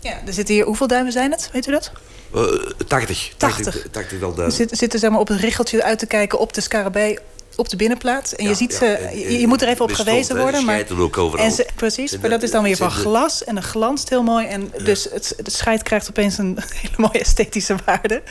[0.00, 1.50] Ja, er zitten hier, hoeveel duimen zijn het?
[1.52, 1.92] Weet u dat?
[2.34, 2.42] Uh,
[2.86, 3.32] 80.
[3.36, 3.86] 80.
[3.90, 4.56] 80 wel duimen.
[4.56, 7.18] Zitten, zitten zeg maar, op het richeltje uit te kijken op de scarabee
[7.56, 8.34] op de binnenplaats.
[8.34, 10.64] En je ziet ze, je, je, moet er even op gewezen worden.
[10.64, 11.44] Maar, ook overal.
[11.44, 14.46] En ze, precies, maar dat is dan weer van glas en een glanst heel mooi.
[14.46, 18.22] En dus het, het scheid krijgt opeens een hele mooie esthetische waarde.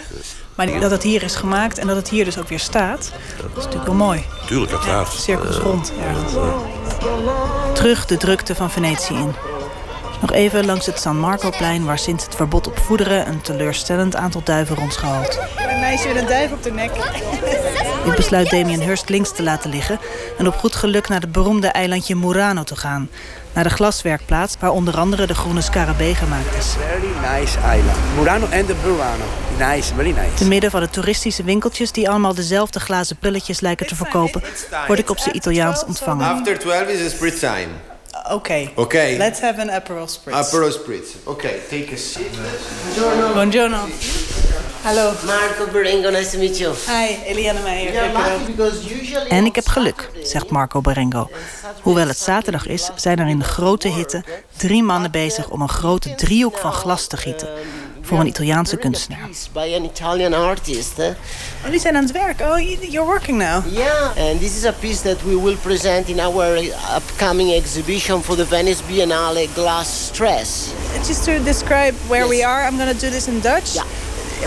[0.55, 3.49] Maar dat het hier is gemaakt en dat het hier dus ook weer staat, dat
[3.49, 4.23] is natuurlijk wel mooi.
[4.47, 5.13] Tuurlijk, uiteraard.
[5.13, 6.33] Cirkels rond ergens.
[7.73, 9.54] Terug de drukte van Venetië in.
[10.25, 11.85] Nog even langs het San Marcoplein...
[11.85, 15.39] waar sinds het verbod op voederen een teleurstellend aantal duiven rondsgehaald.
[15.57, 16.91] Een meisje met een duif op de nek.
[18.05, 19.99] Ik besluit Damien Hurst links te laten liggen...
[20.37, 23.09] en op goed geluk naar het beroemde eilandje Murano te gaan.
[23.53, 26.65] Naar de glaswerkplaats waar onder andere de groene scarabee gemaakt is.
[26.65, 27.97] Very nice island.
[28.17, 29.25] Murano and the Burano.
[29.73, 30.33] Nice, very nice.
[30.33, 31.91] Te midden van de toeristische winkeltjes...
[31.91, 34.43] die allemaal dezelfde glazen brilletjes lijken te verkopen...
[34.87, 36.27] word ik op zijn Italiaans ontvangen.
[36.27, 37.67] After 12 is a spritz time.
[38.29, 38.71] Oké.
[38.75, 39.17] Okay.
[39.17, 40.37] Let's have an Aperol Spritz.
[40.37, 41.09] Aperol spritz.
[41.23, 42.31] Okay, take a seat.
[42.95, 43.33] Buongiorno.
[43.33, 43.77] Buongiorno.
[44.83, 45.13] Hallo.
[45.25, 46.73] Marco Berengo, nice to meet you.
[46.87, 48.13] Hi, Eliane Meijer.
[49.27, 51.29] En ik heb geluk, zegt Marco Berengo.
[51.81, 54.23] Hoewel het zaterdag is, zijn er in de grote hitte
[54.57, 57.49] drie mannen bezig om een grote driehoek van glas te gieten.
[58.05, 59.29] Voor een Italiaanse kunstenaar.
[59.53, 60.99] by an Italian artist.
[60.99, 61.05] eh?
[61.65, 62.39] Oh, die zijn aan het werk.
[62.41, 63.63] Oh, you- you're working now.
[63.73, 66.57] Yeah, and this is a piece that we will present in our
[66.95, 70.49] upcoming exhibition for the Venice Biennale Glass Stress.
[71.07, 73.75] Just to describe where we are, I'm going to do this in Dutch.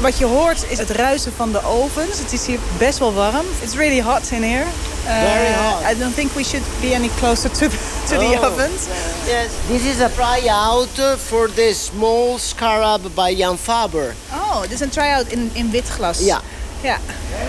[0.01, 2.19] Wat je hoort is het ruisen van de ovens.
[2.19, 3.47] Het is hier best wel warm.
[3.62, 4.65] It's really hot in here.
[4.65, 5.93] Uh, Very hot.
[5.93, 7.69] I don't think we should be any closer to
[8.09, 8.44] to the Oh.
[8.44, 8.82] ovens.
[9.27, 14.15] Yes, this is a tryout for the small scarab by Jan Faber.
[14.32, 16.19] Oh, dit is een try-out in, in wit glas.
[16.19, 16.40] Ja.
[16.81, 16.98] Ja.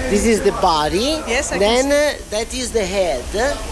[0.09, 1.17] This is the body.
[1.25, 1.97] Yes, I Then uh,
[2.29, 3.21] that is the head.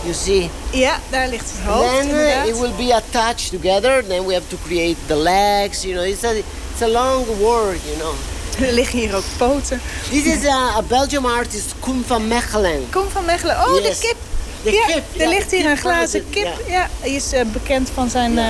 [0.04, 0.50] You see.
[0.72, 4.04] Ja, daar ligt het hoofd then uh, it will be attached together.
[4.08, 5.84] Then we have to create the legs.
[5.84, 6.32] You know, it's a
[6.72, 7.78] it's a long work.
[7.86, 8.14] You know.
[8.62, 9.82] Er liggen hier ook poten.
[10.10, 12.88] This is a, a Belgian artist, Koen van Mechelen.
[12.92, 13.56] Kom van Mechelen.
[13.56, 14.00] Oh, Yes.
[14.00, 14.16] de kip.
[14.64, 16.48] De ja, kip, er ja, ligt hier een glazen kip.
[16.68, 16.90] Ja.
[17.00, 18.46] hij is eh, bekend van zijn eh,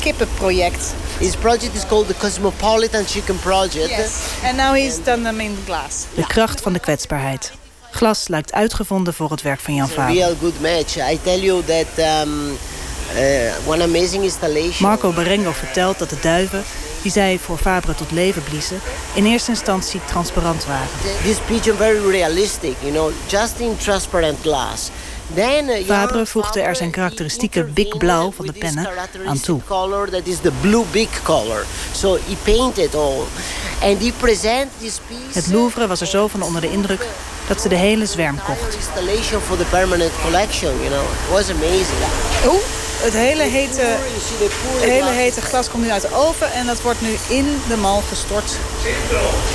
[0.00, 0.92] kippenproject.
[1.18, 3.88] His project is called the Cosmopolitan Chicken Project.
[3.88, 4.10] Yes.
[4.44, 5.94] And now he's done them in glass.
[6.14, 7.52] De kracht van de kwetsbaarheid.
[7.90, 10.14] Glas lijkt uitgevonden voor het werk van Jan Faber.
[10.14, 10.96] real good match.
[11.12, 12.58] I tell you that um,
[13.16, 14.88] uh, one amazing installation.
[14.88, 16.64] Marco Berengo vertelt dat de duiven,
[17.02, 18.80] die zij voor Fabre tot leven bliezen,
[19.14, 20.88] in eerste instantie transparant waren.
[21.22, 24.90] This pigeon very realistic, you know, just in transparant glass.
[25.34, 28.88] Then uh, Fabre voegde er zijn karakteristieke big blauw van de pennen
[29.26, 29.60] aan toe.
[29.66, 31.64] color that is the blue big color.
[31.94, 33.24] So he painted all,
[33.82, 35.38] and he present this piece.
[35.38, 37.06] Het Louvre was er zo van onder de indruk
[37.48, 38.74] dat ze de hele zwerm kocht.
[38.74, 40.70] installation for the permanent collection.
[40.76, 41.98] You know, it was amazing.
[42.46, 42.62] Oeh,
[43.00, 47.00] het hele hete, het hele hete glas komt nu uit de oven en dat wordt
[47.00, 48.50] nu in de mal gestort.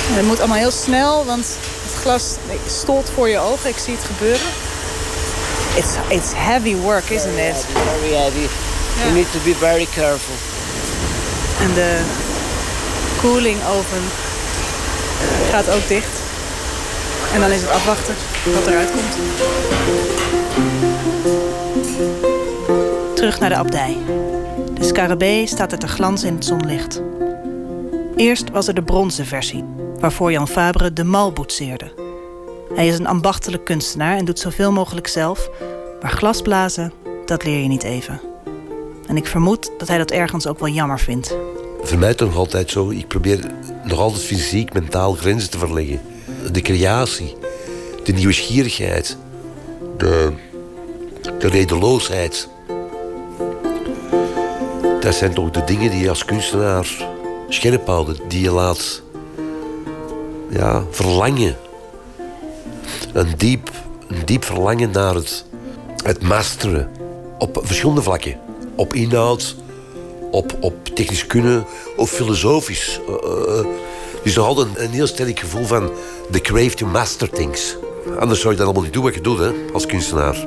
[0.08, 1.46] En het moet allemaal heel snel, want
[1.82, 3.70] het glas stolt voor je ogen.
[3.70, 4.46] Ik zie het gebeuren.
[5.76, 7.66] It's, it's heavy work, isn't it?
[8.00, 8.46] Very heavy.
[9.02, 10.34] You need to be very careful.
[11.60, 12.00] En de
[13.20, 14.02] Koeling oven
[15.50, 16.22] gaat ook dicht.
[17.34, 18.14] En dan is het afwachten
[18.54, 19.16] wat eruit komt.
[23.24, 23.96] Terug naar de abdij.
[24.74, 27.02] De scarabee staat er te glans in het zonlicht.
[28.16, 29.64] Eerst was er de bronzen versie,
[30.00, 31.92] waarvoor Jan Fabre de mal boetseerde.
[32.74, 35.50] Hij is een ambachtelijk kunstenaar en doet zoveel mogelijk zelf,
[36.02, 36.92] maar glasblazen,
[37.26, 38.20] dat leer je niet even.
[39.06, 41.36] En ik vermoed dat hij dat ergens ook wel jammer vindt.
[41.82, 42.90] Voor mij toch nog altijd zo.
[42.90, 43.50] Ik probeer
[43.84, 46.00] nog altijd fysiek, mentaal grenzen te verleggen.
[46.52, 47.34] De creatie,
[48.04, 49.16] de nieuwsgierigheid,
[49.96, 50.32] de,
[51.38, 52.52] de redeloosheid.
[55.04, 56.86] Dat zijn toch de dingen die je als kunstenaar
[57.48, 58.16] scherp houden.
[58.28, 59.02] Die je laat
[60.50, 61.56] ja, verlangen.
[63.12, 63.70] Een diep,
[64.08, 65.44] een diep verlangen naar het,
[66.04, 66.90] het masteren.
[67.38, 68.36] Op verschillende vlakken.
[68.74, 69.56] Op inhoud,
[70.30, 71.66] op, op technisch kunnen
[71.96, 73.00] of filosofisch.
[73.24, 73.66] Er
[74.22, 75.90] is nog altijd een, een heel sterk gevoel van
[76.30, 77.76] the crave to master things.
[78.18, 80.46] Anders zou je dat allemaal niet doen wat je doet hè, als kunstenaar.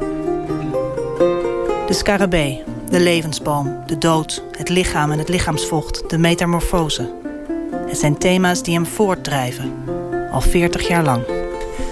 [1.87, 7.13] De scarabee, de levensboom, de dood, het lichaam en het lichaamsvocht, de metamorfose.
[7.87, 9.73] Het zijn thema's die hem voortdrijven,
[10.31, 11.23] al 40 jaar lang.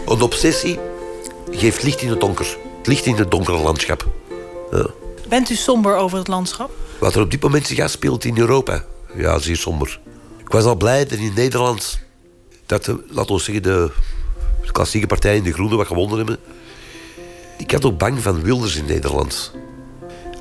[0.06, 0.80] Een obsessie
[1.52, 2.58] geeft licht in het donker.
[2.84, 4.08] Licht in het donkere landschap.
[4.72, 4.88] Ja.
[5.30, 6.72] Bent u somber over het landschap?
[7.00, 8.84] Wat er op dit moment zich afspeelt in Europa.
[9.16, 10.00] Ja, zeer somber.
[10.38, 12.00] Ik was al blij dat in Nederland...
[12.66, 13.92] dat, de, laten we zeggen, de
[14.72, 16.38] klassieke partijen, de Groenen, wat gewonnen hebben.
[17.58, 19.52] Ik had ook bang van Wilders in Nederland.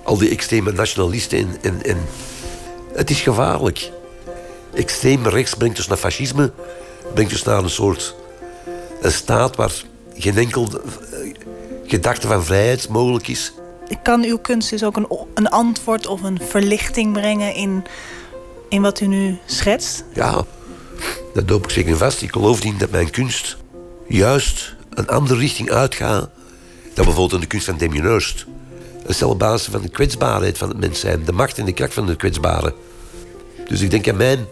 [0.04, 1.58] Al die extreme nationalisten en...
[1.62, 1.98] en, en
[2.94, 3.90] het is gevaarlijk.
[4.74, 6.52] Extreem rechts brengt dus naar fascisme.
[7.14, 8.14] Brengt dus naar een soort...
[9.00, 9.72] een staat waar
[10.14, 11.34] geen enkel eh,
[11.86, 13.52] gedachte van vrijheid mogelijk is.
[14.02, 17.84] Kan uw kunst dus ook een, een antwoord of een verlichting brengen in,
[18.68, 20.04] in wat u nu schetst?
[20.14, 20.44] Ja,
[21.34, 22.22] dat doop ik zeker vast.
[22.22, 23.56] Ik geloof niet dat mijn kunst
[24.08, 26.28] juist een andere richting uitgaat
[26.94, 28.46] dan bijvoorbeeld in de kunst van Damien Hirst.
[29.04, 31.24] Dat is op basis van de kwetsbaarheid van het mens zijn.
[31.24, 32.74] De macht en de kracht van de kwetsbare.
[33.68, 34.46] Dus ik denk aan mijn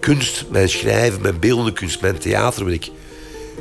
[0.00, 2.90] kunst, mijn schrijven, mijn beeldende kunst, mijn theaterwerk.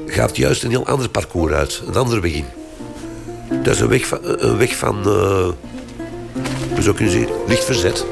[0.06, 1.82] Gaat juist een heel ander parcours uit.
[1.88, 2.46] Een andere weg in.
[3.64, 5.50] Dat is een weg van, een weg van uh,
[6.74, 8.06] hoe zou kunnen zeggen, licht verzet.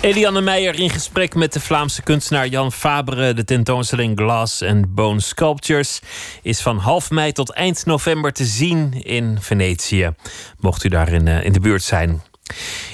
[0.00, 3.34] Eliane Meijer in gesprek met de Vlaamse kunstenaar Jan Fabre.
[3.34, 6.00] De tentoonstelling Glass and Bone Sculptures
[6.42, 10.14] is van half mei tot eind november te zien in Venetië.
[10.58, 12.22] Mocht u daar in, in de buurt zijn.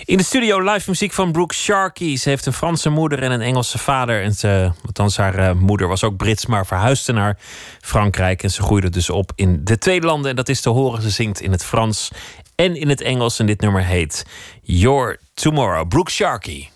[0.05, 2.17] In de studio live muziek van Brooke Sharkey.
[2.17, 4.23] Ze heeft een Franse moeder en een Engelse vader.
[4.23, 7.39] En ze, althans, haar uh, moeder was ook Brits, maar verhuisde naar
[7.81, 8.43] Frankrijk.
[8.43, 10.31] En ze groeide dus op in de twee landen.
[10.31, 11.03] En dat is te horen.
[11.03, 12.11] Ze zingt in het Frans
[12.55, 13.39] en in het Engels.
[13.39, 14.27] En dit nummer heet
[14.63, 15.89] Your Tomorrow.
[15.89, 16.73] Brooke Sharkey.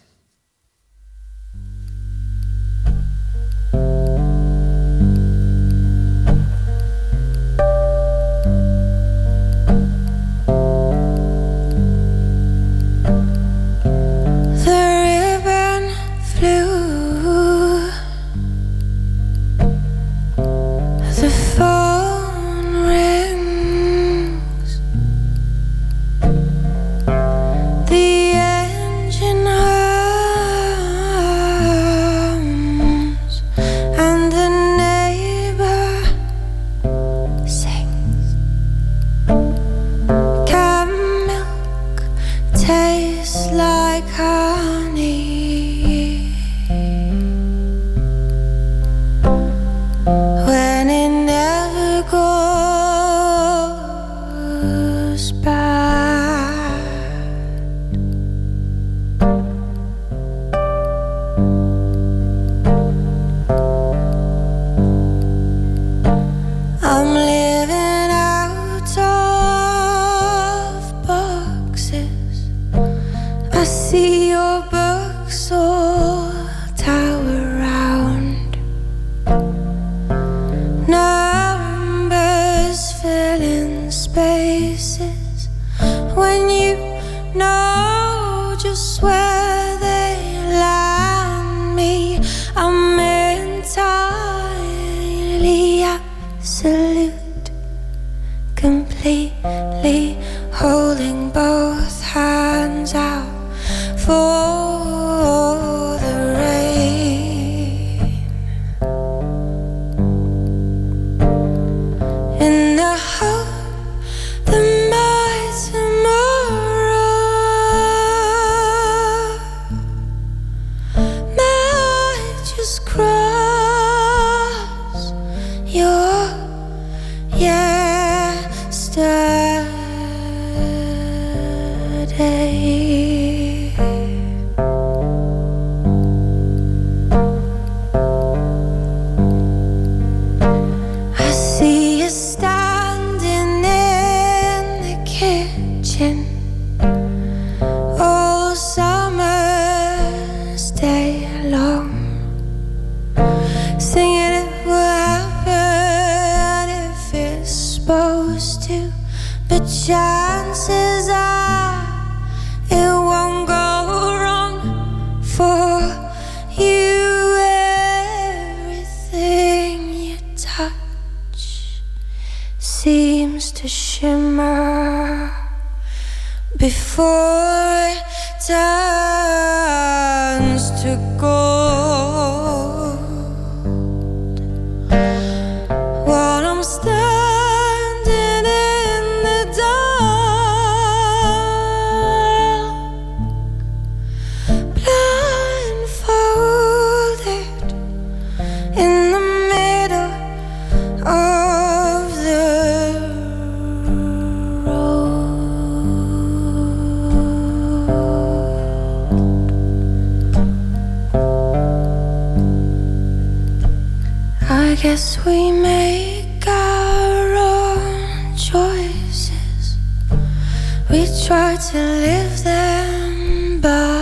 [221.27, 223.98] try to live them by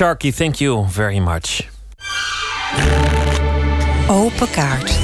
[0.00, 1.68] Sharkey, thank you very much.
[4.08, 4.99] Open kaart.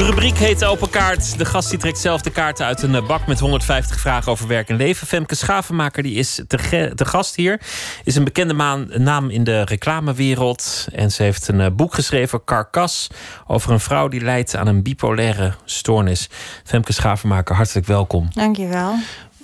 [0.00, 1.38] De rubriek heet Open Kaart.
[1.38, 4.46] De gast die trekt zelf de kaarten uit een eh, bak met 150 vragen over
[4.46, 5.06] werk en leven.
[5.06, 7.60] Femke Schavenmaker die is te, te gast hier.
[8.04, 10.88] Is een bekende maan, naam in de reclamewereld.
[10.92, 13.10] En ze heeft een eh, boek geschreven, Carcas,
[13.46, 16.28] over een vrouw die lijdt aan een bipolaire stoornis.
[16.64, 18.28] Femke Schavenmaker, hartelijk welkom.
[18.32, 18.94] Dankjewel.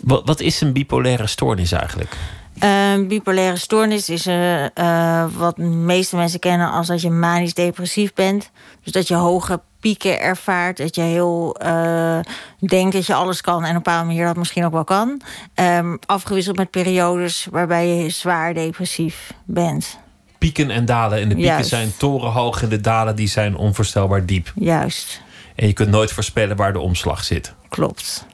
[0.01, 2.17] Wat, wat is een bipolaire stoornis eigenlijk?
[2.59, 7.55] Een bipolaire stoornis is eh, eh, wat de meeste mensen kennen als dat je manisch
[7.55, 8.51] depressief bent.
[8.83, 12.19] Dus dat je hoge pieken ervaart, dat je heel eh,
[12.59, 15.21] denkt dat je alles kan en op een bepaalde manier dat misschien ook wel kan.
[15.55, 19.99] Ehm, afgewisseld met periodes waarbij je zwaar depressief bent.
[20.39, 21.19] Pieken en dalen.
[21.21, 21.69] En de pieken Juist.
[21.69, 24.53] zijn torenhoog en de dalen die zijn onvoorstelbaar diep.
[24.55, 25.21] Juist,
[25.55, 27.55] En je kunt nooit voorspellen waar de omslag zit.
[27.69, 28.27] klopt.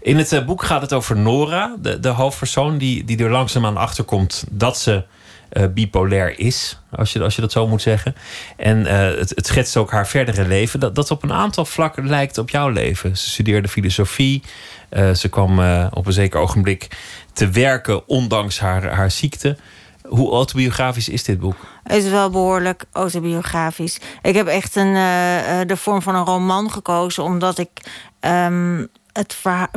[0.00, 3.76] In het eh, boek gaat het over Nora, de, de hoofdpersoon, die, die er langzaamaan
[3.76, 5.04] achter komt dat ze
[5.48, 8.14] eh, bipolair is, als je, als je dat zo moet zeggen.
[8.56, 12.08] En eh, het, het schetst ook haar verdere leven, dat, dat op een aantal vlakken
[12.08, 13.16] lijkt op jouw leven.
[13.16, 14.42] Ze studeerde filosofie,
[15.14, 15.58] ze kwam
[15.90, 16.88] op een zeker ogenblik
[17.32, 19.56] te werken, ondanks haar, haar ziekte.
[20.02, 21.56] Hoe autobiografisch is dit boek?
[21.82, 23.98] Het is wel behoorlijk autobiografisch.
[24.22, 24.94] Ik heb echt een,
[25.66, 27.70] de vorm van een roman gekozen, omdat ik.
[28.20, 28.84] ehm,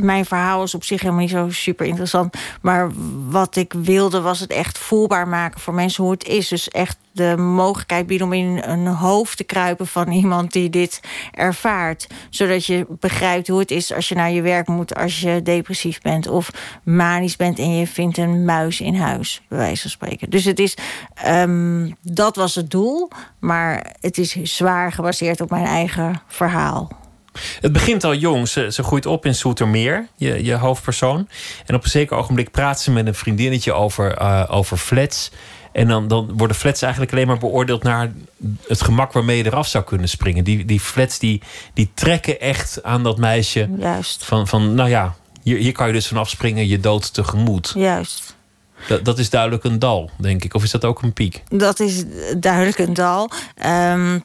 [0.02, 2.38] mijn verhaal is op zich helemaal niet zo super interessant.
[2.62, 2.92] Maar
[3.30, 6.48] wat ik wilde was het echt voelbaar maken voor mensen hoe het is.
[6.48, 11.02] Dus echt de mogelijkheid bieden om in een hoofd te kruipen van iemand die dit
[11.32, 12.08] ervaart.
[12.30, 16.02] Zodat je begrijpt hoe het is als je naar je werk moet als je depressief
[16.02, 16.28] bent.
[16.28, 16.52] Of
[16.84, 20.30] manisch bent en je vindt een muis in huis, bij wijze van spreken.
[20.30, 20.78] Dus het is,
[21.14, 23.10] ehm, dat was het doel.
[23.40, 27.01] Maar het is zwaar gebaseerd op mijn eigen verhaal.
[27.60, 28.48] Het begint al jong.
[28.48, 31.28] Ze, ze groeit op in Soetermeer, je, je hoofdpersoon.
[31.66, 35.32] En op een zeker ogenblik praat ze met een vriendinnetje over, eh, over flats.
[35.72, 38.12] En dan, dan worden flats eigenlijk alleen maar beoordeeld naar
[38.68, 40.44] het gemak waarmee je eraf zou kunnen springen.
[40.44, 41.41] Die, die flats die,
[41.74, 43.70] die trekken echt aan dat meisje.
[43.78, 44.26] Juist.
[44.26, 47.72] Van, van nou ja, hier, hier kan je dus vanaf springen, je dood tegemoet.
[47.76, 48.36] Juist.
[48.88, 50.53] Dat, dat is duidelijk een dal, denk ik.
[50.53, 51.44] Of is dat ook een piek?
[51.48, 52.03] Dat is
[52.38, 53.32] duidelijk een dal.
[53.56, 54.20] Ehm,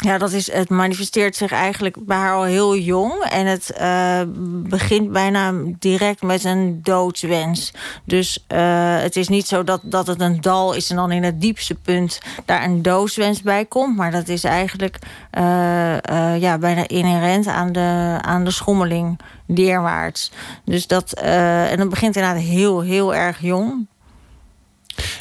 [0.00, 3.22] ja, dat is, het manifesteert zich eigenlijk bij haar al heel jong.
[3.22, 4.20] En het eh,
[4.68, 7.72] begint bijna direct met een doodswens.
[8.04, 11.22] Dus eh, het is niet zo dat, dat het een dal is en dan in
[11.22, 13.96] het diepste punt daar een doodswens bij komt.
[13.96, 14.98] Maar dat is eigenlijk
[15.30, 20.32] eh, ja, bijna inherent aan de, aan de schommeling neerwaarts.
[20.64, 23.86] Dus dat, en dat begint inderdaad heel, heel erg jong.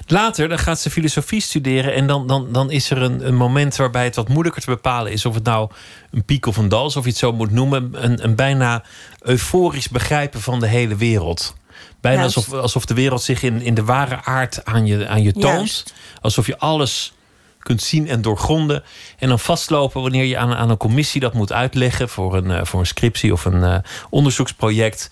[0.08, 3.76] Later dan gaat ze filosofie studeren en dan, dan, dan is er een, een moment
[3.76, 5.70] waarbij het wat moeilijker te bepalen is of het nou
[6.12, 7.90] een piek of een dal is, of je het zo moet noemen.
[7.92, 8.84] Een, een bijna
[9.20, 11.56] euforisch begrijpen van de hele wereld.
[12.02, 12.36] Bijna Juist.
[12.36, 15.44] alsof, alsof de wereld zich in, in de ware aard aan je, aan je toont.
[15.44, 15.94] Juist.
[16.22, 17.14] Alsof je alles
[17.60, 18.84] kunt zien en doorgronden.
[19.18, 22.66] En dan vastlopen wanneer je aan, aan een commissie dat moet uitleggen voor een, eh,
[22.66, 23.78] voor een scriptie of een eh,
[24.10, 25.10] onderzoeksproject.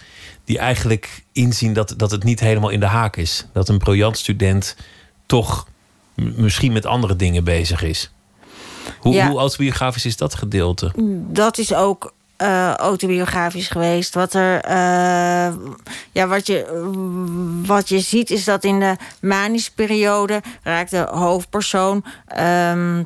[0.47, 3.45] Die eigenlijk inzien dat, dat het niet helemaal in de haak is.
[3.53, 4.75] Dat een briljant student
[5.25, 5.67] toch
[6.15, 8.11] misschien met andere dingen bezig is.
[8.99, 9.29] Hoe, Ja.
[9.29, 10.91] hoe autobiografisch is dat gedeelte?
[11.31, 14.13] dat is ook eh, autobiografisch geweest.
[14.13, 15.53] Wat, er, eh,
[16.11, 16.65] ja, wat, je,
[17.65, 22.03] wat je ziet is dat in de manische periode raakt de hoofdpersoon.
[22.27, 23.03] ehm,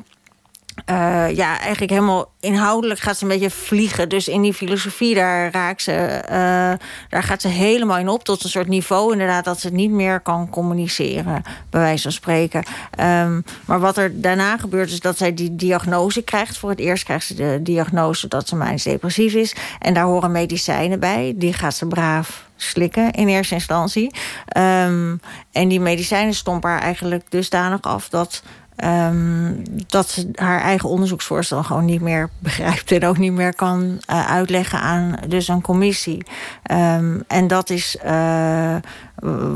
[0.84, 4.08] eh, ja, eigenlijk helemaal inhoudelijk gaat ze een beetje vliegen.
[4.08, 6.72] Dus in die filosofie, daar, raakt ze, eh,
[7.08, 8.24] daar gaat ze helemaal in op.
[8.24, 12.62] Tot een soort niveau, inderdaad, dat ze niet meer kan communiceren, bij wijze van spreken.
[12.90, 16.58] Ehm, maar wat er daarna gebeurt, is dat zij die diagnose krijgt.
[16.58, 19.54] Voor het eerst krijgt ze de diagnose dat ze manisch depressief is.
[19.78, 21.32] En daar horen medicijnen bij.
[21.36, 24.14] Die gaat ze braaf slikken in eerste instantie.
[24.46, 25.16] Ehm,
[25.52, 28.42] en die medicijnen stompen haar eigenlijk dusdanig af dat.
[28.76, 29.54] Ehm,
[29.86, 34.30] dat ze haar eigen onderzoeksvoorstel gewoon niet meer begrijpt en ook niet meer kan eh,
[34.30, 36.24] uitleggen aan dus een commissie.
[36.62, 38.76] Ehm, en dat is eh,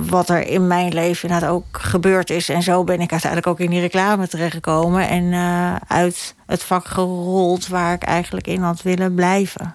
[0.08, 2.48] wat er in mijn leven inderdaad ook gebeurd is.
[2.48, 6.86] En zo ben ik uiteindelijk ook in die reclame terechtgekomen en eh, uit het vak
[6.86, 9.74] gerold waar ik eigenlijk in had willen blijven.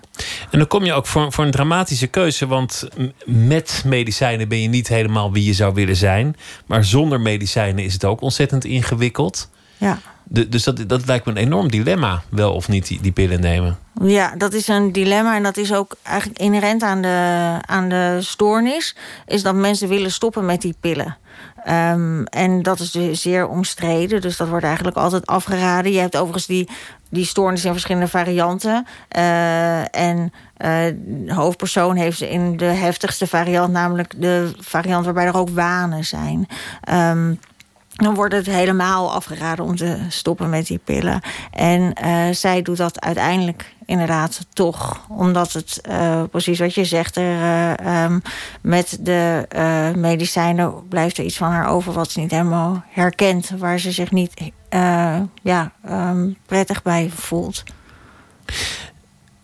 [0.52, 2.48] En dan kom je ook voor, voor een dramatische keuze.
[2.48, 2.88] Want
[3.26, 6.36] met medicijnen ben je niet helemaal wie je zou willen zijn.
[6.66, 9.50] Maar zonder medicijnen is het ook ontzettend ingewikkeld.
[9.78, 10.00] Ja.
[10.34, 13.78] Dus dat, dat lijkt me een enorm dilemma, wel of niet die, die pillen nemen.
[14.04, 18.18] Ja, dat is een dilemma en dat is ook eigenlijk inherent aan de, aan de
[18.20, 18.96] stoornis.
[19.26, 21.18] Is dat mensen willen stoppen met die pillen.
[21.64, 25.92] Ehm, en dat is dus zeer omstreden, dus dat wordt eigenlijk altijd afgeraden.
[25.92, 26.70] Je hebt overigens die,
[27.10, 28.86] die stoornis in verschillende varianten.
[29.08, 35.26] Eh, en eh, de hoofdpersoon heeft ze in de heftigste variant, namelijk de variant waarbij
[35.26, 36.48] er ook wanen zijn.
[36.82, 37.34] Ehm,
[38.02, 41.22] dan wordt het helemaal afgeraden om te stoppen met die pillen.
[41.52, 45.06] En eh, zij doet dat uiteindelijk inderdaad toch.
[45.10, 48.20] Omdat het, eh, precies wat je zegt, er, eh, ehm,
[48.62, 49.48] met de
[49.96, 53.52] medicijnen blijft er iets van haar over wat ze niet helemaal herkent.
[53.58, 54.52] Waar ze zich niet
[55.44, 57.64] ja, ehm, prettig bij voelt.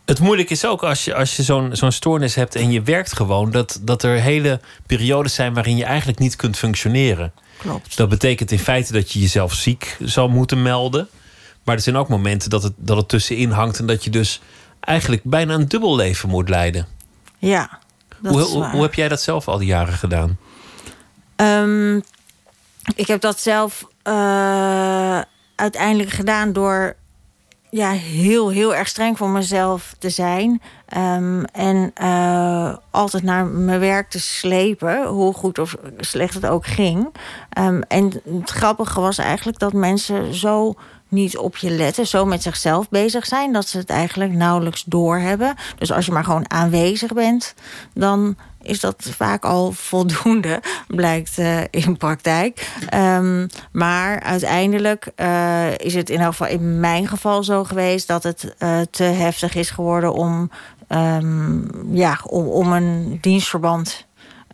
[0.05, 3.13] Het moeilijk is ook als je, als je zo'n zo'n stoornis hebt en je werkt
[3.13, 7.33] gewoon, dat, dat er hele periodes zijn waarin je eigenlijk niet kunt functioneren.
[7.57, 7.97] Klopt.
[7.97, 11.07] Dat betekent in feite dat je jezelf ziek zal moeten melden.
[11.63, 14.41] Maar er zijn ook momenten dat het, dat het tussenin hangt en dat je dus
[14.79, 16.87] eigenlijk bijna een dubbel leven moet leiden.
[17.37, 17.79] Ja,
[18.21, 18.71] dat Hoe, is hoe, waar.
[18.71, 20.37] hoe heb jij dat zelf al die jaren gedaan?
[21.35, 21.95] Ehm,
[22.95, 25.21] ik heb dat zelf eh,
[25.55, 26.95] uiteindelijk gedaan door
[27.69, 30.61] ja, heel, heel erg streng voor mezelf te zijn.
[30.85, 36.65] Ehm, en eh, altijd naar mijn werk te slepen, hoe goed of slecht het ook
[36.65, 37.13] ging.
[37.49, 40.75] Ehm, en het grappige was eigenlijk dat mensen zo
[41.07, 45.55] niet op je letten, zo met zichzelf bezig zijn, dat ze het eigenlijk nauwelijks doorhebben.
[45.77, 47.53] Dus als je maar gewoon aanwezig bent,
[47.93, 48.35] dan
[48.67, 52.71] is dat vaak al voldoende, blijkt eh, in praktijk.
[52.89, 58.23] Ehm, maar uiteindelijk eh, is het in elk geval in mijn geval zo geweest dat
[58.23, 60.51] het eh, te heftig is geworden om,
[60.87, 64.05] ehm, ja, om, om een dienstverband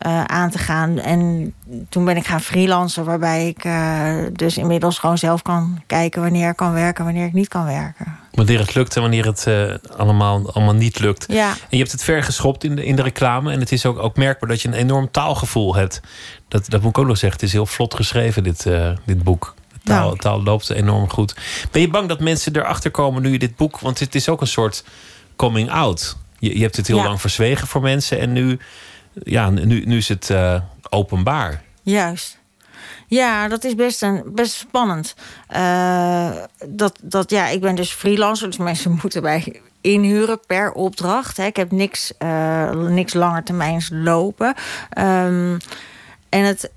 [0.04, 1.00] eh, aan te gaan.
[1.00, 1.54] En
[1.90, 6.50] toen ben ik gaan freelancen, waarbij ik eh, dus inmiddels gewoon zelf kan kijken wanneer
[6.50, 8.18] ik kan werken, wanneer ik niet kan werken.
[8.32, 11.26] Wanneer het lukt en wanneer het eh, allemaal, allemaal niet lukt.
[11.28, 11.50] Ja.
[11.50, 13.52] En je hebt het ver geschopt in de, in de reclame.
[13.52, 16.02] En het is ook, ook merkbaar dat je een enorm taalgevoel hebt.
[16.48, 17.40] Dat, dat moet ik ook nog zeggen.
[17.40, 18.68] Het is heel vlot geschreven, dit,
[19.06, 19.54] dit boek.
[19.84, 21.36] Taal, taal loopt enorm goed.
[21.72, 23.80] Ben je bang dat mensen erachter komen nu je dit boek...
[23.80, 24.84] Want het is ook een soort
[25.36, 26.18] coming out.
[26.40, 27.04] Je, je hebt het heel Ja.
[27.04, 28.20] lang verzwegen voor mensen.
[28.20, 28.60] En nu,
[29.14, 31.62] ja, nu, nu is het eh, openbaar.
[31.82, 32.38] Juist.
[33.08, 35.16] Ja, dat is best, een, best spannend.
[35.48, 36.32] Eh,
[36.68, 41.38] dat, dat, ja, ik ben dus freelancer, dus mensen moeten mij inhuren per opdracht.
[41.38, 41.46] Hè.
[41.46, 44.54] Ik heb niks, eh niks langetermijns lopen.
[44.90, 45.58] Ehm,
[46.30, 46.72] en het,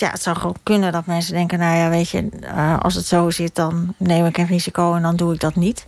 [0.00, 1.58] ja, het zou gewoon kunnen dat mensen denken...
[1.58, 2.28] nou ja, weet je,
[2.80, 3.54] als het zo zit...
[3.54, 5.84] dan neem ik een risico en dan doe ik dat niet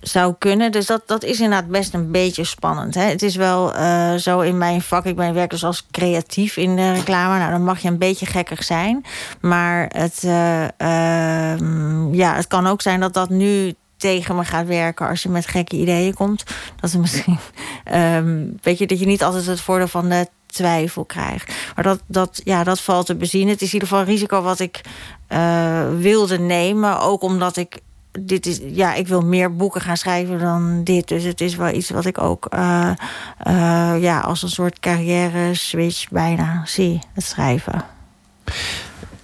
[0.00, 0.72] zou kunnen.
[0.72, 2.94] Dus dat, dat is inderdaad best een beetje spannend.
[2.94, 3.02] Hè?
[3.02, 5.04] Het is wel eh, zo in mijn vak.
[5.04, 7.38] Ik ben werk dus als creatief in de reclame.
[7.38, 9.04] Nou, dan mag je een beetje gekkig zijn.
[9.40, 14.66] Maar het, eh, ehm, ja, het kan ook zijn dat dat nu tegen me gaat
[14.66, 16.44] werken als je met gekke ideeën komt.
[16.80, 17.38] Dat is misschien.
[17.84, 21.52] ehm, weet je, dat je niet altijd het voordeel van de twijfel krijgt.
[21.74, 23.48] Maar dat, dat, ja, dat valt te bezien.
[23.48, 24.80] Het is in ieder geval een risico wat ik
[25.26, 27.00] eh, wilde nemen.
[27.00, 27.78] Ook omdat ik
[28.20, 31.08] dit is, ja, ik wil meer boeken gaan schrijven dan dit.
[31.08, 32.90] Dus het is wel iets wat ik ook eh,
[33.38, 37.84] eh, ja, als een soort carrière switch bijna zie, het schrijven.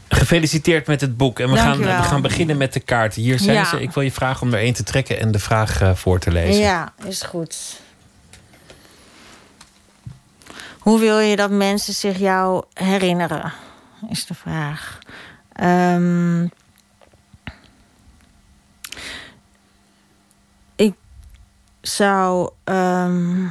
[0.09, 1.40] Gefeliciteerd met het boek.
[1.40, 3.23] En we, gaan, we gaan beginnen met de kaarten.
[3.23, 3.65] Hier zijn Ja.
[3.65, 3.81] ze.
[3.82, 6.31] Ik wil je vragen om er één te trekken en de vraag eh, voor te
[6.31, 6.62] lezen.
[6.62, 7.82] Ja, is goed.
[10.78, 13.52] Hoe wil je dat mensen zich jou herinneren?
[14.11, 14.98] Is de vraag.
[15.52, 16.44] Ehm,
[20.77, 20.94] ik
[21.86, 23.47] zou ehm,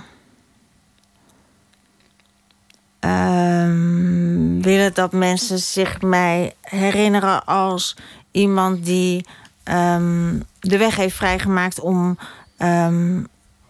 [2.99, 7.95] ehm, willen dat mensen zich mij herinneren als
[8.31, 9.25] iemand die
[9.63, 12.17] ehm, de weg heeft vrijgemaakt om,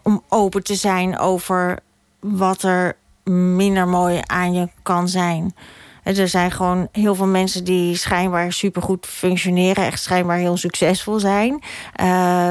[0.02, 1.78] om open te zijn over
[2.20, 2.96] wat er
[3.32, 5.54] minder mooi aan je kan zijn.
[6.04, 11.62] Er zijn gewoon heel veel mensen die schijnbaar supergoed functioneren, echt schijnbaar heel succesvol zijn.
[11.94, 12.50] eh,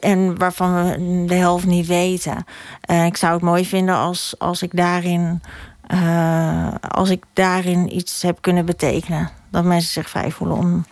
[0.00, 2.44] en waarvan we de helft niet weten.
[2.80, 5.42] Eh, ik zou het mooi vinden als, als ik daarin.
[5.86, 9.30] eh, als ik daarin iets heb kunnen betekenen.
[9.50, 10.86] Dat mensen zich vrij voelen om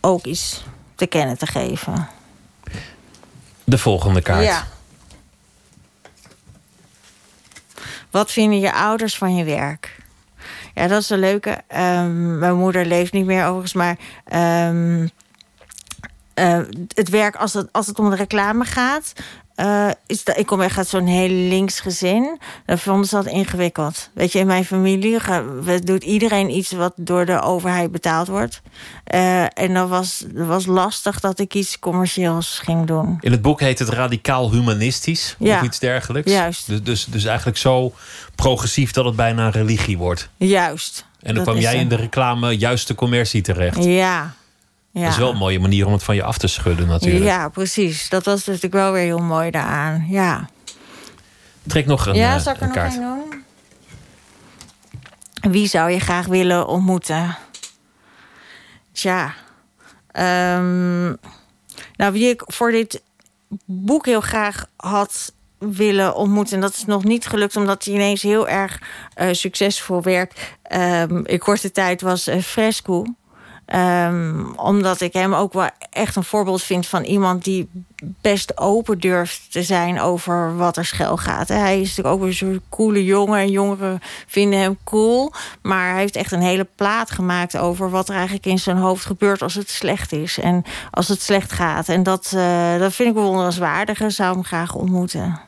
[0.00, 2.08] ook iets te kennen te geven.
[3.64, 4.44] De volgende kaart.
[4.44, 4.66] Ja.
[8.10, 9.96] Wat vinden je ouders van je werk?
[10.76, 11.62] Ja, dat is een leuke.
[11.66, 15.06] Ehm, mijn moeder leeft niet meer overigens, maar ehm,
[16.34, 16.60] eh,
[16.94, 19.12] het werk als het, als het om de reclame gaat.
[19.56, 22.38] Eh, is dat, ik kom echt uit zo'n heel links gezin.
[22.66, 24.10] Dan vonden ze dat ingewikkeld.
[24.14, 25.18] Weet je, in mijn familie
[25.62, 28.60] we- doet iedereen iets wat door de overheid betaald wordt.
[29.04, 33.18] Eh, en dat was, dat was lastig dat ik iets commercieels ging doen.
[33.20, 35.56] In het boek heet het radicaal humanistisch Ja.
[35.58, 36.32] of iets dergelijks.
[36.32, 36.66] Juist.
[36.66, 37.92] Dus, dus, dus eigenlijk zo
[38.34, 40.28] progressief dat het bijna een religie wordt.
[40.36, 41.04] Juist.
[41.22, 43.84] En dan kwam jij in de reclame juist de commercie terecht.
[43.84, 44.34] Ja.
[44.96, 45.02] Ja.
[45.02, 47.24] Dat is wel een mooie manier om het van je af te schudden natuurlijk.
[47.24, 48.08] Ja, precies.
[48.08, 50.06] Dat was natuurlijk wel weer heel mooi daaraan.
[50.08, 50.48] Ja.
[51.66, 52.94] Trek nog een, ja, eh, zal ik er nog kaart.
[52.96, 53.44] een doen?
[55.52, 57.36] Wie zou je graag willen ontmoeten?
[58.92, 59.34] Tja.
[60.12, 61.06] ehm,
[61.96, 63.02] nou, wie ik voor dit
[63.64, 66.54] boek heel graag had willen ontmoeten.
[66.54, 68.82] En dat is nog niet gelukt, omdat hij ineens heel erg
[69.14, 70.56] eh, succesvol werd.
[70.62, 73.04] Ehm, in korte tijd was eh, Fresco.
[73.66, 77.68] Ehm, omdat ik hem ook wel echt een voorbeeld vind van iemand die
[78.20, 81.48] best open durft te zijn over wat er schel gaat.
[81.48, 85.32] Hij is natuurlijk ook een soort coole jongen en jongeren vinden hem cool.
[85.62, 89.04] Maar hij heeft echt een hele plaat gemaakt over wat er eigenlijk in zijn hoofd
[89.04, 91.88] gebeurt als het slecht is en als het slecht gaat.
[91.88, 95.45] En dat, eh, dat vind ik bewonderenswaardig en zou hem graag ontmoeten.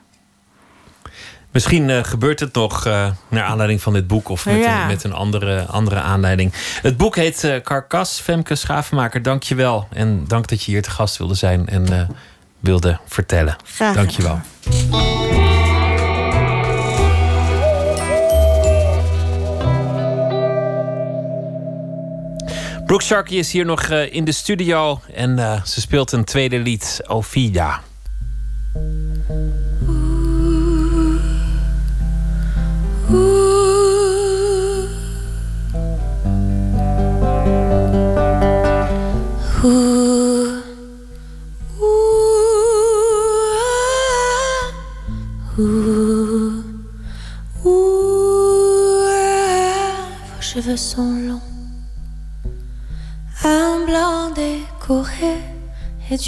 [1.51, 4.81] Misschien eh, gebeurt het nog eh, naar aanleiding van dit boek of met, Ja.
[4.81, 6.53] een, met een andere, andere aanleiding.
[6.81, 8.19] Het boek heet eh Karkas.
[8.19, 9.87] Femke Schavenmaker, dank je wel.
[9.93, 12.09] En dank dat je hier te gast wilde zijn en
[12.59, 13.55] wilde vertellen.
[13.63, 14.41] Graag Dank je wel.
[22.85, 27.81] Brooke Sharkey is hier nog in de studio en ze speelt een tweede lied, Ophida.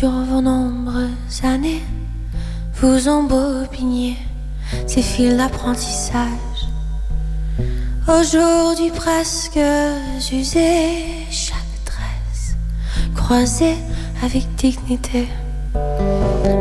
[0.01, 1.83] Durant vos nombreuses années,
[2.75, 4.17] vous embobiniez
[4.87, 6.50] ces fils d'apprentissage.
[8.07, 9.59] Aujourd'hui presque
[10.31, 11.55] usés, chaque
[11.85, 12.55] tresse
[13.15, 13.77] croisée
[14.23, 15.27] avec dignité.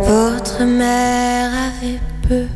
[0.04, 1.98] Votre mère avait
[2.28, 2.46] peu,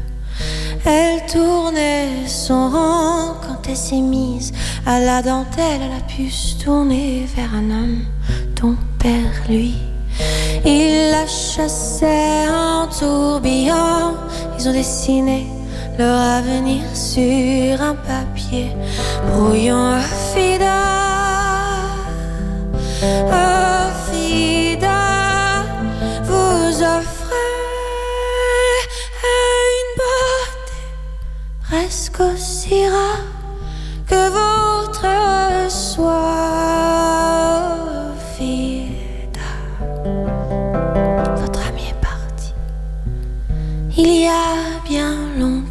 [0.85, 4.53] elle tournait son rang quand elle s'est mise
[4.85, 5.81] à la dentelle.
[5.83, 8.05] Elle a pu se tourner vers un homme,
[8.55, 9.75] ton père, lui.
[10.67, 14.15] Il la chassait en tourbillon.
[14.59, 15.47] Ils ont dessiné
[15.99, 18.71] leur avenir sur un papier
[19.31, 19.99] brouillon.
[20.33, 20.83] Fida,
[24.11, 25.63] Fida,
[26.25, 27.59] vous offrez
[29.81, 30.81] une beauté
[31.63, 33.27] presque aussi rare
[34.07, 35.05] que votre.
[38.37, 39.51] Fida,
[41.37, 42.53] votre ami est parti
[43.97, 45.64] il y a bien longtemps.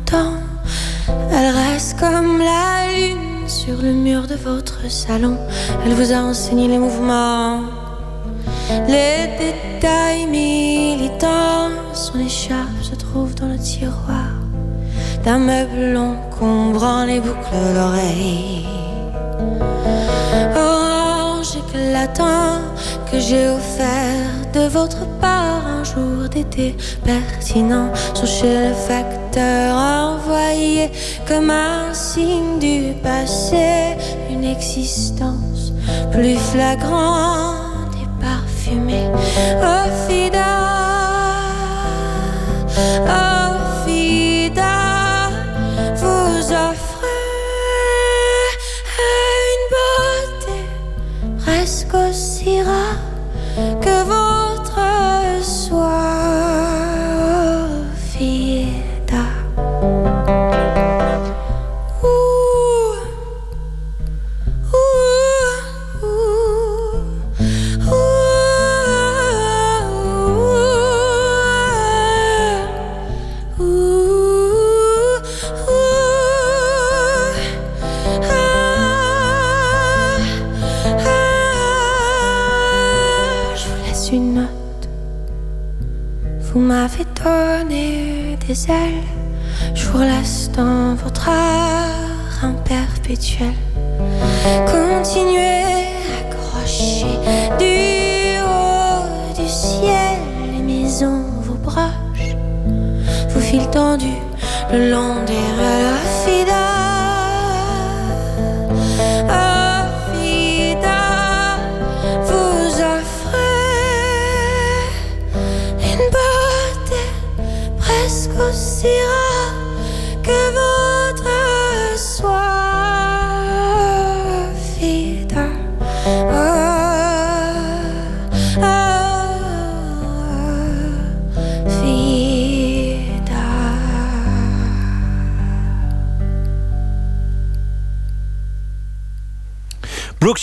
[1.31, 5.37] Elle reste comme la lune sur le mur de votre salon.
[5.85, 7.61] Elle vous a enseigné les mouvements,
[8.87, 11.69] les détails militants.
[11.93, 14.31] Son écharpe se trouve dans le tiroir
[15.23, 18.65] d'un meuble encombrant les boucles d'oreilles.
[21.73, 22.61] Orange éclatant
[23.11, 30.91] que j'ai offert de votre part un jour d'été pertinent sont chez le facteur envoyé
[31.27, 33.97] comme un signe du passé,
[34.29, 35.73] une existence
[36.11, 39.09] plus flagrante et parfumée.
[39.61, 40.45] Oh Fida,
[43.07, 43.42] oh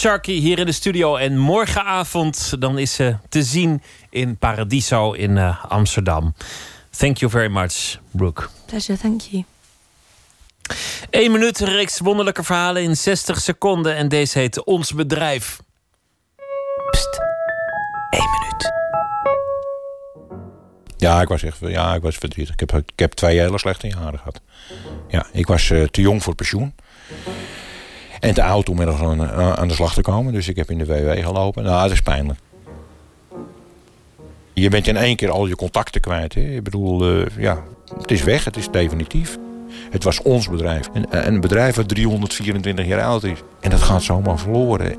[0.01, 1.17] Sharkey hier in de studio.
[1.17, 6.35] En morgenavond dan is ze te zien in Paradiso in eh, Amsterdam.
[6.97, 8.49] Thank you very much, Brooke.
[8.67, 9.45] Pleasure, thank you.
[11.11, 13.97] Eén minuut, een reeks wonderlijke verhalen in 60 seconden.
[13.97, 15.61] En deze heet Ons Bedrijf.
[20.97, 22.55] Ja, ik was echt ja, ik was verdrietig.
[22.55, 24.41] Ik heb, ik heb twee hele slechte jaren gehad.
[25.09, 26.75] Ja, ik was eh, te jong voor pensioen.
[28.21, 30.33] En te oud om ergens aan, aan- de slag te komen.
[30.33, 31.63] Dus ik heb in de WW gelopen.
[31.63, 32.39] Nou, dat is pijnlijk.
[34.53, 36.35] Je bent in één keer al je contacten kwijt.
[36.35, 36.41] Hè?
[36.41, 37.63] Ik bedoel, eh, ja,
[37.99, 38.45] het is weg.
[38.45, 39.39] Het is definitief.
[39.91, 40.89] Het was ons bedrijf.
[40.93, 43.39] En, en een bedrijf dat 324 jaar oud is.
[43.61, 44.91] En dat gaat zomaar verloren.
[44.93, 44.99] Ik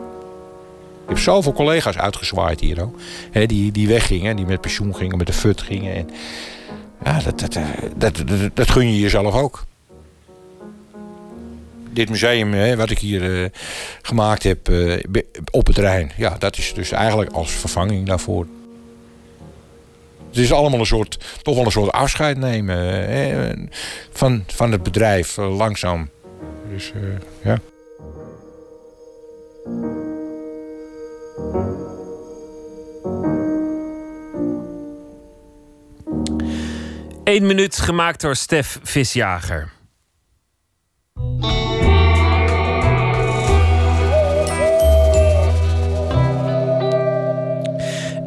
[1.07, 2.95] heb zoveel collega's uitgezwaaid hier ook.
[3.31, 5.95] Hè, die, die weggingen, die met pensioen gingen, met de fut gingen.
[5.95, 6.09] En,
[7.03, 7.63] ja, dat, eh,
[7.95, 9.63] dat, dat, dat gun je jezelf ook.
[11.93, 13.49] Dit museum hè, wat ik hier eh,
[14.01, 14.97] gemaakt heb eh,
[15.51, 16.11] op het Rijn.
[16.17, 18.47] Ja, dat is dus eigenlijk als vervanging daarvoor.
[20.31, 22.77] Het is allemaal een soort, toch wel een soort afscheid nemen
[23.09, 23.51] hè,
[24.11, 26.09] van, van het bedrijf, eh, langzaam.
[26.69, 27.01] Dus eh,
[27.43, 27.59] ja.
[37.23, 39.71] Eén minuut gemaakt door Stef Visjager.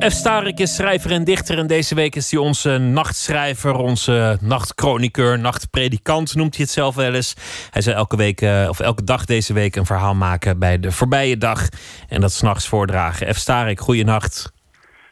[0.08, 0.12] F.
[0.12, 1.58] Starik is schrijver en dichter.
[1.58, 7.14] En deze week is hij onze nachtschrijver, onze nachtchroniqueur, nachtpredikant, noemt hij het zelf wel
[7.14, 7.34] eens.
[7.70, 10.92] Hij zal elke, week, eh, of elke dag deze week een verhaal maken bij de
[10.92, 11.68] voorbije dag.
[12.08, 13.34] En dat s'nachts voordragen.
[13.34, 13.36] F.
[13.36, 14.52] Starik, goeienacht.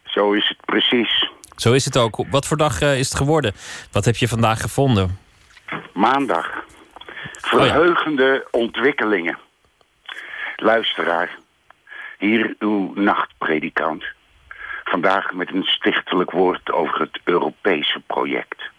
[0.05, 1.31] Zo is het precies.
[1.57, 2.25] Zo is het ook.
[2.31, 3.53] Wat voor dag eh, is het geworden?
[3.93, 5.19] Wat heb je vandaag gevonden?
[5.93, 6.65] Maandag.
[7.33, 9.39] Verheugende ontwikkelingen.
[10.57, 11.39] Luisteraar,
[12.19, 14.05] hier uw nachtpredikant.
[14.93, 18.71] Vandaag met een stichtelijk woord over het Europese project.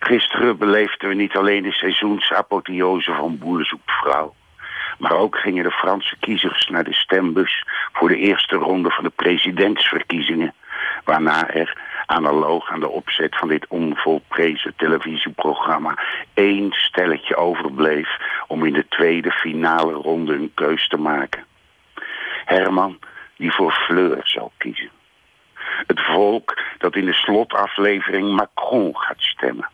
[0.00, 4.34] Gisteren beleefden we niet alleen de seizoensapotheose van Boer vrouw.
[4.98, 9.10] Maar ook gingen de Franse kiezers naar de stembus voor de eerste ronde van de
[9.10, 10.54] presidentsverkiezingen.
[11.04, 15.98] Waarna er, analoog aan de opzet van dit onvolprezen televisieprogramma,
[16.34, 18.08] één stelletje overbleef
[18.46, 21.44] om in de tweede finale ronde een keus te maken.
[22.44, 22.98] Herman,
[23.36, 24.90] die voor Fleur zou kiezen.
[25.86, 29.68] Het volk dat in de slotaflevering Macron gaat stemmen.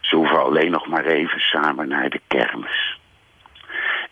[0.00, 2.98] Ze hoeven alleen nog maar even samen naar de kermis.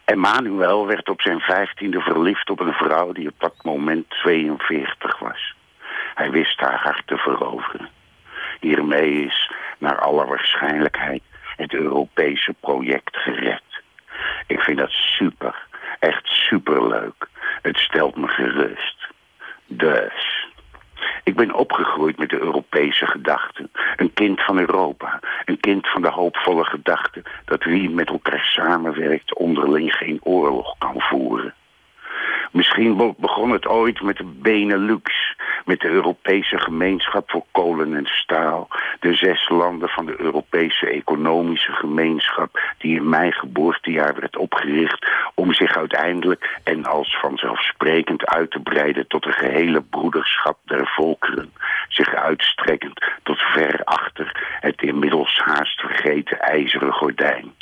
[0.04, 5.54] Emmanuel werd op zijn vijftiende verliefd op een vrouw die op dat moment 42 was.
[6.14, 7.88] Hij wist haar hart te veroveren.
[8.60, 11.22] Hiermee is, naar alle waarschijnlijkheid,
[11.56, 13.62] het Europese project gered.
[14.46, 15.66] Ik vind dat super,
[15.98, 17.28] echt superleuk.
[17.62, 19.06] Het stelt me gerust.
[19.66, 20.29] Dus,
[21.24, 23.68] ik ben opgegroeid met de Europese gedachte.
[23.96, 25.20] Een kind van Europa.
[25.44, 30.94] Een kind van de hoopvolle gedachte dat wie met elkaar samenwerkt onderling geen oorlog kan
[31.00, 31.54] voeren.
[32.52, 38.06] Misschien be- begon het ooit met de Benelux, met de Europese gemeenschap voor kolen en
[38.06, 38.68] staal,
[39.00, 45.52] de zes landen van de Europese economische gemeenschap die in mijn geboortejaar werd opgericht om
[45.52, 51.52] zich uiteindelijk en als vanzelfsprekend uit te breiden tot een gehele broederschap der volkeren,
[51.88, 57.52] zich uitstrekkend tot ver achter het inmiddels haast vergeten ijzeren gordijn.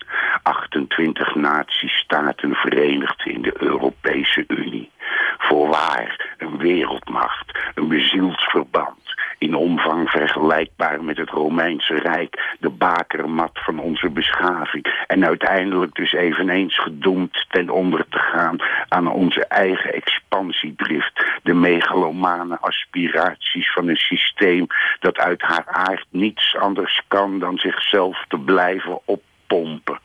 [0.43, 4.90] 28 natiestaten verenigd in de Europese Unie.
[5.39, 8.98] Voorwaar een wereldmacht, een bezielsverband,
[9.39, 16.12] in omvang vergelijkbaar met het Romeinse Rijk, de bakermat van onze beschaving en uiteindelijk dus
[16.12, 18.56] eveneens gedoemd ten onder te gaan
[18.89, 24.66] aan onze eigen expansiedrift, de megalomane aspiraties van een systeem
[25.01, 29.01] dat uit haar aard niets anders kan dan zichzelf te blijven
[29.49, 29.99] oppompen.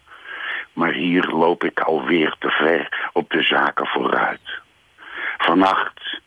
[0.74, 4.62] Maar hier loop ik alweer te ver op de zaken vooruit.
[5.38, 6.20] Vannacht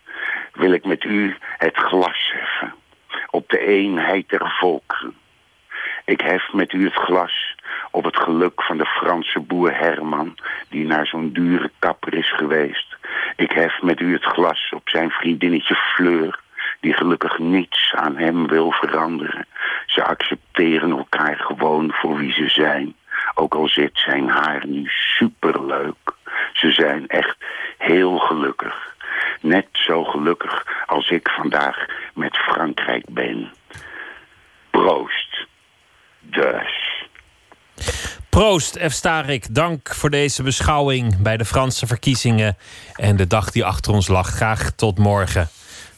[0.52, 2.74] wil ik met u het glas heffen
[3.30, 5.14] op de eenheid der volkeren.
[6.04, 7.54] Ik hef met u het glas
[7.90, 10.38] op het geluk van de Franse boer Herman...
[10.68, 12.96] die naar zo'n dure kapper is geweest.
[13.36, 16.40] Ik hef met u het glas op zijn vriendinnetje Fleur...
[16.80, 19.46] die gelukkig niets aan hem wil veranderen.
[19.86, 22.94] Ze accepteren elkaar gewoon voor wie ze zijn.
[23.38, 26.14] Ook al zit zijn haar nu superleuk.
[26.52, 27.36] Ze zijn echt
[27.78, 28.94] heel gelukkig.
[29.40, 33.52] Net zo gelukkig als ik vandaag met Frankrijk ben.
[34.70, 35.46] Proost.
[36.20, 37.04] Dus.
[38.30, 38.92] Proost, F.
[38.92, 39.54] Starik.
[39.54, 42.56] Dank voor deze beschouwing bij de Franse verkiezingen
[42.94, 44.28] en de dag die achter ons lag.
[44.28, 45.48] Graag tot morgen.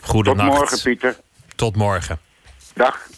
[0.01, 0.49] Goedenacht.
[0.49, 1.17] Tot morgen, Pieter.
[1.57, 2.19] Tot morgen.
[2.75, 3.09] Dag.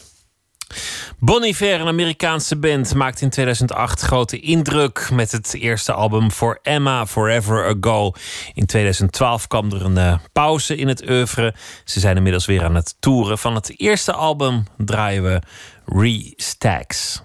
[1.19, 6.59] Bon Iver, een Amerikaanse band, maakte in 2008 grote indruk met het eerste album For
[6.61, 8.11] Emma Forever Ago.
[8.53, 11.53] In 2012 kwam er een eh, pauze in het oeuvre.
[11.83, 13.37] Ze zijn inmiddels weer aan het toeren.
[13.37, 15.41] Van het eerste album draaien we
[15.85, 17.21] Restacks.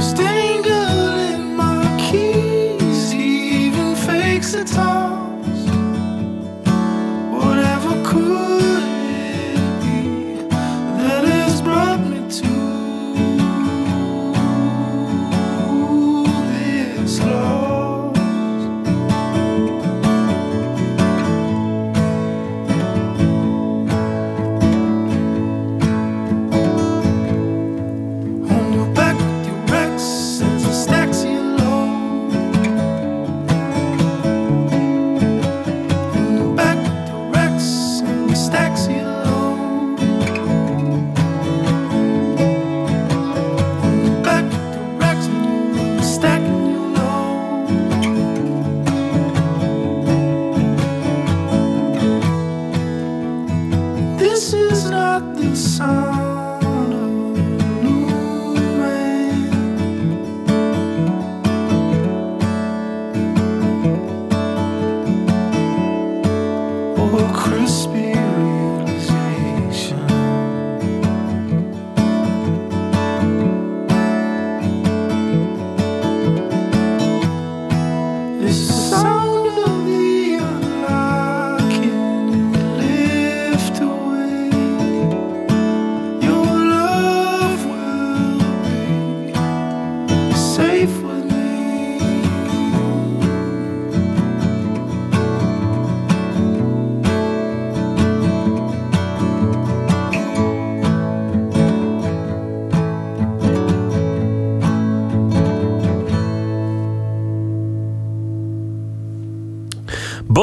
[0.00, 0.29] still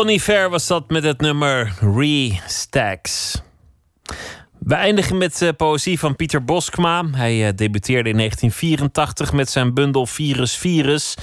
[0.07, 3.41] Bonnie Fair was dat met het nummer Re-Stacks.
[4.59, 7.03] We eindigen met uh, poëzie van Pieter Boskma.
[7.11, 11.15] Hij uh, debuteerde in 1984 met zijn bundel Virus Virus.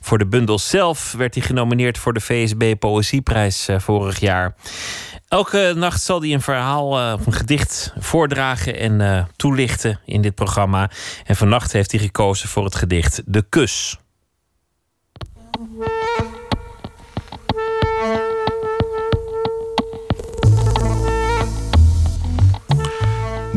[0.00, 4.54] Voor de bundel zelf werd hij genomineerd voor de VSB Poëzieprijs uh, vorig jaar.
[5.28, 10.90] Elke nacht zal hij een verhaal of een gedicht voordragen en toelichten in dit programma.
[11.24, 13.98] En vannacht heeft hij gekozen voor het gedicht De Kus.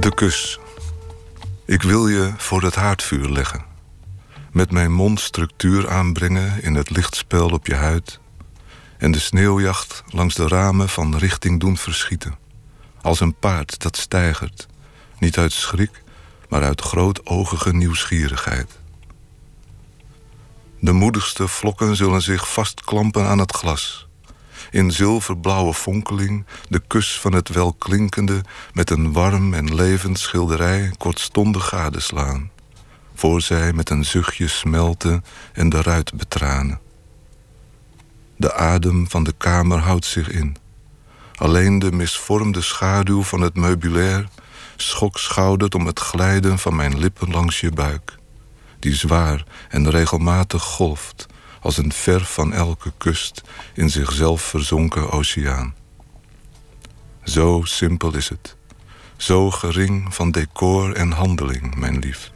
[0.01, 0.59] De kus.
[1.65, 3.65] Ik wil je voor het haardvuur leggen.
[4.51, 8.19] Met mijn mond structuur aanbrengen in het lichtspel op je huid.
[8.97, 12.35] En de sneeuwjacht langs de ramen van richting doen verschieten.
[13.01, 14.67] Als een paard dat stijgert.
[15.19, 16.03] Niet uit schrik,
[16.49, 18.79] maar uit grootogige nieuwsgierigheid.
[20.79, 24.09] De moedigste vlokken zullen zich vastklampen aan het glas
[24.71, 28.41] in zilverblauwe fonkeling de kus van het welklinkende
[28.73, 32.51] met een warm en levend schilderij kortstondig gadeslaan,
[33.15, 35.23] voor zij met een zuchtje smelten
[35.53, 36.79] en de ruit betranen.
[38.35, 40.55] De adem van de kamer houdt zich in.
[41.35, 44.27] Alleen de misvormde schaduw van het meubilair
[44.75, 48.17] schokschoudert om het glijden van mijn lippen langs je buik,
[48.79, 51.27] die zwaar en regelmatig golft
[51.61, 53.41] als een ver van elke kust
[53.73, 55.73] in zichzelf verzonken oceaan.
[57.23, 58.55] Zo simpel is het,
[59.17, 62.31] zo gering van decor en handeling, mijn lief.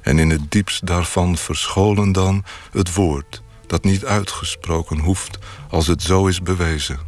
[0.00, 5.38] En in het diepst daarvan verscholen dan het woord dat niet uitgesproken hoeft
[5.70, 6.98] als het zo is bewezen.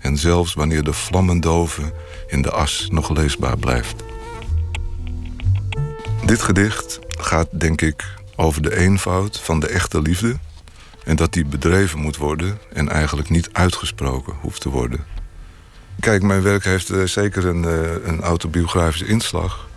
[0.00, 1.92] En zelfs wanneer de vlammen doven
[2.26, 4.02] in de as nog leesbaar blijft.
[6.24, 10.38] Dit gedicht gaat, denk ik, over de eenvoud van de echte liefde
[11.04, 15.04] en dat die bedreven moet worden en eigenlijk niet uitgesproken hoeft te worden.
[16.00, 19.68] Kijk, mijn werk heeft uh, zeker een, uh, een autobiografische inslag.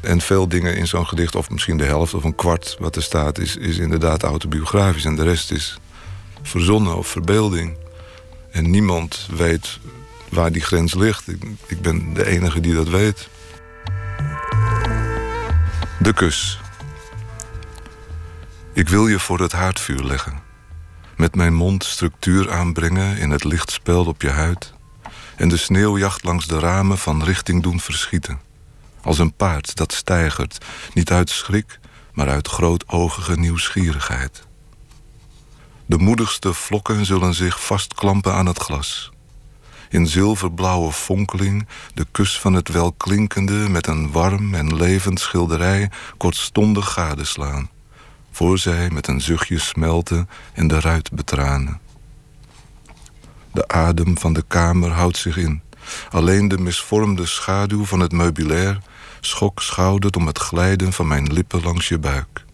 [0.00, 3.02] En veel dingen in zo'n gedicht, of misschien de helft of een kwart wat er
[3.02, 5.04] staat, is, is inderdaad autobiografisch.
[5.04, 5.78] En de rest is
[6.42, 7.76] verzonnen of verbeelding.
[8.50, 9.78] En niemand weet
[10.28, 11.28] waar die grens ligt.
[11.28, 13.28] Ik, ik ben de enige die dat weet.
[15.98, 16.60] De kus.
[18.72, 20.47] Ik wil je voor het haardvuur leggen
[21.18, 24.72] met mijn mond structuur aanbrengen in het lichtspel op je huid
[25.36, 28.40] en de sneeuwjacht langs de ramen van richting doen verschieten.
[29.02, 30.64] Als een paard dat stijgert,
[30.94, 31.78] niet uit schrik,
[32.12, 34.46] maar uit grootogige nieuwsgierigheid.
[35.86, 39.12] De moedigste vlokken zullen zich vastklampen aan het glas.
[39.88, 46.92] In zilverblauwe fonkeling de kus van het welklinkende met een warm en levend schilderij kortstondig
[46.92, 47.70] gadeslaan
[48.38, 51.80] voor zij met een zuchtje smelten en de ruit betranen.
[53.52, 55.62] De adem van de kamer houdt zich in.
[56.10, 58.78] Alleen de misvormde schaduw van het meubilair
[59.20, 62.44] schok schoudert om het glijden van mijn lippen langs je buik,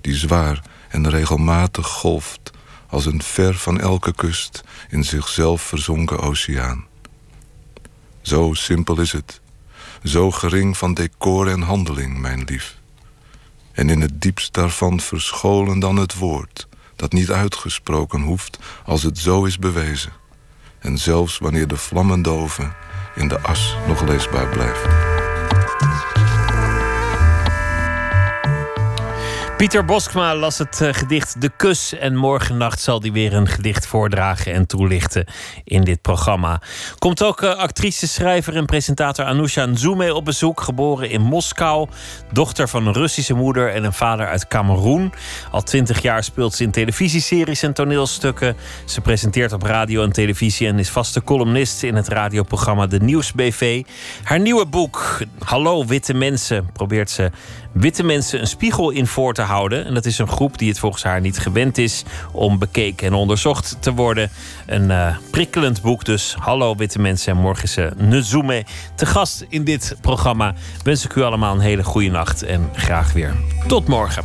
[0.00, 2.50] die zwaar en regelmatig golft
[2.86, 6.84] als een ver van elke kust in zichzelf verzonken oceaan.
[8.20, 9.40] Zo simpel is het,
[10.04, 12.79] zo gering van decor en handeling, mijn lief
[13.80, 19.18] en in het diepst daarvan verscholen dan het woord, dat niet uitgesproken hoeft als het
[19.18, 20.12] zo is bewezen.
[20.78, 22.74] En zelfs wanneer de vlammen doven,
[23.14, 24.86] in de as nog leesbaar blijft.
[29.60, 31.94] Pieter Boskma las het uh, gedicht De Kus.
[31.94, 35.24] En morgennacht zal hij weer een gedicht voordragen en toelichten
[35.64, 36.60] in dit programma.
[36.98, 40.60] Komt ook uh, actrice, schrijver en presentator Anousha Nzume op bezoek.
[40.60, 41.88] Geboren in Moskou.
[42.32, 45.12] Dochter van een Russische moeder en een vader uit Cameroen.
[45.50, 48.56] Al twintig jaar speelt ze in televisieseries en toneelstukken.
[48.84, 53.82] Ze presenteert op radio en televisie en is vaste columnist in het radioprogramma De Nieuwsbv.
[54.22, 57.30] Haar nieuwe boek, Hallo Witte Mensen, probeert ze
[57.72, 59.84] witte mensen een spiegel in voor te houden.
[59.84, 63.14] En dat is een groep die het volgens haar niet gewend is om bekeken en
[63.14, 64.30] onderzocht te worden.
[64.66, 66.34] Een uh, prikkelend boek dus.
[66.38, 67.32] Hallo witte mensen.
[67.32, 68.64] En morgen is ze Nezume
[68.94, 70.54] te gast in dit programma.
[70.82, 73.34] Wens ik u allemaal een hele goede nacht en graag weer
[73.66, 74.24] tot morgen.